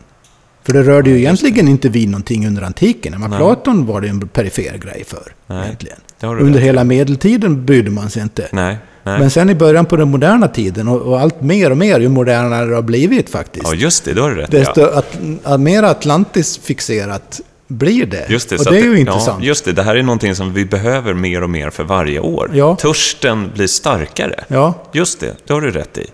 För 0.63 0.73
det 0.73 0.83
rörde 0.83 1.11
ju 1.11 1.19
egentligen 1.19 1.69
inte 1.69 1.89
vi 1.89 2.07
någonting 2.07 2.47
under 2.47 2.63
antiken. 2.63 3.21
Men 3.21 3.31
Platon 3.31 3.87
var 3.87 4.01
det 4.01 4.09
en 4.09 4.29
perifer 4.29 4.79
grej 4.79 5.05
för. 5.07 5.35
Nej, 5.47 5.65
egentligen. 5.65 5.99
Under 6.21 6.61
hela 6.61 6.85
medeltiden 6.85 7.67
brydde 7.67 7.91
man 7.91 8.11
sig 8.11 8.23
inte. 8.23 8.49
Nej, 8.53 8.79
nej. 9.03 9.19
Men 9.19 9.31
sen 9.31 9.51
i 9.51 9.55
början 9.55 9.87
på 9.87 9.97
den 9.97 10.11
moderna 10.11 10.49
tiden, 10.49 10.89
och, 10.89 11.01
och, 11.01 11.21
allt 11.21 11.41
mer 11.41 11.71
och 11.71 11.77
mer, 11.77 12.01
ju 12.01 12.09
modernare 12.09 12.67
det 12.67 12.75
har 12.75 12.83
blivit 12.83 13.31
faktiskt. 13.31 13.67
Ja, 13.69 13.75
just 13.75 14.05
det, 14.05 14.15
då 14.15 14.23
har 14.23 14.31
du 14.31 14.37
rätt. 14.37 14.51
Desto 14.51 14.81
ja. 14.81 14.99
att, 14.99 15.19
att 15.43 15.61
mer 15.61 15.83
Atlantis 15.83 16.59
fixerat 16.59 17.41
blir 17.67 18.07
det. 18.07 18.27
Just 18.29 18.49
det, 18.49 18.59
och 18.59 18.65
det 18.65 18.79
är 18.79 18.85
ju 18.85 18.99
intressant. 18.99 19.43
Ja, 19.43 19.47
just 19.47 19.65
det, 19.65 19.73
det 19.73 19.83
här 19.83 19.97
är 19.97 20.03
någonting 20.03 20.35
som 20.35 20.53
vi 20.53 20.65
behöver 20.65 21.15
mer 21.15 21.43
och 21.43 21.51
mer 21.51 21.71
för 21.71 21.85
varje 21.85 22.21
år. 22.21 22.51
Ja. 22.55 22.77
Törsten 22.77 23.51
blir 23.55 23.67
starkare. 23.67 24.45
Ja. 24.49 24.75
Just 24.93 25.21
det, 25.21 25.37
det 25.47 25.53
har 25.53 25.61
du 25.61 25.71
rätt 25.71 25.99
i. 25.99 26.07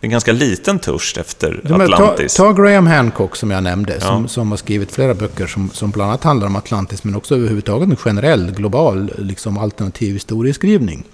Det 0.00 0.06
är 0.06 0.08
en 0.08 0.10
ganska 0.10 0.32
liten 0.32 0.78
törst 0.78 1.16
efter 1.16 1.60
Atlantis. 1.82 2.34
Ta, 2.34 2.42
ta, 2.42 2.52
Graham 2.62 2.86
Hancock 2.86 3.36
som 3.36 3.50
jag 3.50 3.62
nämnde, 3.62 3.94
ja. 3.94 4.00
som, 4.00 4.28
som 4.28 4.50
har 4.50 4.56
skrivit 4.56 4.92
flera 4.92 5.14
böcker 5.14 5.46
som, 5.46 5.70
som 5.70 5.90
bland 5.90 6.10
annat 6.10 6.24
handlar 6.24 6.46
om 6.46 6.56
Atlantis, 6.56 7.04
men 7.04 7.14
också 7.14 7.34
överhuvudtaget 7.36 7.88
en 7.88 7.96
generell, 7.96 8.50
global, 8.50 9.12
liksom 9.18 9.58
alternativ 9.58 10.14
historieskrivning. 10.14 11.04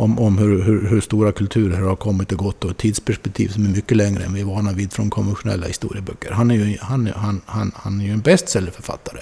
Om, 0.00 0.18
om 0.18 0.38
hur, 0.38 0.62
hur, 0.62 0.88
hur, 0.88 1.00
stora 1.00 1.32
kulturer 1.32 1.80
har 1.80 1.96
kommit 1.96 2.32
och 2.32 2.38
gått 2.38 2.64
och 2.64 2.70
ett 2.70 2.76
tidsperspektiv 2.76 3.48
som 3.48 3.64
är 3.64 3.68
mycket 3.68 3.96
längre 3.96 4.24
än 4.24 4.34
vi 4.34 4.40
är 4.40 4.44
vana 4.44 4.72
vid 4.72 4.92
från 4.92 5.10
konventionella 5.10 5.66
historieböcker. 5.66 6.30
Han 6.30 6.50
är 6.50 6.54
ju, 6.54 6.78
han, 6.80 7.12
han, 7.16 7.40
han, 7.46 7.72
han 7.74 8.00
är 8.00 8.04
ju 8.04 8.12
en 8.12 8.20
bestsellerförfattare. 8.20 9.20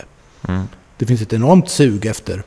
Mm. 0.48 0.64
Det 0.96 1.06
finns 1.06 1.22
ett 1.22 1.32
enormt 1.32 1.68
sug 1.68 2.06
efter, 2.06 2.42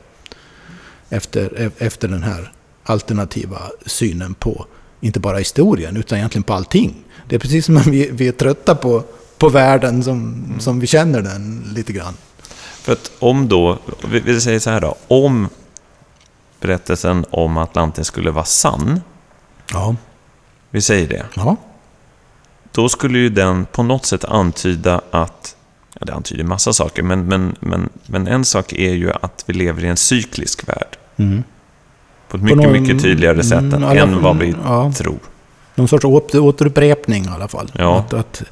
efter, 1.08 1.70
efter 1.78 2.08
den 2.08 2.22
här 2.22 2.52
alternativa 2.82 3.58
synen 3.86 4.34
på, 4.34 4.66
inte 5.00 5.20
bara 5.20 5.38
historien, 5.38 5.96
utan 5.96 6.18
egentligen 6.18 6.42
på 6.42 6.54
allting. 6.54 6.94
Det 7.28 7.34
är 7.34 7.40
precis 7.40 7.66
som 7.66 7.76
att 7.76 7.86
vi, 7.86 8.10
vi 8.12 8.28
är 8.28 8.32
trötta 8.32 8.74
på, 8.74 9.04
på 9.38 9.48
världen 9.48 10.04
som, 10.04 10.44
mm. 10.46 10.60
som 10.60 10.80
vi 10.80 10.86
känner 10.86 11.22
den 11.22 11.72
lite 11.74 11.92
grann. 11.92 12.14
För 12.82 12.92
att 12.92 13.10
om 13.18 13.48
då, 13.48 13.78
vi, 14.10 14.20
vi 14.20 14.40
säger 14.40 14.58
så 14.58 14.70
här 14.70 14.80
då, 14.80 14.96
om 15.08 15.48
berättelsen 16.60 17.24
om 17.30 17.56
Atlantis 17.56 18.06
skulle 18.06 18.30
vara 18.30 18.44
sann, 18.44 19.00
ja. 19.72 19.96
vi 20.70 20.80
säger 20.80 21.08
det, 21.08 21.24
ja. 21.34 21.56
då 22.72 22.88
skulle 22.88 23.18
ju 23.18 23.28
den 23.28 23.66
på 23.66 23.82
något 23.82 24.06
sätt 24.06 24.24
antyda 24.24 25.00
att 25.10 25.56
ja, 25.98 26.04
det 26.06 26.14
antyder 26.14 26.44
massa 26.44 26.72
saker, 26.72 27.02
men, 27.02 27.24
men, 27.24 27.56
men, 27.60 27.88
men 28.06 28.26
en 28.26 28.44
sak 28.44 28.72
är 28.72 28.92
ju 28.92 29.12
att 29.12 29.44
vi 29.46 29.54
lever 29.54 29.84
i 29.84 29.88
en 29.88 29.96
cyklisk 29.96 30.68
värld. 30.68 30.96
Mm. 31.16 31.42
På 32.28 32.36
ett 32.36 32.42
mycket, 32.42 32.58
någon, 32.58 32.72
mycket 32.72 33.02
tydligare 33.02 33.42
sätt 33.44 33.58
mm, 33.58 33.84
alla, 33.84 34.00
än 34.00 34.22
vad 34.22 34.38
vi 34.38 34.54
ja. 34.64 34.92
tror. 34.92 35.18
Någon 35.74 35.88
sorts 35.88 36.04
återupprepning 36.34 37.24
i 37.24 37.28
alla 37.28 37.48
fall. 37.48 37.72
Ja. 37.78 37.98
Att, 37.98 38.12
att, 38.14 38.42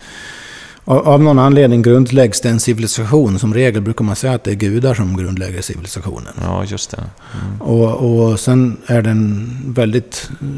av 0.89 1.23
någon 1.23 1.39
anledning 1.39 1.83
grundläggs 1.83 2.41
det 2.41 2.49
en 2.49 2.61
civilisation. 2.61 3.39
Som 3.39 3.55
regel 3.55 3.83
brukar 3.83 4.05
man 4.05 4.17
säga 4.17 4.33
att 4.33 4.45
det 4.45 4.51
är 4.51 4.55
gudar 4.55 4.95
som 4.95 5.17
grundlägger 5.17 5.63
civilisationen. 5.63 6.33
Ja, 6.43 6.65
just 6.65 6.91
det. 6.91 6.97
Mm. 7.43 7.63
Och, 7.63 8.21
och 8.21 8.41
sen 8.41 8.77
är 8.87 9.03
den 9.03 9.49
väldigt 9.67 10.31
uh, 10.43 10.49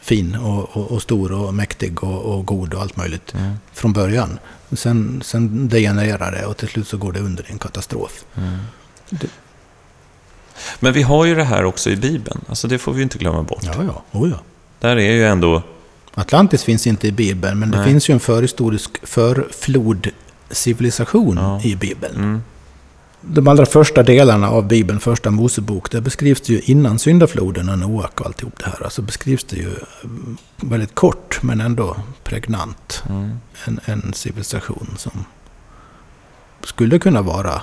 fin 0.00 0.36
och, 0.36 0.76
och, 0.76 0.90
och, 0.90 1.02
stor 1.02 1.32
och 1.32 1.54
mäktig 1.54 2.04
och, 2.04 2.22
och 2.22 2.46
god 2.46 2.74
och 2.74 2.80
allt 2.80 2.96
möjligt 2.96 3.34
mm. 3.34 3.52
från 3.72 3.92
början. 3.92 4.38
Sen, 4.72 5.22
sen 5.24 5.68
degenererar 5.68 6.32
det 6.32 6.46
och 6.46 6.56
till 6.56 6.68
slut 6.68 6.88
så 6.88 6.96
går 6.96 7.12
det 7.12 7.20
under 7.20 7.42
i 7.48 7.52
en 7.52 7.58
katastrof. 7.58 8.24
Mm. 8.36 8.58
Det... 9.10 9.28
Men 10.80 10.92
vi 10.92 11.02
har 11.02 11.24
ju 11.24 11.34
det 11.34 11.44
här 11.44 11.64
också 11.64 11.90
i 11.90 11.96
Bibeln. 11.96 12.40
Alltså 12.48 12.68
det 12.68 12.78
får 12.78 12.92
vi 12.92 13.02
inte 13.02 13.18
glömma 13.18 13.42
bort. 13.42 13.62
Ja, 13.62 13.84
ja. 13.84 14.18
Oh, 14.18 14.30
ja. 14.30 14.36
Där 14.80 14.96
är 14.96 15.12
ju 15.12 15.26
ändå... 15.26 15.62
Atlantis 16.14 16.64
finns 16.64 16.86
inte 16.86 17.08
i 17.08 17.12
Bibeln, 17.12 17.58
men 17.58 17.70
Nej. 17.70 17.78
det 17.78 17.84
finns 17.84 18.10
ju 18.10 18.14
en 18.14 18.20
förhistorisk 18.20 19.06
förflodcivilisation 19.06 21.36
ja. 21.36 21.60
i 21.62 21.76
Bibeln. 21.76 22.14
Mm 22.14 22.40
de 23.20 23.48
allra 23.48 23.66
första 23.66 24.02
delarna 24.02 24.50
av 24.50 24.68
Bibeln, 24.68 25.00
första 25.00 25.30
Mosebok, 25.30 25.90
där 25.90 26.00
beskrivs 26.00 26.40
det 26.40 26.52
ju 26.52 26.60
innan 26.60 26.98
syndafloden 26.98 27.68
och 27.68 27.78
Noak 27.78 28.20
och 28.20 28.26
alltihop 28.26 28.58
det 28.58 28.64
här. 28.64 28.84
Alltså 28.84 29.02
beskrivs 29.02 29.44
det 29.44 29.56
ju 29.56 29.70
väldigt 30.56 30.94
kort 30.94 31.42
men 31.42 31.60
ändå 31.60 31.96
pregnant. 32.24 33.02
Mm. 33.08 33.38
En, 33.64 33.80
en 33.84 34.12
civilisation 34.12 34.94
som 34.98 35.24
skulle 36.64 36.98
kunna 36.98 37.22
vara 37.22 37.62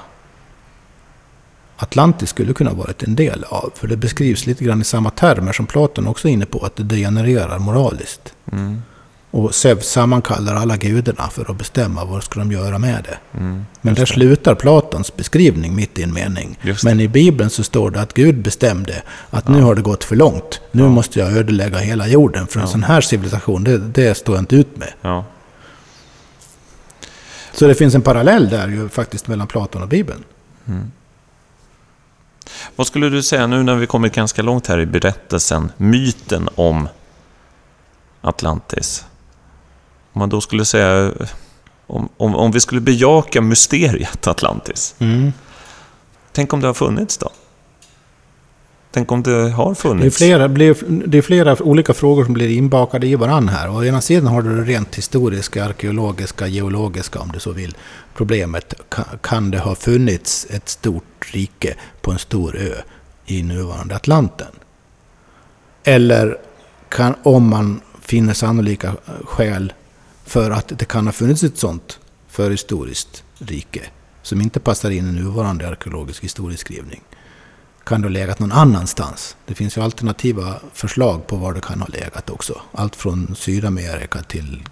Atlantis 1.78 2.30
skulle 2.30 2.54
kunna 2.54 2.74
varit 2.74 3.04
en 3.04 3.16
del 3.16 3.44
av. 3.44 3.72
För 3.76 3.88
det 3.88 3.98
beskrivs 3.98 4.46
lite 4.46 4.64
grann 4.64 4.82
i 4.82 4.84
samma 4.84 5.10
termer 5.10 5.54
som 5.54 5.66
Platon 5.66 6.08
också 6.08 6.28
är 6.28 6.32
inne 6.32 6.46
på, 6.46 6.66
att 6.66 6.76
det 6.76 6.84
degenererar 6.84 7.60
moraliskt. 7.60 8.34
Mm. 8.52 8.82
Och 9.32 9.56
Zeus 9.56 9.90
sammankallar 9.90 10.56
alla 10.56 10.78
gudarna 10.78 11.30
för 11.30 11.52
att 11.52 11.58
bestämma 11.58 12.06
vad 12.06 12.24
ska 12.24 12.40
de 12.40 12.52
göra 12.52 12.80
med 12.80 13.04
det. 13.04 13.40
Mm, 13.40 13.66
Men 13.82 13.94
där 13.94 14.02
det. 14.02 14.08
slutar 14.08 14.56
Platons 14.56 15.16
beskrivning 15.16 15.76
mitt 15.76 16.00
i 16.00 16.04
en 16.04 16.14
mening. 16.14 16.60
Men 16.84 17.00
i 17.00 17.08
Bibeln 17.08 17.50
så 17.50 17.64
står 17.64 17.92
det 17.92 18.02
att 18.02 18.14
Gud 18.14 18.42
bestämde 18.42 19.02
att 19.30 19.44
ja. 19.48 19.54
nu 19.54 19.62
har 19.62 19.76
det 19.76 19.82
gått 19.82 20.04
för 20.04 20.16
långt. 20.16 20.62
Nu 20.72 20.84
ja. 20.84 20.90
måste 20.90 21.20
jag 21.20 21.32
ödelägga 21.38 21.78
hela 21.78 22.08
jorden. 22.08 22.48
För 22.48 22.60
en 22.60 22.68
sån 22.68 22.84
här 22.84 23.02
civilisation, 23.02 23.64
det, 23.64 23.78
det 23.78 24.18
står 24.18 24.36
jag 24.36 24.42
inte 24.42 24.56
ut 24.56 24.78
med. 24.78 24.94
Ja. 25.02 25.26
Så 27.54 27.68
det 27.68 27.76
finns 27.76 27.96
en 27.96 28.02
parallell 28.02 28.50
där 28.50 28.68
ju 28.68 28.90
faktiskt 28.90 29.28
mellan 29.28 29.48
Platon 29.48 29.82
och 29.82 29.90
Bibeln. 29.90 30.24
Mm. 30.68 30.92
Vad 32.76 32.88
skulle 32.88 33.10
du 33.10 33.24
säga 33.24 33.48
nu 33.48 33.64
när 33.64 33.76
vi 33.76 33.88
kommit 33.88 34.14
ganska 34.16 34.42
långt 34.42 34.68
här 34.68 34.80
i 34.80 34.86
berättelsen, 34.86 35.72
myten 35.78 36.50
om 36.56 36.90
Atlantis? 38.22 39.06
Om 40.14 40.20
man 40.20 40.30
då 40.30 40.42
skulle 40.42 40.66
säga, 40.66 41.12
om, 41.88 42.10
om, 42.18 42.36
om 42.36 42.52
vi 42.52 42.60
skulle 42.60 42.82
bejaka 42.82 43.42
mysteriet 43.42 44.28
Atlantis. 44.28 44.96
Mm. 45.00 45.34
Tänk 46.32 46.54
om 46.54 46.62
det 46.62 46.68
har 46.68 46.74
funnits 46.74 47.18
då? 47.18 47.30
Tänk 48.92 49.12
om 49.12 49.24
det 49.24 49.50
har 49.50 49.74
funnits? 49.74 50.18
Det 50.18 50.26
är, 50.26 50.48
flera, 50.48 50.48
det 51.08 51.18
är 51.18 51.22
flera 51.22 51.64
olika 51.64 51.94
frågor 51.94 52.26
som 52.26 52.34
blir 52.34 52.50
inbakade 52.50 53.08
i 53.08 53.16
varandra 53.16 53.54
här. 53.54 53.70
Å 53.70 53.84
ena 53.84 54.02
sidan 54.02 54.28
har 54.28 54.42
du 54.42 54.56
det 54.56 54.64
rent 54.64 54.96
historiska, 54.96 55.66
arkeologiska, 55.66 56.48
geologiska 56.48 57.20
om 57.20 57.32
du 57.32 57.40
så 57.40 57.52
vill. 57.52 57.78
Problemet, 58.14 58.74
kan 59.22 59.52
det 59.52 59.60
ha 59.60 59.76
funnits 59.76 60.48
ett 60.50 60.70
stort 60.70 61.34
rike 61.34 61.76
på 62.02 62.12
en 62.12 62.20
stor 62.20 62.58
ö 62.58 62.74
i 63.26 63.44
nuvarande 63.44 63.96
Atlanten? 63.96 64.52
Eller 65.84 66.38
kan, 66.90 67.16
om 67.24 67.50
man 67.50 67.82
finner 68.02 68.34
sannolika 68.34 68.96
skäl 69.24 69.74
för 70.26 70.52
att 70.52 70.72
det 70.80 70.86
kan 70.86 71.06
ha 71.06 71.12
funnits 71.12 71.44
ett 71.44 71.58
sådant 71.58 72.00
förhistoriskt 72.28 73.24
rike 73.40 73.82
som 74.22 74.42
inte 74.42 74.60
passar 74.60 74.90
in 74.90 75.10
i 75.10 75.12
nuvarande 75.12 75.68
arkeologisk 75.68 76.24
historieskrivning 76.24 77.02
kan 77.88 78.02
det 78.02 78.08
ha 78.08 78.14
legat 78.14 78.40
någon 78.40 78.52
annanstans. 78.52 79.36
Det 79.46 79.56
finns 79.56 79.78
ju 79.78 79.82
alternativa 79.82 80.56
förslag 80.74 81.28
på 81.28 81.36
var 81.36 81.54
det 81.54 81.62
kan 81.62 81.80
ha 81.80 81.88
legat 81.88 82.30
också. 82.30 82.62
Allt 82.72 82.96
från 82.96 83.36
Sydamerika 83.36 84.22
till 84.22 84.64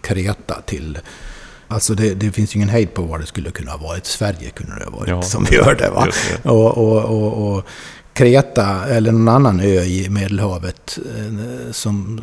Kreta 0.00 0.60
till 0.60 0.98
Alltså 1.68 1.94
det, 1.94 2.14
det 2.14 2.32
finns 2.32 2.54
ju 2.54 2.56
ingen 2.56 2.68
hejd 2.68 2.94
på 2.94 3.02
vad 3.02 3.20
det 3.20 3.26
skulle 3.26 3.50
kunna 3.50 3.70
ha 3.70 3.78
varit. 3.78 4.06
Sverige 4.06 4.50
kunde 4.50 4.78
det 4.78 4.84
ha 4.84 4.90
varit, 4.90 5.08
Ja, 5.08 5.22
som 5.22 5.46
vi 5.50 5.56
hörde. 5.56 5.90
Va? 5.90 6.08
Det. 6.42 6.48
Och, 6.48 6.78
och, 6.78 7.04
och, 7.04 7.56
och 7.56 7.64
Kreta 8.12 8.86
eller 8.88 9.12
någon 9.12 9.28
annan 9.28 9.60
ö 9.60 9.82
i 9.82 10.08
Medelhavet 10.10 10.98
eh, 11.18 11.72
som 11.72 12.20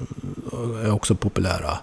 är 0.84 0.92
också 0.92 1.16
populära 1.16 1.78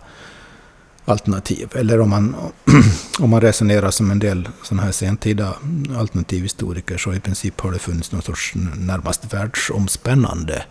alternativ. 1.11 1.69
Eller 1.77 2.01
om 2.01 2.11
man, 2.11 2.35
om 3.21 3.31
man 3.31 3.41
resonerar 3.41 3.91
som 3.91 4.11
en 4.11 4.19
del 4.19 4.49
sådana 4.63 4.83
här 4.83 4.93
sentida 4.93 5.55
alternativhistoriker 5.99 6.99
så 6.99 7.15
i 7.15 7.21
princip 7.21 7.61
har 7.61 7.73
det 7.73 7.79
funnits 7.79 8.13
någon 8.13 8.23
sorts 8.23 8.53
närmast 8.79 9.35
världsomspännande 9.35 10.63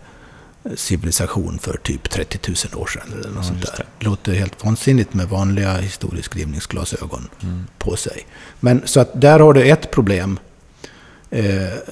civilisation 0.76 1.58
för 1.58 1.76
typ 1.82 2.10
30 2.10 2.38
000 2.74 2.82
år 2.82 2.86
sedan. 2.86 3.02
Eller 3.12 3.28
något 3.28 3.36
Ja, 3.36 3.42
sånt 3.42 3.62
där. 3.62 3.84
Det 3.98 4.04
låter 4.04 4.32
helt 4.32 4.64
vansinnigt 4.64 5.14
med 5.14 5.28
vanliga 5.28 5.76
historieskrivningsglasögon 5.76 7.28
Mm. 7.42 7.66
på 7.78 7.96
sig. 7.96 8.26
Men 8.60 8.82
så 8.84 9.00
att 9.00 9.20
där 9.20 9.40
har 9.40 9.52
du 9.52 9.62
ett 9.68 9.90
problem 9.90 10.38
eh, 11.30 11.44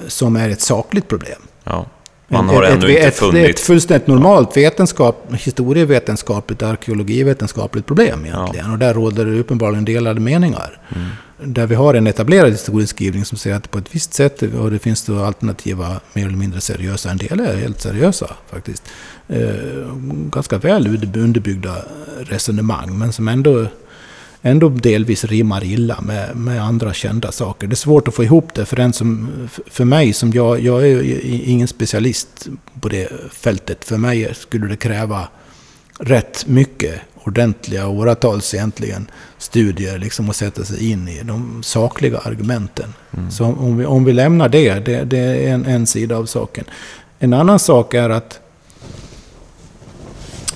som 0.07 0.35
är 0.35 0.49
ett 0.49 0.61
sakligt 0.61 1.07
problem. 1.07 1.41
Ja. 1.63 1.85
Man 2.31 2.49
Ett- 2.49 2.55
har 2.55 2.63
ett, 2.63 2.71
ännu 2.71 2.85
ett, 2.85 2.89
inte 2.91 3.07
ett, 3.07 3.15
funnit... 3.15 3.45
Är 3.45 3.49
ett 3.49 3.59
fullständigt 3.59 4.07
normalt 4.07 4.57
vetenskap, 4.57 5.27
historievetenskapligt, 5.33 6.63
arkeologivetenskapligt 6.63 7.85
problem 7.85 8.25
egentligen. 8.25 8.71
Och 8.71 8.79
där 8.79 8.93
råder 8.93 9.25
det 9.25 9.39
uppenbarligen 9.39 9.85
delade 9.85 10.19
meningar. 10.19 10.81
Mm. 10.95 11.07
Där 11.43 11.67
vi 11.67 11.75
har 11.75 11.93
en 11.93 12.07
etablerad 12.07 12.51
historieskrivning 12.51 13.25
som 13.25 13.37
säger 13.37 13.55
att 13.55 13.71
på 13.71 13.77
ett 13.77 13.95
visst 13.95 14.13
sätt, 14.13 14.41
och 14.41 14.71
det 14.71 14.79
finns 14.79 15.03
då 15.03 15.23
alternativa, 15.23 15.99
mer 16.13 16.25
eller 16.25 16.37
mindre 16.37 16.61
seriösa, 16.61 17.09
en 17.11 17.17
del 17.17 17.39
är 17.39 17.55
helt 17.57 17.81
seriösa 17.81 18.27
faktiskt. 18.51 18.83
Eh, 19.27 19.39
ganska 20.31 20.57
väl 20.57 20.87
underbyggda 21.15 21.75
resonemang, 22.19 22.97
men 22.97 23.13
som 23.13 23.27
ändå, 23.27 23.65
ändå 24.41 24.69
delvis 24.69 25.25
rimmar 25.25 25.63
illa 25.63 26.01
med, 26.01 26.35
med 26.35 26.63
andra 26.63 26.93
kända 26.93 27.31
saker. 27.31 27.67
Det 27.67 27.73
är 27.73 27.75
svårt 27.75 28.07
att 28.07 28.15
få 28.15 28.23
ihop 28.23 28.53
det 28.53 28.65
för 28.65 28.79
en 28.79 28.93
som, 28.93 29.29
för 29.67 29.85
mig 29.85 30.13
som 30.13 30.31
jag, 30.31 30.59
jag 30.59 30.87
är 30.87 31.25
ingen 31.25 31.67
specialist 31.67 32.47
på 32.81 32.89
det 32.89 33.09
fältet. 33.31 33.85
För 33.85 33.97
mig 33.97 34.33
skulle 34.35 34.67
det 34.67 34.75
kräva 34.75 35.27
rätt 35.99 36.47
mycket 36.47 37.01
ordentliga, 37.23 37.87
åratals 37.87 38.53
egentligen, 38.53 39.07
studier 39.37 39.97
liksom 39.97 40.29
att 40.29 40.35
sätta 40.35 40.65
sig 40.65 40.91
in 40.91 41.07
i 41.07 41.23
de 41.23 41.63
sakliga 41.63 42.17
argumenten. 42.17 42.93
Mm. 43.17 43.31
Så 43.31 43.45
om 43.45 43.77
vi, 43.77 43.85
om 43.85 44.03
vi 44.03 44.13
lämnar 44.13 44.49
det, 44.49 44.73
det, 44.73 45.03
det 45.03 45.17
är 45.17 45.53
en, 45.53 45.65
en 45.65 45.87
sida 45.87 46.17
av 46.17 46.25
saken. 46.25 46.65
En 47.19 47.33
annan 47.33 47.59
sak 47.59 47.93
är 47.93 48.09
att 48.09 48.39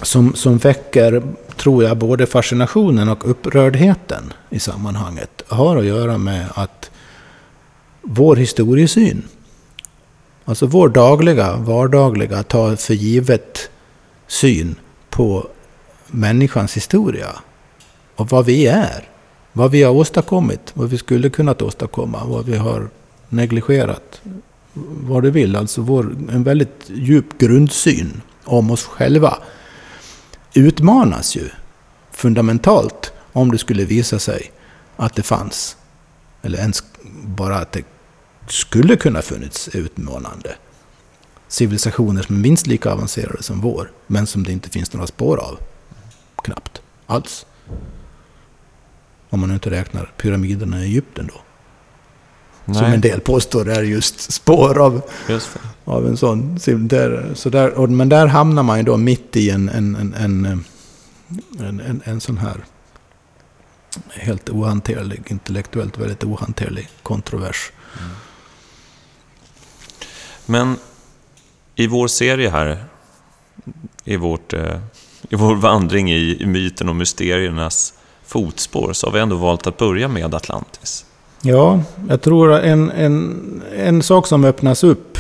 som, 0.02 0.36
som 0.36 0.58
väcker, 0.58 1.24
tror 1.64 1.84
jag, 1.84 1.98
både 1.98 2.26
fascinationen 2.26 3.10
och 3.10 3.30
upprördheten 3.30 4.34
i 4.50 4.60
sammanhanget 4.60 5.44
har 5.48 5.78
att 5.78 5.86
göra 5.86 6.18
med 6.18 6.46
att 6.54 6.92
vår 8.02 8.36
historiesyn, 8.36 9.24
alltså 10.46 10.66
vår 10.66 10.90
dagliga, 10.90 11.56
vardagliga, 11.58 12.44
ta 12.44 12.76
för 12.76 12.94
givet 12.94 13.70
syn 14.28 14.76
på 15.10 15.48
människans 16.08 16.78
historia 16.78 17.30
och 18.16 18.30
vad 18.30 18.46
vi 18.46 18.68
är, 18.68 19.10
vad 19.54 19.72
vi 19.72 19.84
har 19.84 19.92
åstadkommit, 19.92 20.72
vad 20.74 20.90
vi 20.90 20.98
skulle 20.98 21.30
kunnat 21.30 21.62
åstadkomma, 21.62 22.26
vad 22.26 22.46
vi 22.46 22.58
har 22.58 22.90
negligerat, 23.30 24.22
vad 25.04 25.24
du 25.24 25.32
vill. 25.32 25.56
Alltså 25.56 25.82
vår, 25.82 26.16
en 26.32 26.44
väldigt 26.44 26.84
djup 26.88 27.38
grundsyn 27.38 28.22
om 28.44 28.72
oss 28.72 28.86
själva 28.86 29.38
utmanas 30.54 31.36
ju 31.36 31.50
fundamentalt 32.12 33.14
om 33.34 33.52
det 33.52 33.58
skulle 33.58 33.86
visa 33.86 34.20
sig 34.20 34.52
att 34.96 35.16
det 35.16 35.24
fanns, 35.24 35.78
eller 36.42 36.60
ens 36.60 36.84
bara 37.24 37.58
att 37.58 37.72
det 37.72 37.86
skulle 38.48 38.96
kunna 38.96 39.22
funnits 39.22 39.68
utmanande 39.68 40.56
civilisationer 41.54 42.22
som 42.22 42.36
är 42.36 42.40
minst 42.40 42.68
lika 42.68 42.92
avancerade 42.92 43.44
som 43.44 43.62
vår, 43.62 43.92
men 44.08 44.28
som 44.28 44.44
det 44.44 44.52
inte 44.52 44.70
finns 44.70 44.94
några 44.94 45.08
spår 45.08 45.38
av. 45.38 45.60
Knappt 46.44 46.82
alls. 47.06 47.46
Om 49.30 49.40
man 49.40 49.52
inte 49.52 49.70
räknar 49.70 50.12
pyramiderna 50.18 50.80
i 50.80 50.84
Egypten 50.86 51.28
då. 51.34 51.42
Som 52.66 52.86
en 52.86 53.02
del 53.02 53.20
påstår 53.20 53.70
är 53.70 53.84
just 53.84 54.32
spår 54.32 54.78
av, 54.78 55.02
Just 55.30 55.50
av 55.86 56.08
en 56.08 56.18
sån. 56.18 56.58
Där, 56.66 57.32
så 57.34 57.50
där, 57.50 57.72
och, 57.72 57.90
men 57.90 58.10
där 58.10 58.28
hamnar 58.28 58.64
man 58.64 58.78
ju 58.78 58.84
då 58.84 58.98
mitt 58.98 59.36
i 59.36 59.50
en, 59.50 59.70
en, 59.70 59.96
en, 59.96 60.14
en, 60.14 60.64
en, 61.60 61.80
en, 61.80 62.02
en 62.06 62.22
sån 62.22 62.38
här 62.38 62.66
helt 64.10 64.50
ohanterlig, 64.50 65.22
intellektuellt 65.28 65.98
väldigt 65.98 66.24
ohanterlig 66.24 66.90
kontrovers. 67.04 67.72
Men 70.46 70.78
i 71.76 71.88
vår 71.88 72.08
serie 72.08 72.50
här, 72.50 72.86
i, 74.04 74.16
vårt, 74.16 74.54
eh, 74.54 74.80
i 75.30 75.36
vår 75.36 75.56
vandring 75.56 76.12
i, 76.12 76.42
i 76.42 76.46
myten 76.46 76.90
och 76.90 76.96
mysteriernas 76.96 77.94
fotspår, 78.26 78.94
så 78.94 79.08
har 79.08 79.12
vi 79.12 79.20
ändå 79.20 79.36
valt 79.36 79.68
att 79.68 79.78
börja 79.78 80.08
med 80.08 80.36
Atlantis. 80.36 81.06
Ja, 81.46 81.84
jag 82.10 82.22
tror 82.22 82.54
en, 82.54 82.92
en, 82.92 83.62
en 83.76 84.04
sak 84.04 84.28
som 84.28 84.44
öppnas 84.44 84.84
upp 84.84 85.18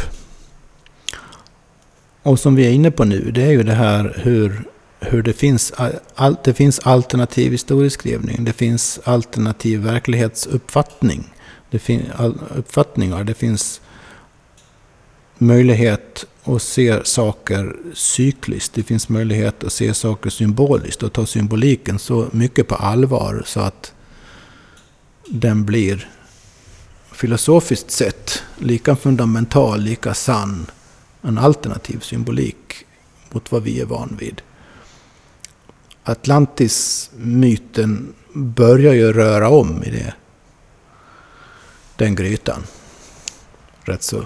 och 2.23 2.39
som 2.39 2.55
vi 2.55 2.65
är 2.65 2.71
inne 2.71 2.91
på 2.91 3.03
nu, 3.03 3.31
det 3.31 3.43
är 3.43 3.51
ju 3.51 3.63
det 3.63 3.73
här 3.73 4.19
hur, 4.23 4.63
hur 4.99 5.23
det, 5.23 5.33
finns, 5.33 5.73
all, 6.15 6.35
det 6.43 6.53
finns 6.53 6.79
alternativ 6.79 7.51
historieskrivning, 7.51 8.45
det 8.45 8.53
finns 8.53 8.99
alternativ 9.03 9.79
verklighetsuppfattning, 9.79 11.33
det 11.71 11.79
finns 11.79 12.07
uppfattningar, 12.55 13.23
det 13.23 13.33
finns 13.33 13.81
möjlighet 15.37 16.25
att 16.43 16.61
se 16.61 17.05
saker 17.05 17.75
cykliskt, 17.93 18.73
det 18.73 18.83
finns 18.83 19.09
möjlighet 19.09 19.63
att 19.63 19.73
se 19.73 19.93
saker 19.93 20.29
symboliskt 20.29 21.03
och 21.03 21.13
ta 21.13 21.25
symboliken 21.25 21.99
så 21.99 22.27
mycket 22.31 22.67
på 22.67 22.75
allvar 22.75 23.43
så 23.45 23.59
att 23.59 23.92
den 25.29 25.65
blir 25.65 26.09
filosofiskt 27.11 27.91
sett 27.91 28.43
lika 28.57 28.95
fundamental, 28.95 29.81
lika 29.81 30.13
sann, 30.13 30.65
en 31.21 31.37
alternativ 31.37 31.99
symbolik 31.99 32.85
mot 33.31 33.51
vad 33.51 33.63
vi 33.63 33.81
är 33.81 33.85
van 33.85 34.17
vid. 34.19 34.41
Atlantis-myten 36.03 38.13
börjar 38.33 38.93
ju 38.93 39.13
röra 39.13 39.49
om 39.49 39.83
i 39.83 39.89
det, 39.89 40.13
den 41.95 42.15
grytan. 42.15 42.63
Rätt 43.83 44.03
så, 44.03 44.25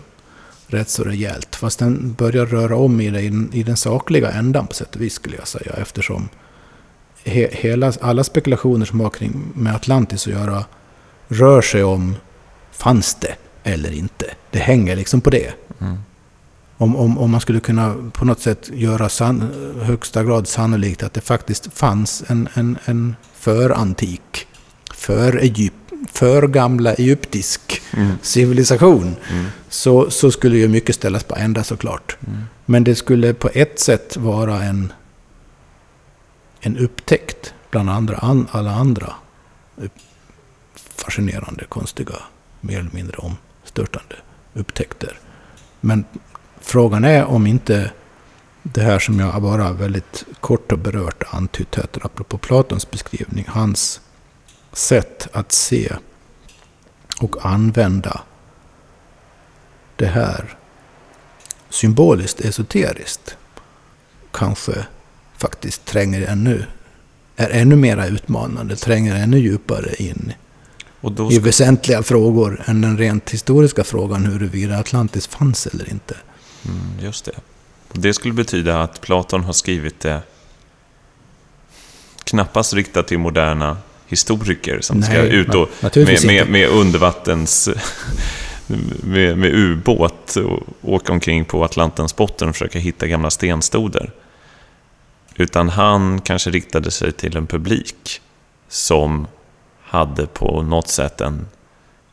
rätt 0.68 0.90
så 0.90 1.04
rejält. 1.04 1.56
Fast 1.56 1.80
den 1.80 2.14
börjar 2.14 2.46
röra 2.46 2.76
om 2.76 3.02
i 3.02 3.10
det 3.10 3.22
i 3.22 3.30
den, 3.30 3.50
i 3.54 3.64
den 3.64 3.78
sakliga 3.78 4.32
ändan 4.32 4.68
på 4.68 4.74
sätt 4.74 4.96
och 4.96 5.02
vis 5.02 5.14
skulle 5.14 5.36
jag 5.36 5.48
säga. 5.48 5.74
Eftersom 5.74 6.30
he, 7.24 7.50
hela, 7.52 7.94
alla 8.02 8.24
spekulationer 8.24 8.86
som 8.86 9.00
har 9.00 9.10
kring 9.10 9.52
med 9.54 9.76
Atlantis 9.76 10.28
att 10.28 10.34
göra 10.34 10.66
rör 11.28 11.62
sig 11.62 11.84
om 11.84 12.16
fanns 12.72 13.16
det 13.16 13.36
eller 13.64 13.92
inte. 13.92 14.26
Det 14.52 14.60
hänger 14.60 14.96
liksom 14.96 15.22
på 15.22 15.30
det. 15.30 15.54
Mm. 15.82 15.98
Om, 16.78 16.96
om, 16.96 17.18
om 17.18 17.32
man 17.32 17.42
skulle 17.42 17.60
kunna 17.60 17.96
på 18.14 18.26
något 18.26 18.40
sätt 18.40 18.70
göra 18.74 19.10
san, 19.10 19.50
högsta 19.82 20.24
grad 20.24 20.48
sannolikt 20.48 21.04
att 21.04 21.14
det 21.14 21.22
faktiskt 21.22 21.74
fanns 21.74 22.24
en, 22.28 22.50
en, 22.54 22.78
en 22.86 23.16
förantik, 23.34 24.48
för, 24.94 25.38
Egypt, 25.38 25.76
för 26.12 26.48
gamla 26.48 26.94
egyptisk 26.94 27.82
Mm. 27.94 28.12
civilisation, 28.22 29.16
Mm. 29.32 29.46
så, 29.70 30.10
så 30.10 30.32
skulle 30.32 30.58
ju 30.58 30.68
mycket 30.68 30.96
ställas 30.96 31.24
på 31.24 31.36
ända 31.36 31.64
såklart. 31.64 32.18
Mm. 32.28 32.40
Men 32.66 32.84
det 32.84 32.96
skulle 32.96 33.34
på 33.34 33.50
ett 33.54 33.80
sätt 33.80 34.18
vara 34.18 34.64
en, 34.64 34.94
en 36.62 36.78
upptäckt 36.78 37.54
bland 37.72 37.90
andra, 37.90 38.18
an, 38.18 38.48
alla 38.52 38.72
andra 38.72 39.14
fascinerande, 40.98 41.66
konstiga, 41.66 42.16
mer 42.62 42.80
eller 42.80 42.92
mindre 42.94 43.18
omstörtande 43.18 44.16
upptäckter. 44.54 45.20
Men 45.82 46.06
frågan 46.62 47.04
är 47.04 47.26
om 47.26 47.48
inte 47.48 47.92
det 48.64 48.82
här 48.82 49.00
som 49.00 49.20
jag 49.20 49.42
bara 49.42 49.72
väldigt 49.72 50.26
kort 50.40 50.72
och 50.72 50.80
berört 50.80 51.24
antytt 51.30 51.76
här, 51.76 51.86
apropå 52.02 52.38
Platons 52.38 52.92
beskrivning, 52.92 53.46
hans 53.48 54.02
sätt 54.74 55.28
att 55.32 55.52
se 55.52 55.94
och 57.22 57.46
använda 57.46 58.22
det 59.96 60.08
här 60.08 60.58
symboliskt, 61.70 62.40
esoteriskt, 62.40 63.38
kanske 64.32 64.86
faktiskt 65.38 65.86
tränger 65.86 66.22
ännu, 66.28 66.66
är 67.36 67.50
ännu 67.50 67.76
mera 67.76 68.08
utmanande, 68.08 68.76
tränger 68.76 69.16
ännu 69.16 69.38
djupare 69.38 69.96
in 69.96 70.34
då 71.02 71.32
i 71.32 71.36
ska, 71.36 71.44
väsentliga 71.44 72.04
frågor 72.04 72.64
än 72.66 72.82
den 72.82 72.98
rent 72.98 73.30
historiska 73.30 73.84
frågan 73.84 74.26
huruvida 74.26 74.80
Atlantis 74.80 75.28
fanns 75.28 75.68
eller 75.68 75.90
inte. 75.90 76.16
mm, 76.66 77.06
just 77.06 77.26
det. 77.26 77.32
Det 77.94 78.14
skulle 78.14 78.34
betyda 78.34 78.82
att 78.82 79.02
Platon 79.02 79.44
har 79.44 79.54
skrivit 79.54 80.00
det 80.00 80.22
knappast 82.24 82.74
riktat 82.74 83.08
till 83.08 83.20
moderna 83.20 83.78
historiker 84.08 84.82
som 84.82 84.98
Nej, 84.98 85.10
ska 85.10 85.22
ut 85.22 85.56
och 85.56 85.70
med, 85.96 86.26
med, 86.26 86.50
med 86.50 86.70
undervattens... 86.70 87.70
Med, 89.04 89.38
med 89.38 89.56
ubåt 89.56 90.36
och 90.36 90.64
åka 90.82 91.14
omkring 91.14 91.46
på 91.46 91.64
Atlantens 91.64 92.16
botten 92.16 92.50
och 92.50 92.56
försöka 92.56 92.80
hitta 92.80 93.08
gamla 93.08 93.30
stenstoder. 93.30 94.12
Utan 95.36 95.70
han 95.70 96.22
kanske 96.22 96.50
riktade 96.50 96.92
sig 96.92 97.12
till 97.12 97.38
en 97.38 97.48
publik 97.48 98.22
som 98.70 99.28
hade 99.88 100.26
på 100.28 100.62
något 100.62 100.88
sätt 100.88 101.22
en 101.22 101.48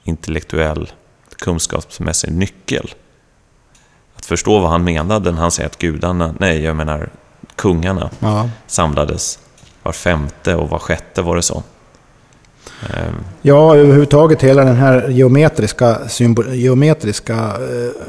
intellektuell, 0.05 0.93
kunskapsmässig 1.39 2.33
nyckel. 2.33 2.91
Att 4.17 4.27
förstå 4.27 4.61
vad 4.61 4.71
han 4.71 4.85
menade 4.85 5.33
när 5.33 5.41
han 5.41 5.51
säger 5.51 5.69
att 5.69 5.79
gudarna, 5.79 6.35
nej 6.41 6.63
jag 6.63 6.77
menar 6.77 7.11
kungarna, 7.57 8.11
Ja. 8.21 8.51
samlades 8.67 9.39
var 9.83 9.93
femte 9.93 10.55
och 10.55 10.71
var 10.71 10.79
sjätte 10.79 11.23
var 11.23 11.37
det 11.37 11.43
så. 11.43 11.63
Ehm, 12.91 13.15
Ja, 13.43 13.77
överhuvudtaget 13.77 14.43
hela 14.43 14.65
den 14.65 14.77
här 14.77 15.09
geometriska, 15.09 16.09
symbol, 16.09 16.55
geometriska 16.55 17.35
eh, 17.35 18.03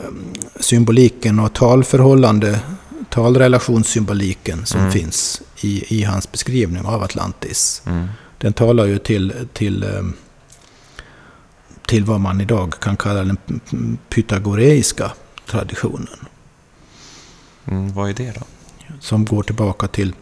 symboliken 0.59 1.39
och 1.39 1.53
talförhållande, 1.53 2.59
talrelationssymboliken 3.09 4.65
som 4.65 4.79
Mm. 4.79 4.91
finns 4.91 5.41
i, 5.61 5.99
i 5.99 6.03
hans 6.03 6.31
beskrivning 6.31 6.85
av 6.85 7.03
Atlantis. 7.03 7.81
Mm. 7.85 8.07
Den 8.37 8.53
talar 8.53 8.85
ju 8.85 8.97
till, 8.97 9.33
till, 9.53 9.83
eh, 9.83 10.03
till 11.85 12.05
vad 12.05 12.21
man 12.21 12.41
idag 12.41 12.73
kan 12.79 12.97
kalla 12.97 13.23
den 13.23 13.37
pythagoreiska 14.09 15.11
traditionen. 15.45 16.25
Mm, 17.65 17.93
vad 17.93 18.09
är 18.09 18.13
det 18.13 18.31
då? 18.39 18.45
Som 18.99 19.25
går 19.25 19.43
tillbaka 19.43 19.87
till, 19.87 20.13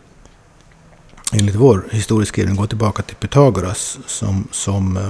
enligt 1.31 1.55
vår 1.55 1.85
historieskrivning, 1.91 2.55
går 2.55 2.67
tillbaka 2.67 3.03
till 3.03 3.15
Pythagoras 3.15 3.99
som, 4.05 4.47
som 4.51 4.97
eh, 4.97 5.09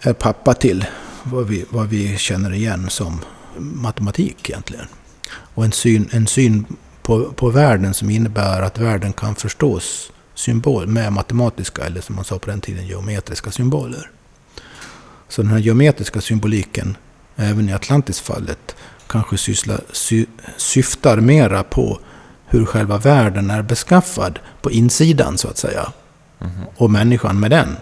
är 0.00 0.12
pappa 0.12 0.54
till 0.54 0.86
vad 1.22 1.46
vi, 1.46 1.64
vad 1.70 1.88
vi 1.88 2.18
känner 2.18 2.52
igen 2.52 2.90
som 2.90 3.20
matematik 3.58 4.50
egentligen. 4.50 4.86
Och 5.30 5.64
en 5.64 5.72
syn, 5.72 6.08
en 6.12 6.26
syn 6.26 6.66
på, 7.02 7.32
på 7.32 7.50
världen 7.50 7.94
som 7.94 8.10
innebär 8.10 8.62
att 8.62 8.78
världen 8.78 9.12
kan 9.12 9.34
förstås 9.34 10.12
symbol 10.38 10.86
med 10.86 11.12
matematiska, 11.12 11.82
eller 11.82 12.00
som 12.00 12.14
man 12.16 12.24
sa 12.24 12.38
på 12.38 12.50
den 12.50 12.60
tiden, 12.60 12.86
geometriska 12.86 13.50
symboler. 13.50 14.10
Så 15.28 15.42
den 15.42 15.50
här 15.50 15.58
geometriska 15.58 16.20
symboliken, 16.20 16.96
även 17.36 17.68
i 17.68 17.72
Atlantisfallet, 17.72 18.76
kanske 19.06 19.38
sysslar, 19.38 19.80
sy, 19.92 20.26
syftar 20.56 21.16
mera 21.20 21.62
på 21.64 22.00
hur 22.46 22.64
själva 22.64 22.98
världen 22.98 23.50
är 23.50 23.62
beskaffad 23.62 24.38
på 24.62 24.70
insidan, 24.70 25.38
så 25.38 25.48
att 25.48 25.58
säga. 25.58 25.92
Mhm, 26.38 26.50
Och 26.76 26.90
människan 26.90 27.40
med 27.40 27.50
den. 27.50 27.76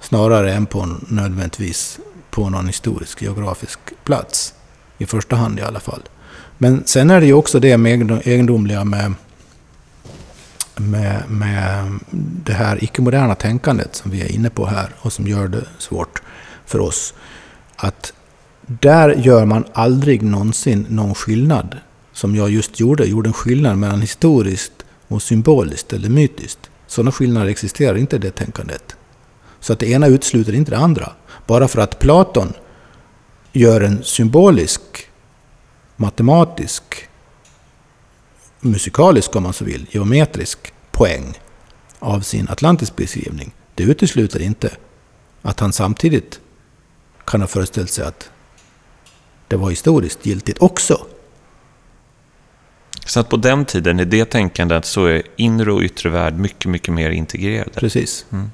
Snarare 0.00 0.52
än 0.54 0.66
på 0.66 0.96
nödvändigtvis 1.08 1.98
på 2.30 2.50
någon 2.50 2.66
historisk 2.66 3.22
geografisk 3.22 3.78
plats. 4.04 4.54
I 4.98 5.06
första 5.06 5.36
hand 5.36 5.58
i 5.58 5.62
alla 5.62 5.80
fall. 5.80 6.02
Men 6.58 6.82
sen 6.86 7.10
är 7.10 7.20
det 7.20 7.26
ju 7.26 7.32
också 7.32 7.60
det 7.60 7.76
med 7.76 7.92
egendom- 7.98 8.22
egendomliga 8.24 8.84
med, 8.84 9.14
med, 10.80 11.30
med 11.30 11.98
det 12.44 12.52
här 12.52 12.84
icke-moderna 12.84 13.34
tänkandet 13.34 13.94
som 13.94 14.10
vi 14.10 14.22
är 14.22 14.32
inne 14.32 14.50
på 14.50 14.66
här 14.66 14.90
och 14.98 15.12
som 15.12 15.26
gör 15.26 15.48
det 15.48 15.64
svårt 15.78 16.22
för 16.66 16.78
oss. 16.78 17.14
Att 17.76 18.12
där 18.66 19.10
gör 19.10 19.44
man 19.44 19.64
aldrig 19.72 20.22
någonsin 20.22 20.86
någon 20.88 21.14
skillnad, 21.14 21.76
som 22.12 22.36
jag 22.36 22.50
just 22.50 22.80
gjorde, 22.80 23.06
gjorde 23.06 23.28
en 23.28 23.32
skillnad 23.32 23.78
mellan 23.78 24.00
historiskt 24.00 24.72
och 25.08 25.22
symboliskt 25.22 25.92
eller 25.92 26.08
mytiskt. 26.08 26.70
Sådana 26.86 27.12
skillnader 27.12 27.46
existerar 27.46 27.96
inte 27.96 28.16
i 28.16 28.18
det 28.18 28.30
tänkandet. 28.30 28.96
Så 29.60 29.72
att 29.72 29.78
det 29.78 29.90
ena 29.90 30.06
utesluter 30.06 30.52
inte 30.52 30.70
det 30.70 30.78
andra. 30.78 31.12
Bara 31.46 31.68
för 31.68 31.80
att 31.80 31.98
Platon 31.98 32.52
gör 33.52 33.80
en 33.80 34.02
symbolisk, 34.02 34.80
matematisk, 35.96 36.82
musikalisk 38.60 39.36
om 39.36 39.42
man 39.42 39.52
så 39.52 39.64
vill, 39.64 39.86
geometrisk 39.90 40.72
poäng 40.90 41.38
av 41.98 42.20
sin 42.20 42.48
Atlantis-beskrivning. 42.48 43.54
Det 43.74 43.82
utesluter 43.82 44.42
inte 44.42 44.70
att 45.42 45.60
han 45.60 45.72
samtidigt 45.72 46.40
kan 47.24 47.40
ha 47.40 47.48
föreställt 47.48 47.90
sig 47.90 48.04
att 48.04 48.30
det 49.48 49.56
var 49.56 49.70
historiskt 49.70 50.26
giltigt 50.26 50.62
också. 50.62 51.06
Så 53.06 53.20
att 53.20 53.28
på 53.28 53.36
den 53.36 53.64
tiden, 53.64 54.00
i 54.00 54.04
det 54.04 54.24
tänkandet, 54.24 54.84
så 54.84 55.04
är 55.04 55.22
inre 55.36 55.72
och 55.72 55.82
yttre 55.82 56.10
värld 56.10 56.38
mycket, 56.38 56.70
mycket 56.70 56.94
mer 56.94 57.10
integrerade. 57.10 57.70
Precis. 57.70 58.26
Mm. 58.32 58.50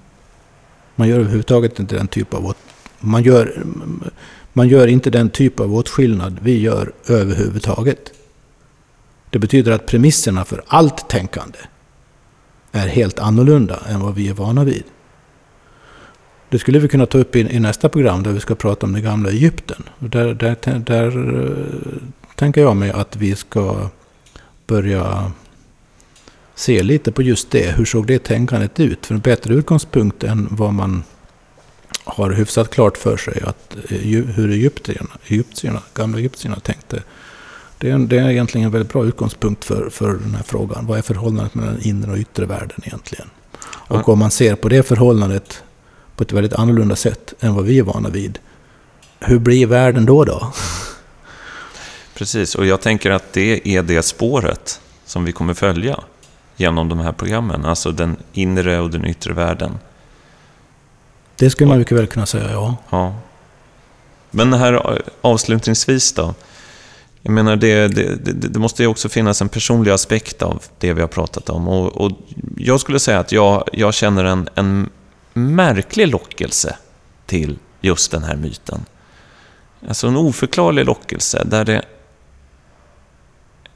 Man 0.95 1.09
gör 1.09 1.19
överhuvudtaget 1.19 1.79
inte 1.79 1.95
den 1.95 2.09
typ 2.09 2.35
av 2.35 2.55
man 3.01 3.23
gör, 3.23 3.65
man 4.53 4.69
gör 4.69 4.87
inte 4.87 5.11
den 5.11 5.31
typ 5.31 5.61
av 5.61 5.75
åtskillnad 5.75 6.39
vi 6.43 6.61
gör 6.61 6.93
överhuvudtaget. 7.07 8.13
Det 9.33 9.39
betyder 9.39 9.73
att 9.73 9.87
premisserna 9.87 10.45
för 10.45 10.63
allt 10.67 11.09
tänkande 11.09 11.59
är 12.73 12.89
helt 12.89 13.19
annorlunda 13.19 13.79
än 13.89 14.01
vad 14.01 14.15
vi 14.15 14.29
är 14.29 14.35
vana 14.35 14.65
vid. 14.65 14.85
Det 16.49 16.59
skulle 16.59 16.79
vi 16.79 16.89
kunna 16.89 17.07
ta 17.07 17.19
upp 17.19 17.37
i, 17.37 17.41
i 17.41 17.61
nästa 17.61 17.89
program 17.89 18.23
där 18.23 18.33
vi 18.33 18.41
ska 18.41 18.55
prata 18.55 18.87
om 18.87 18.93
det 18.93 19.01
gamla 19.01 19.31
Egypten. 19.31 19.83
Där, 19.99 20.35
där, 20.35 20.57
där 20.79 21.07
eh, 21.45 22.03
tänker 22.35 22.61
jag 22.61 22.77
mig 22.77 22.91
att 22.91 23.17
vi 23.17 23.37
ska 23.37 23.89
börja 24.67 25.33
se 26.55 26.83
lite 26.83 27.13
på 27.13 27.23
just 27.23 27.51
det. 27.51 27.77
Hur 27.77 27.85
såg 27.85 28.07
det 28.07 28.19
tänkandet 28.19 28.81
ut? 28.81 29.07
För 29.07 29.15
en 29.15 29.21
bättre 29.21 29.55
utgångspunkt 29.55 30.25
än 30.25 30.49
vad 30.51 30.75
man 30.75 31.05
har 32.05 32.31
hyfsat 32.31 32.71
klart 32.71 32.99
för 32.99 33.17
sig 33.17 33.43
att 33.43 33.77
eh, 33.77 33.99
hur 34.35 34.51
egyptierna, 34.51 35.11
egyptierna, 35.27 35.83
gamla 35.95 36.19
egyptierna 36.19 36.61
tänkte. 36.61 37.03
Det 37.83 37.91
är, 37.91 37.99
det 37.99 38.19
är 38.19 38.31
egentligen 38.31 38.65
en 38.65 38.73
väldigt 38.73 38.93
bra 38.93 39.05
utgångspunkt 39.05 39.65
för, 39.65 39.91
för 39.91 40.13
den 40.13 40.35
här 40.35 40.43
frågan. 40.43 40.87
Vad 40.87 40.99
är 40.99 41.03
förhållandet 41.03 41.55
mellan 41.55 41.81
inre 41.83 42.11
och 42.11 42.17
yttre 42.17 42.47
världen 42.47 42.81
egentligen? 42.85 43.31
Och 43.65 44.09
om 44.09 44.19
man 44.19 44.31
ser 44.31 44.55
på 44.55 44.69
det 44.69 44.83
förhållandet 44.83 45.63
på 46.17 46.23
ett 46.23 46.33
väldigt 46.33 46.53
annorlunda 46.53 46.97
sätt 46.97 47.35
än 47.41 47.55
vad 47.55 47.65
vi 47.65 47.79
är 47.79 47.83
vana 47.83 48.09
vid. 48.09 48.39
Hur 49.21 49.39
blir 49.39 49.67
världen 49.67 50.07
då 50.07 50.25
då? 50.25 50.53
Precis, 52.15 52.55
och 52.55 52.67
jag 52.67 52.81
tänker 52.81 53.11
att 53.11 53.33
det 53.33 53.77
är 53.77 53.83
det 53.83 54.03
spåret 54.03 54.81
som 55.07 55.25
vi 55.25 55.33
kommer 55.33 55.55
följa 55.55 56.01
genom 56.57 56.89
de 56.89 56.99
här 57.01 57.13
programmen. 57.13 57.65
Alltså 57.65 57.93
den 57.93 58.17
inre 58.33 58.81
och 58.81 58.91
den 58.91 59.05
yttre 59.05 59.33
världen. 59.33 59.79
Det 61.37 61.51
skulle 61.51 61.69
man 61.69 61.79
mycket 61.79 61.99
väl 61.99 62.07
kunna 62.07 62.27
säga, 62.27 62.53
ja. 62.53 62.77
Ja. 62.91 63.15
Men 64.31 64.53
här 64.53 65.03
avslutningsvis 65.21 66.13
då. 66.13 66.35
Jag 67.23 67.33
menar, 67.33 67.57
det, 67.57 67.89
det, 67.89 68.17
det, 68.17 68.49
det 68.49 68.59
måste 68.59 68.83
ju 68.83 68.87
också 68.87 69.09
finnas 69.09 69.43
en 69.43 69.49
personlig 69.49 69.91
aspekt 69.91 70.43
av 70.43 70.63
det 70.79 70.93
vi 70.93 71.01
har 71.01 71.09
pratat 71.09 71.49
om. 71.49 71.69
Och, 71.69 71.93
och 71.93 72.13
jag 72.57 72.81
skulle 72.81 72.99
säga 72.99 73.19
att 73.19 73.33
jag, 73.33 73.69
jag 73.73 73.95
känner 73.95 74.25
en, 74.25 74.49
en 74.55 74.91
märklig 75.33 76.09
lockelse 76.09 76.77
till 77.27 77.59
just 77.81 78.11
den 78.11 78.23
här 78.23 78.37
myten. 78.37 78.85
Alltså 79.89 80.07
en 80.07 80.17
oförklarlig 80.17 80.85
lockelse 80.85 81.43
där 81.45 81.65
det... 81.65 81.83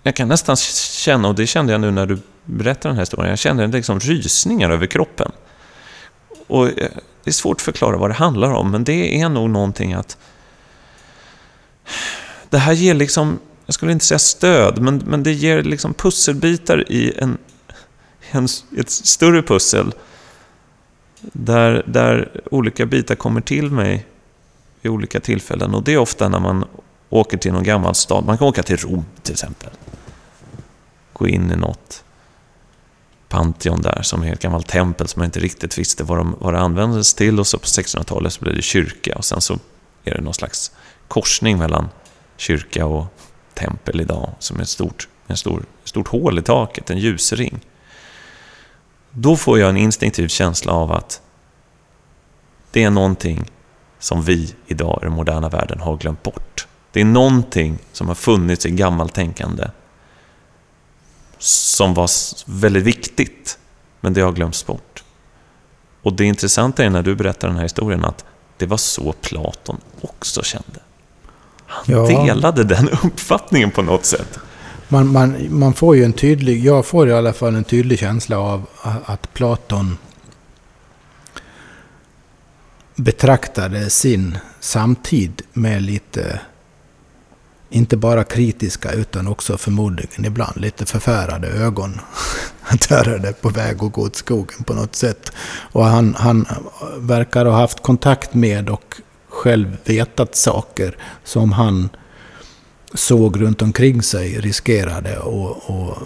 Jag 0.03 0.17
kan 0.17 0.29
nästan 0.29 0.57
känna, 0.57 1.29
och 1.29 1.35
det 1.35 1.47
kände 1.47 1.73
jag 1.73 1.81
nu 1.81 1.91
när 1.91 2.07
du 2.07 2.19
berättade 2.45 2.89
den 2.89 2.97
här 2.97 3.03
historien, 3.03 3.31
jag 3.31 3.39
kände 3.39 3.67
liksom 3.67 4.01
rysningar 4.01 4.71
över 4.71 4.87
kroppen. 4.87 5.33
Och 6.47 6.67
eh, 6.67 6.91
det 7.25 7.31
är 7.31 7.33
svårt 7.33 7.57
att 7.57 7.63
förklara 7.63 7.97
vad 7.97 8.11
det 8.11 8.15
handlar 8.15 8.51
om, 8.51 8.71
men 8.71 8.85
det 8.85 9.21
är 9.21 9.29
nog 9.29 9.51
någonting 9.51 9.93
att... 9.93 10.19
Det 12.51 12.59
här 12.59 12.73
ger 12.73 12.95
liksom, 12.95 13.39
jag 13.67 13.75
skulle 13.75 13.93
inte 13.93 14.05
säga 14.05 14.19
stöd, 14.19 14.83
men, 14.83 15.03
men 15.07 15.23
det 15.23 15.33
ger 15.33 15.63
liksom 15.63 15.95
pusselbitar 15.95 16.93
i 16.93 17.19
en, 17.19 17.39
en, 18.31 18.49
ett 18.79 18.91
större 18.91 19.43
pussel. 19.43 19.95
Där, 21.21 21.85
där 21.87 22.41
olika 22.51 22.87
bitar 22.87 23.15
kommer 23.15 23.41
till 23.41 23.71
mig 23.71 24.07
vid 24.81 24.93
olika 24.93 25.21
tillfällen. 25.21 25.75
Och 25.75 25.83
det 25.83 25.93
är 25.93 25.99
ofta 25.99 26.29
när 26.29 26.41
man 26.41 26.65
åker 27.11 27.37
till 27.37 27.53
någon 27.53 27.65
gammal 27.65 27.95
stad. 27.95 28.25
Man 28.25 28.39
kan 28.39 28.49
åka 28.49 28.63
till 28.63 28.77
Rom 28.77 29.05
till 29.23 29.33
exempel. 29.33 29.71
Gå 31.13 31.29
in 31.29 31.51
i 31.51 31.57
något 31.57 32.05
Pantheon 33.29 33.83
där 33.83 34.03
som 34.03 34.23
är 34.23 34.33
ett 34.33 34.41
gammalt 34.41 34.69
tempel 34.69 35.09
som 35.09 35.21
man 35.21 35.25
inte 35.25 35.41
riktigt 35.41 35.79
visste 35.79 36.05
vad, 36.05 36.19
de, 36.19 36.37
vad 36.39 36.55
det 36.55 36.61
användes 36.61 37.15
till. 37.15 37.41
Och 37.41 37.47
så 37.47 37.59
på 37.59 37.65
1600-talet 37.65 38.33
så 38.33 38.41
blev 38.41 38.57
det 38.57 38.63
kyrka 38.63 39.15
och 39.17 39.25
sen 39.25 39.41
så 39.41 39.59
är 40.05 40.15
det 40.15 40.21
någon 40.21 40.35
slags 40.35 40.73
korsning 41.09 41.59
mellan 41.59 41.89
kyrka 42.37 42.87
och 42.87 43.07
tempel 43.55 44.01
idag 44.01 44.31
som 44.39 44.59
är 44.59 44.63
ett 44.63 44.69
stort, 44.69 45.09
en 45.27 45.37
stor, 45.37 45.65
stort 45.85 46.09
hål 46.09 46.39
i 46.39 46.43
taket, 46.43 46.91
en 46.91 46.99
ljusring. 46.99 47.61
Då 49.11 49.37
får 49.37 49.59
jag 49.59 49.71
en 49.71 49.77
instinktiv 49.77 50.29
känsla 50.29 50.73
av 50.73 50.93
att 50.93 51.23
det 52.71 52.83
är 52.83 52.91
någonting 52.91 53.51
som 53.99 54.23
vi 54.23 54.55
idag 54.67 54.99
i 55.03 55.05
den 55.05 55.13
moderna 55.13 55.49
världen 55.49 55.81
har 55.81 55.97
glömt 55.97 56.23
bort. 56.23 56.67
Det 56.93 57.01
är 57.01 57.05
någonting 57.05 57.79
som 57.93 58.09
har 58.09 58.15
funnits 58.15 58.67
i 58.67 58.71
gammalt 58.71 59.15
tänkande 59.15 59.69
som 61.39 61.95
var 61.95 62.11
väldigt 62.47 62.85
viktigt, 62.85 63.59
men 64.01 64.15
det 64.15 64.21
har 64.21 64.33
glömts 64.33 64.67
bort. 64.67 65.05
Och 66.03 66.13
det 66.13 66.25
intressanta 66.25 66.85
är 66.85 66.91
när 66.91 67.03
du 67.03 67.15
berättar 67.15 67.49
den 67.49 67.57
här 67.57 67.63
historien 67.63 68.05
att 68.05 68.25
det 68.57 68.67
var 68.67 68.77
så 68.77 69.13
Platon 69.13 69.81
också 70.01 70.43
kände. 70.43 70.81
Han 71.67 71.85
ja. 71.87 72.07
delade 72.07 72.65
den 72.65 72.89
uppfattningen 72.89 73.71
på 73.71 73.83
något 73.83 74.05
sätt. 74.05 74.39
Man, 74.89 75.13
man, 75.13 75.47
man 75.51 75.75
får 75.75 75.97
ju 75.97 76.05
en 76.05 76.13
tydlig, 76.13 76.65
jag 76.65 76.87
får 76.87 77.09
i 77.09 77.13
alla 77.13 77.33
fall 77.33 77.55
en 77.55 77.65
tydlig 77.65 77.99
känsla 77.99 78.39
av 78.39 78.67
att 79.05 79.35
Platon 79.35 79.99
betraktade 82.95 83.91
sin 83.91 84.39
samtid 84.61 85.43
med 85.53 85.83
lite, 85.83 86.41
inte 87.71 87.97
bara 87.97 88.25
kritiska 88.25 88.93
utan 88.93 89.29
också 89.29 89.59
förmodligen 89.59 90.25
ibland 90.25 90.57
lite 90.57 90.87
förfärade 90.87 91.49
ögon. 91.49 92.01
Att 92.69 92.91
är 92.91 93.19
det 93.19 93.43
på 93.43 93.49
väg 93.49 93.83
att 93.83 93.93
gå 93.93 94.03
åt 94.03 94.17
skogen 94.17 94.65
på 94.65 94.75
något 94.75 94.97
sätt. 94.97 95.33
Och 95.73 95.85
han, 95.85 96.15
han 96.19 96.47
verkar 96.97 97.47
ha 97.47 97.57
haft 97.57 97.83
kontakt 97.83 98.35
med 98.35 98.71
och 98.71 99.01
själv 99.37 99.77
vetat 99.85 100.37
saker 100.37 100.97
som 101.25 101.53
han 101.53 101.89
såg 102.95 103.41
runt 103.41 103.63
omkring 103.63 104.03
sig 104.03 104.41
riskerade 104.41 105.19
att 105.19 105.99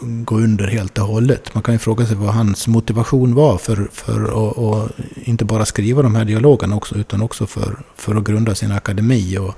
gå 0.00 0.36
under 0.36 0.66
helt 0.66 0.98
och 0.98 1.06
hållet. 1.06 1.54
Man 1.54 1.62
kan 1.62 1.74
ju 1.74 1.78
fråga 1.78 2.06
sig 2.06 2.16
vad 2.16 2.34
hans 2.34 2.68
motivation 2.68 3.34
var 3.34 3.58
för, 3.58 3.88
för 3.92 4.22
att 4.24 4.90
inte 5.14 5.44
bara 5.44 5.64
skriva 5.64 6.02
de 6.02 6.14
här 6.14 6.24
dialogerna 6.24 6.76
också, 6.76 6.94
utan 6.94 7.22
också 7.22 7.46
för, 7.46 7.78
för 7.96 8.14
att 8.14 8.24
grunda 8.24 8.54
sin 8.54 8.72
akademi 8.72 9.38
och, 9.38 9.54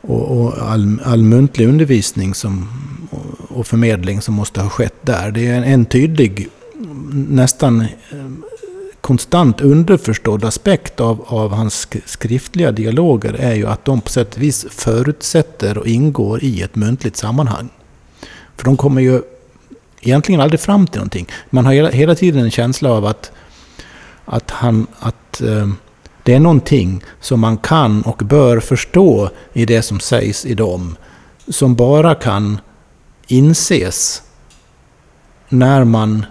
och, 0.00 0.40
och 0.40 0.70
all, 0.70 1.00
all 1.04 1.22
muntlig 1.22 1.68
undervisning 1.68 2.34
som, 2.34 2.68
och 3.48 3.66
förmedling 3.66 4.20
som 4.20 4.34
måste 4.34 4.60
ha 4.60 4.68
skett 4.68 4.98
där. 5.02 5.30
Det 5.30 5.46
är 5.46 5.62
en 5.62 5.84
tydlig, 5.84 6.48
nästan 7.12 7.86
konstant 9.08 9.60
underförstådd 9.60 10.44
aspekt 10.44 11.00
av, 11.00 11.24
av 11.26 11.52
hans 11.52 11.88
skriftliga 12.04 12.72
dialoger 12.72 13.32
är 13.32 13.54
ju 13.54 13.66
att 13.66 13.84
de 13.84 14.00
på 14.00 14.10
sätt 14.10 14.34
och 14.34 14.42
vis 14.42 14.66
förutsätter 14.70 15.78
och 15.78 15.86
ingår 15.86 16.44
i 16.44 16.62
ett 16.62 16.76
muntligt 16.76 17.16
sammanhang. 17.16 17.68
För 18.56 18.64
de 18.64 18.76
kommer 18.76 19.02
ju 19.02 19.22
egentligen 20.00 20.40
aldrig 20.40 20.60
fram 20.60 20.86
till 20.86 20.98
någonting. 20.98 21.28
Man 21.50 21.66
har 21.66 21.72
hela, 21.72 21.90
hela 21.90 22.14
tiden 22.14 22.44
en 22.44 22.50
känsla 22.50 22.90
av 22.90 23.06
att, 23.06 23.32
att, 24.24 24.50
han, 24.50 24.86
att 24.98 25.40
eh, 25.40 25.68
det 26.22 26.34
är 26.34 26.40
någonting 26.40 27.04
som 27.20 27.40
man 27.40 27.56
kan 27.56 28.02
och 28.02 28.16
bör 28.16 28.60
förstå 28.60 29.30
i 29.52 29.64
det 29.64 29.82
som 29.82 30.00
sägs 30.00 30.46
i 30.46 30.54
dem. 30.54 30.96
Som 31.48 31.74
bara 31.74 32.14
kan 32.14 32.60
inses 33.26 34.22
när 35.48 35.84
man 35.84 36.26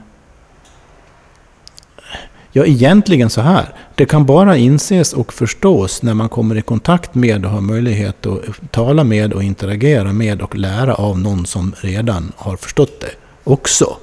Ja, 2.51 2.65
egentligen 2.65 3.29
så 3.29 3.41
här. 3.41 3.73
Det 3.95 4.05
kan 4.05 4.25
bara 4.25 4.57
inses 4.57 5.13
och 5.13 5.33
förstås 5.33 6.01
när 6.01 6.13
man 6.13 6.29
kommer 6.29 6.55
i 6.55 6.61
kontakt 6.61 7.15
med 7.15 7.45
och 7.45 7.51
har 7.51 7.61
möjlighet 7.61 8.25
att 8.25 8.71
tala 8.71 9.03
med 9.03 9.33
och 9.33 9.43
interagera 9.43 10.13
med 10.13 10.41
och 10.41 10.55
lära 10.55 10.95
av 10.95 11.19
någon 11.19 11.45
som 11.45 11.73
redan 11.77 12.31
har 12.35 12.57
förstått 12.57 13.01
det 13.01 13.11
också. 13.43 13.97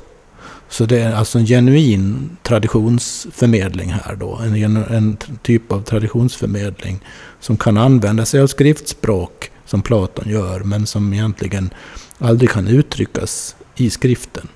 Så 0.68 0.84
det 0.84 1.00
är 1.00 1.14
alltså 1.14 1.38
en 1.38 1.46
genuin 1.46 2.36
traditionsförmedling 2.42 3.90
här 3.90 4.16
då. 4.16 4.36
En, 4.36 4.76
en 4.76 5.16
typ 5.42 5.72
av 5.72 5.82
traditionsförmedling 5.82 7.00
som 7.40 7.56
kan 7.56 7.78
använda 7.78 8.24
sig 8.24 8.40
av 8.40 8.46
skriftspråk 8.46 9.50
som 9.66 9.82
Platon 9.82 10.28
gör, 10.28 10.60
men 10.60 10.86
som 10.86 11.12
egentligen 11.12 11.70
aldrig 12.18 12.50
kan 12.50 12.68
uttryckas 12.68 13.56
i 13.76 13.90
skriften 13.90 14.48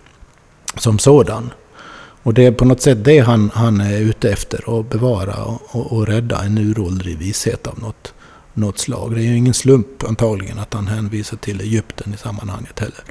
som 0.76 0.98
sådan. 0.98 1.50
Och 2.28 2.34
det 2.34 2.46
är 2.46 2.52
på 2.52 2.64
något 2.64 2.80
sätt 2.80 3.04
det 3.04 3.18
han, 3.18 3.50
han 3.54 3.80
är 3.80 4.00
ute 4.00 4.30
efter, 4.30 4.80
att 4.80 4.90
bevara 4.90 5.44
och, 5.44 5.62
och, 5.70 5.92
och 5.92 6.06
rädda 6.06 6.44
en 6.44 6.58
uråldrig 6.58 7.18
vishet 7.18 7.66
av 7.66 7.78
något, 7.78 8.14
något 8.54 8.78
slag. 8.78 9.14
Det 9.14 9.20
är 9.20 9.24
ju 9.24 9.36
ingen 9.36 9.54
slump 9.54 10.04
antagligen 10.04 10.58
att 10.58 10.74
han 10.74 10.86
hänvisar 10.86 11.36
till 11.36 11.60
Egypten 11.60 12.14
i 12.14 12.16
sammanhanget 12.16 12.78
heller. 12.78 13.04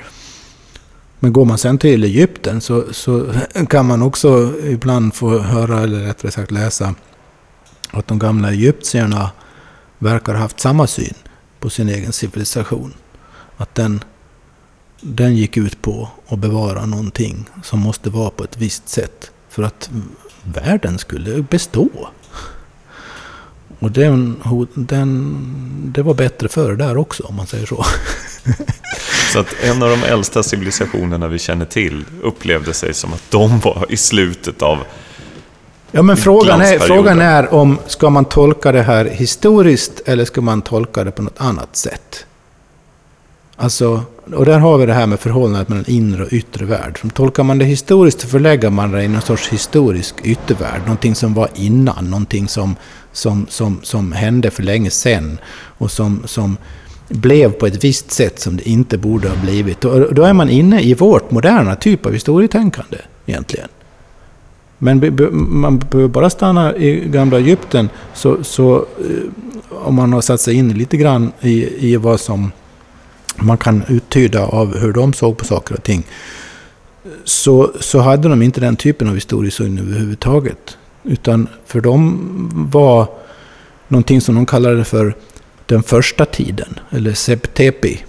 Men 1.20 1.34
går 1.34 1.46
man 1.46 1.58
sen 1.58 1.78
till 1.78 2.04
Egypten 2.04 2.62
så, 2.62 2.94
så 2.94 3.34
kan 3.70 3.86
man 3.86 4.02
också 4.02 4.54
ibland 4.64 5.14
få 5.14 5.40
höra, 5.40 5.80
eller 5.80 6.00
rättare 6.00 6.32
sagt 6.32 6.52
läsa, 6.52 6.96
att 7.92 8.08
de 8.08 8.20
gamla 8.20 8.52
egyptierna 8.52 9.32
verkar 10.00 10.34
ha 10.34 10.42
haft 10.42 10.60
samma 10.60 10.88
syn 10.88 11.14
på 11.60 11.70
sin 11.70 11.90
egen 11.90 12.14
civilisation. 12.14 12.94
Att 13.58 13.76
den 13.76 14.04
den 15.02 15.36
gick 15.36 15.58
ut 15.58 15.82
på 15.82 16.10
att 16.28 16.40
bevara 16.40 16.86
någonting 16.86 17.50
som 17.64 17.80
måste 17.80 18.10
vara 18.10 18.30
på 18.30 18.44
ett 18.44 18.58
visst 18.58 18.90
sätt 18.90 19.32
för 19.50 19.64
att 19.64 19.90
världen 20.44 20.98
skulle 20.98 21.42
bestå. 21.42 21.90
Och 23.80 23.92
den, 23.92 24.42
den, 24.74 25.92
det 25.96 26.02
var 26.02 26.14
bättre 26.14 26.48
förr 26.48 26.76
där 26.76 26.98
också, 26.98 27.24
om 27.24 27.36
man 27.36 27.48
säger 27.48 27.66
så. 27.66 27.86
Så 29.34 29.40
att 29.40 29.56
en 29.64 29.84
av 29.84 29.90
de 29.90 30.04
äldsta 30.04 30.44
civilisationerna 30.44 31.28
vi 31.28 31.40
känner 31.40 31.66
till 31.66 32.06
upplevde 32.24 32.74
sig 32.74 32.94
som 32.94 33.14
att 33.14 33.24
de 33.32 33.60
var 33.60 33.86
i 33.90 33.98
slutet 33.98 34.62
av 34.62 34.78
Ja, 35.92 36.02
men 36.02 36.18
frågan 36.18 36.62
är, 36.62 36.80
frågan 36.80 37.22
är 37.22 37.54
om 37.54 37.80
ska 37.88 38.10
man 38.10 38.26
tolka 38.26 38.72
det 38.72 38.82
här 38.82 39.06
historiskt 39.06 40.02
eller 40.06 40.26
ska 40.26 40.42
man 40.42 40.62
tolka 40.62 41.04
det 41.04 41.12
på 41.12 41.22
något 41.22 41.42
annat 41.42 41.76
sätt? 41.76 42.26
Alltså, 43.60 44.02
och 44.36 44.46
där 44.46 44.60
har 44.60 44.78
vi 44.78 44.86
det 44.86 44.94
här 44.94 45.08
med 45.08 45.20
förhållandet 45.20 45.70
mellan 45.70 45.86
inre 45.88 46.24
och 46.24 46.34
yttre 46.34 46.66
värld. 46.66 47.00
Tolkar 47.14 47.44
man 47.44 47.58
det 47.58 47.66
historiskt 47.66 48.22
så 48.22 48.28
förlägger 48.28 48.70
man 48.70 48.92
det 48.92 49.04
i 49.04 49.08
någon 49.08 49.22
sorts 49.22 49.50
historisk 49.50 50.16
yttervärld. 50.24 50.82
Någonting 50.82 51.16
som 51.16 51.34
var 51.34 51.50
innan, 51.56 52.10
någonting 52.10 52.48
som, 52.48 52.76
som, 53.12 53.46
som, 53.50 53.80
som 53.84 54.12
hände 54.12 54.52
för 54.52 54.64
länge 54.64 54.90
sedan. 54.90 55.38
Och 55.78 55.92
som, 55.92 56.22
som 56.26 56.58
blev 57.10 57.52
på 57.52 57.68
ett 57.68 57.84
visst 57.84 58.12
sätt 58.12 58.40
som 58.40 58.58
det 58.58 58.70
inte 58.70 58.98
borde 58.98 59.30
ha 59.30 59.36
blivit. 59.42 59.86
Och 59.86 60.14
då 60.14 60.24
är 60.24 60.34
man 60.34 60.50
inne 60.50 60.82
i 60.82 60.94
vårt 60.94 61.32
moderna 61.32 61.76
typ 61.76 62.06
av 62.06 62.14
historietänkande 62.14 62.98
egentligen. 63.26 63.70
Men 64.78 65.18
man 65.34 65.78
behöver 65.78 66.10
bara 66.10 66.30
stanna 66.30 66.76
i 66.76 67.10
gamla 67.10 67.38
Egypten 67.38 67.90
så, 68.14 68.44
så 68.44 68.76
eh, 68.76 69.86
om 69.86 69.96
man 69.96 70.14
har 70.14 70.22
satt 70.22 70.42
sig 70.42 70.54
in 70.54 70.74
lite 70.74 70.98
grann 70.98 71.32
i, 71.42 71.90
i 71.92 71.96
vad 71.96 72.20
som 72.20 72.52
man 73.40 73.58
kan 73.58 73.84
uttyda 73.88 74.46
av 74.46 74.78
hur 74.78 74.94
de 74.94 75.14
såg 75.14 75.38
på 75.38 75.46
saker 75.46 75.76
och 75.76 75.84
ting, 75.84 76.04
så, 77.24 77.72
så 77.80 78.00
hade 78.00 78.30
de 78.30 78.42
inte 78.42 78.62
den 78.62 78.76
typen 78.76 79.10
av 79.10 79.16
historiesyn 79.16 79.78
överhuvudtaget. 79.78 80.78
Utan 81.04 81.48
för 81.66 81.82
dem 81.82 82.70
var 82.72 83.08
någonting 83.88 84.22
som 84.22 84.36
de 84.36 84.46
kallade 84.46 84.84
för 84.84 85.16
den 85.66 85.84
första 85.84 86.26
tiden, 86.26 86.80
eller 86.90 87.14
septepi, 87.14 88.04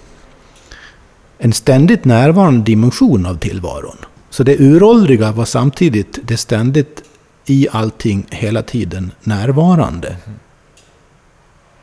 en 1.37 1.53
ständigt 1.53 2.05
närvarande 2.05 2.63
dimension 2.63 3.25
av 3.25 3.37
tillvaron. 3.37 3.97
Så 4.29 4.43
det 4.43 4.59
uråldriga 4.59 5.31
var 5.31 5.45
samtidigt 5.45 6.19
det 6.23 6.37
ständigt 6.37 7.03
i 7.45 7.67
allting 7.71 8.25
hela 8.29 8.61
tiden 8.61 9.11
närvarande. 9.23 10.15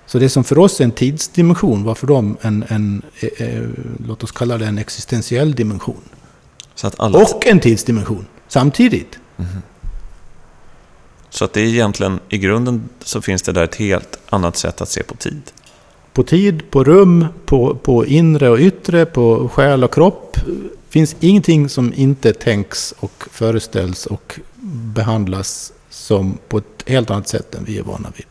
Så 0.06 0.18
det 0.18 0.28
som 0.28 0.44
för 0.44 0.58
oss 0.58 0.80
är 0.80 0.84
en 0.84 0.90
tidsdimension 0.90 1.84
var 1.84 1.94
för 1.94 2.06
dem 2.06 2.36
en, 2.40 2.64
en 2.68 3.02
eh, 3.20 3.46
eh 3.48 3.62
låt 4.06 4.24
oss 4.24 4.32
kalla 4.32 4.58
det 4.58 4.66
en 4.66 4.78
existentiell 4.78 5.54
dimension. 5.54 6.02
Och 7.14 7.46
en 7.46 7.60
tidsdimension 7.60 8.26
samtidigt. 8.48 9.18
Mm. 9.36 9.50
Så 11.30 11.44
att 11.44 11.52
det 11.52 11.60
är 11.60 11.64
egentligen, 11.64 12.20
i 12.28 12.38
grunden 12.38 12.88
så 13.00 13.20
finns 13.20 13.42
det 13.42 13.52
där 13.52 13.64
ett 13.64 13.74
helt 13.74 14.18
annat 14.30 14.56
sätt 14.56 14.80
att 14.80 14.88
se 14.88 15.02
på 15.02 15.14
tid. 15.14 15.42
På 16.12 16.22
tid, 16.22 16.70
på 16.70 16.84
rum, 16.84 17.26
på, 17.46 17.74
på 17.74 18.06
inre 18.06 18.48
och 18.48 18.58
yttre, 18.58 19.06
på 19.06 19.48
själ 19.48 19.84
och 19.84 19.94
kropp. 19.94 20.36
Det 20.46 20.90
finns 20.90 21.16
ingenting 21.20 21.68
som 21.68 21.92
inte 21.96 22.32
tänks 22.32 22.94
och 22.98 23.24
föreställs 23.30 24.06
och 24.06 24.40
behandlas 24.94 25.72
som 25.90 26.38
på 26.48 26.58
ett 26.58 26.84
helt 26.86 27.10
annat 27.10 27.28
sätt 27.28 27.54
än 27.54 27.64
vi 27.64 27.78
är 27.78 27.82
vana 27.82 28.12
vid. 28.16 28.26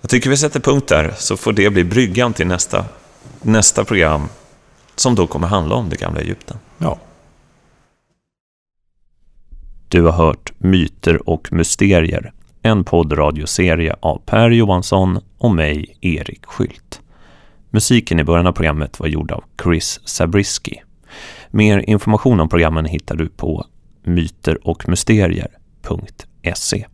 Jag 0.00 0.10
tycker 0.10 0.30
vi 0.30 0.36
sätter 0.36 0.60
punkt 0.60 0.88
där, 0.88 1.14
så 1.16 1.36
får 1.36 1.52
det 1.52 1.70
bli 1.70 1.84
bryggan 1.84 2.32
till 2.32 2.46
nästa, 2.46 2.84
nästa 3.42 3.84
program, 3.84 4.28
som 4.96 5.14
då 5.14 5.26
kommer 5.26 5.48
handla 5.48 5.74
om 5.74 5.88
det 5.88 5.96
gamla 5.96 6.20
Egypten. 6.20 6.56
Ja. 6.78 6.98
Du 9.88 10.02
har 10.02 10.12
hört 10.12 10.52
Myter 10.58 11.28
och 11.28 11.52
mysterier, 11.52 12.32
en 12.62 12.84
poddradioserie 12.84 13.96
av 14.00 14.22
Per 14.26 14.50
Johansson 14.50 15.18
och 15.38 15.50
mig, 15.50 15.98
Erik 16.00 16.46
Skylt. 16.46 17.00
Musiken 17.70 18.20
i 18.20 18.24
början 18.24 18.46
av 18.46 18.52
programmet 18.52 19.00
var 19.00 19.06
gjord 19.06 19.32
av 19.32 19.44
Chris 19.62 20.00
Zabriskie. 20.04 20.82
Mer 21.50 21.78
information 21.78 22.40
om 22.40 22.48
programmen 22.48 22.84
hittar 22.84 23.16
du 23.16 23.28
på 23.28 23.66
myterochmysterier.se. 24.02 26.86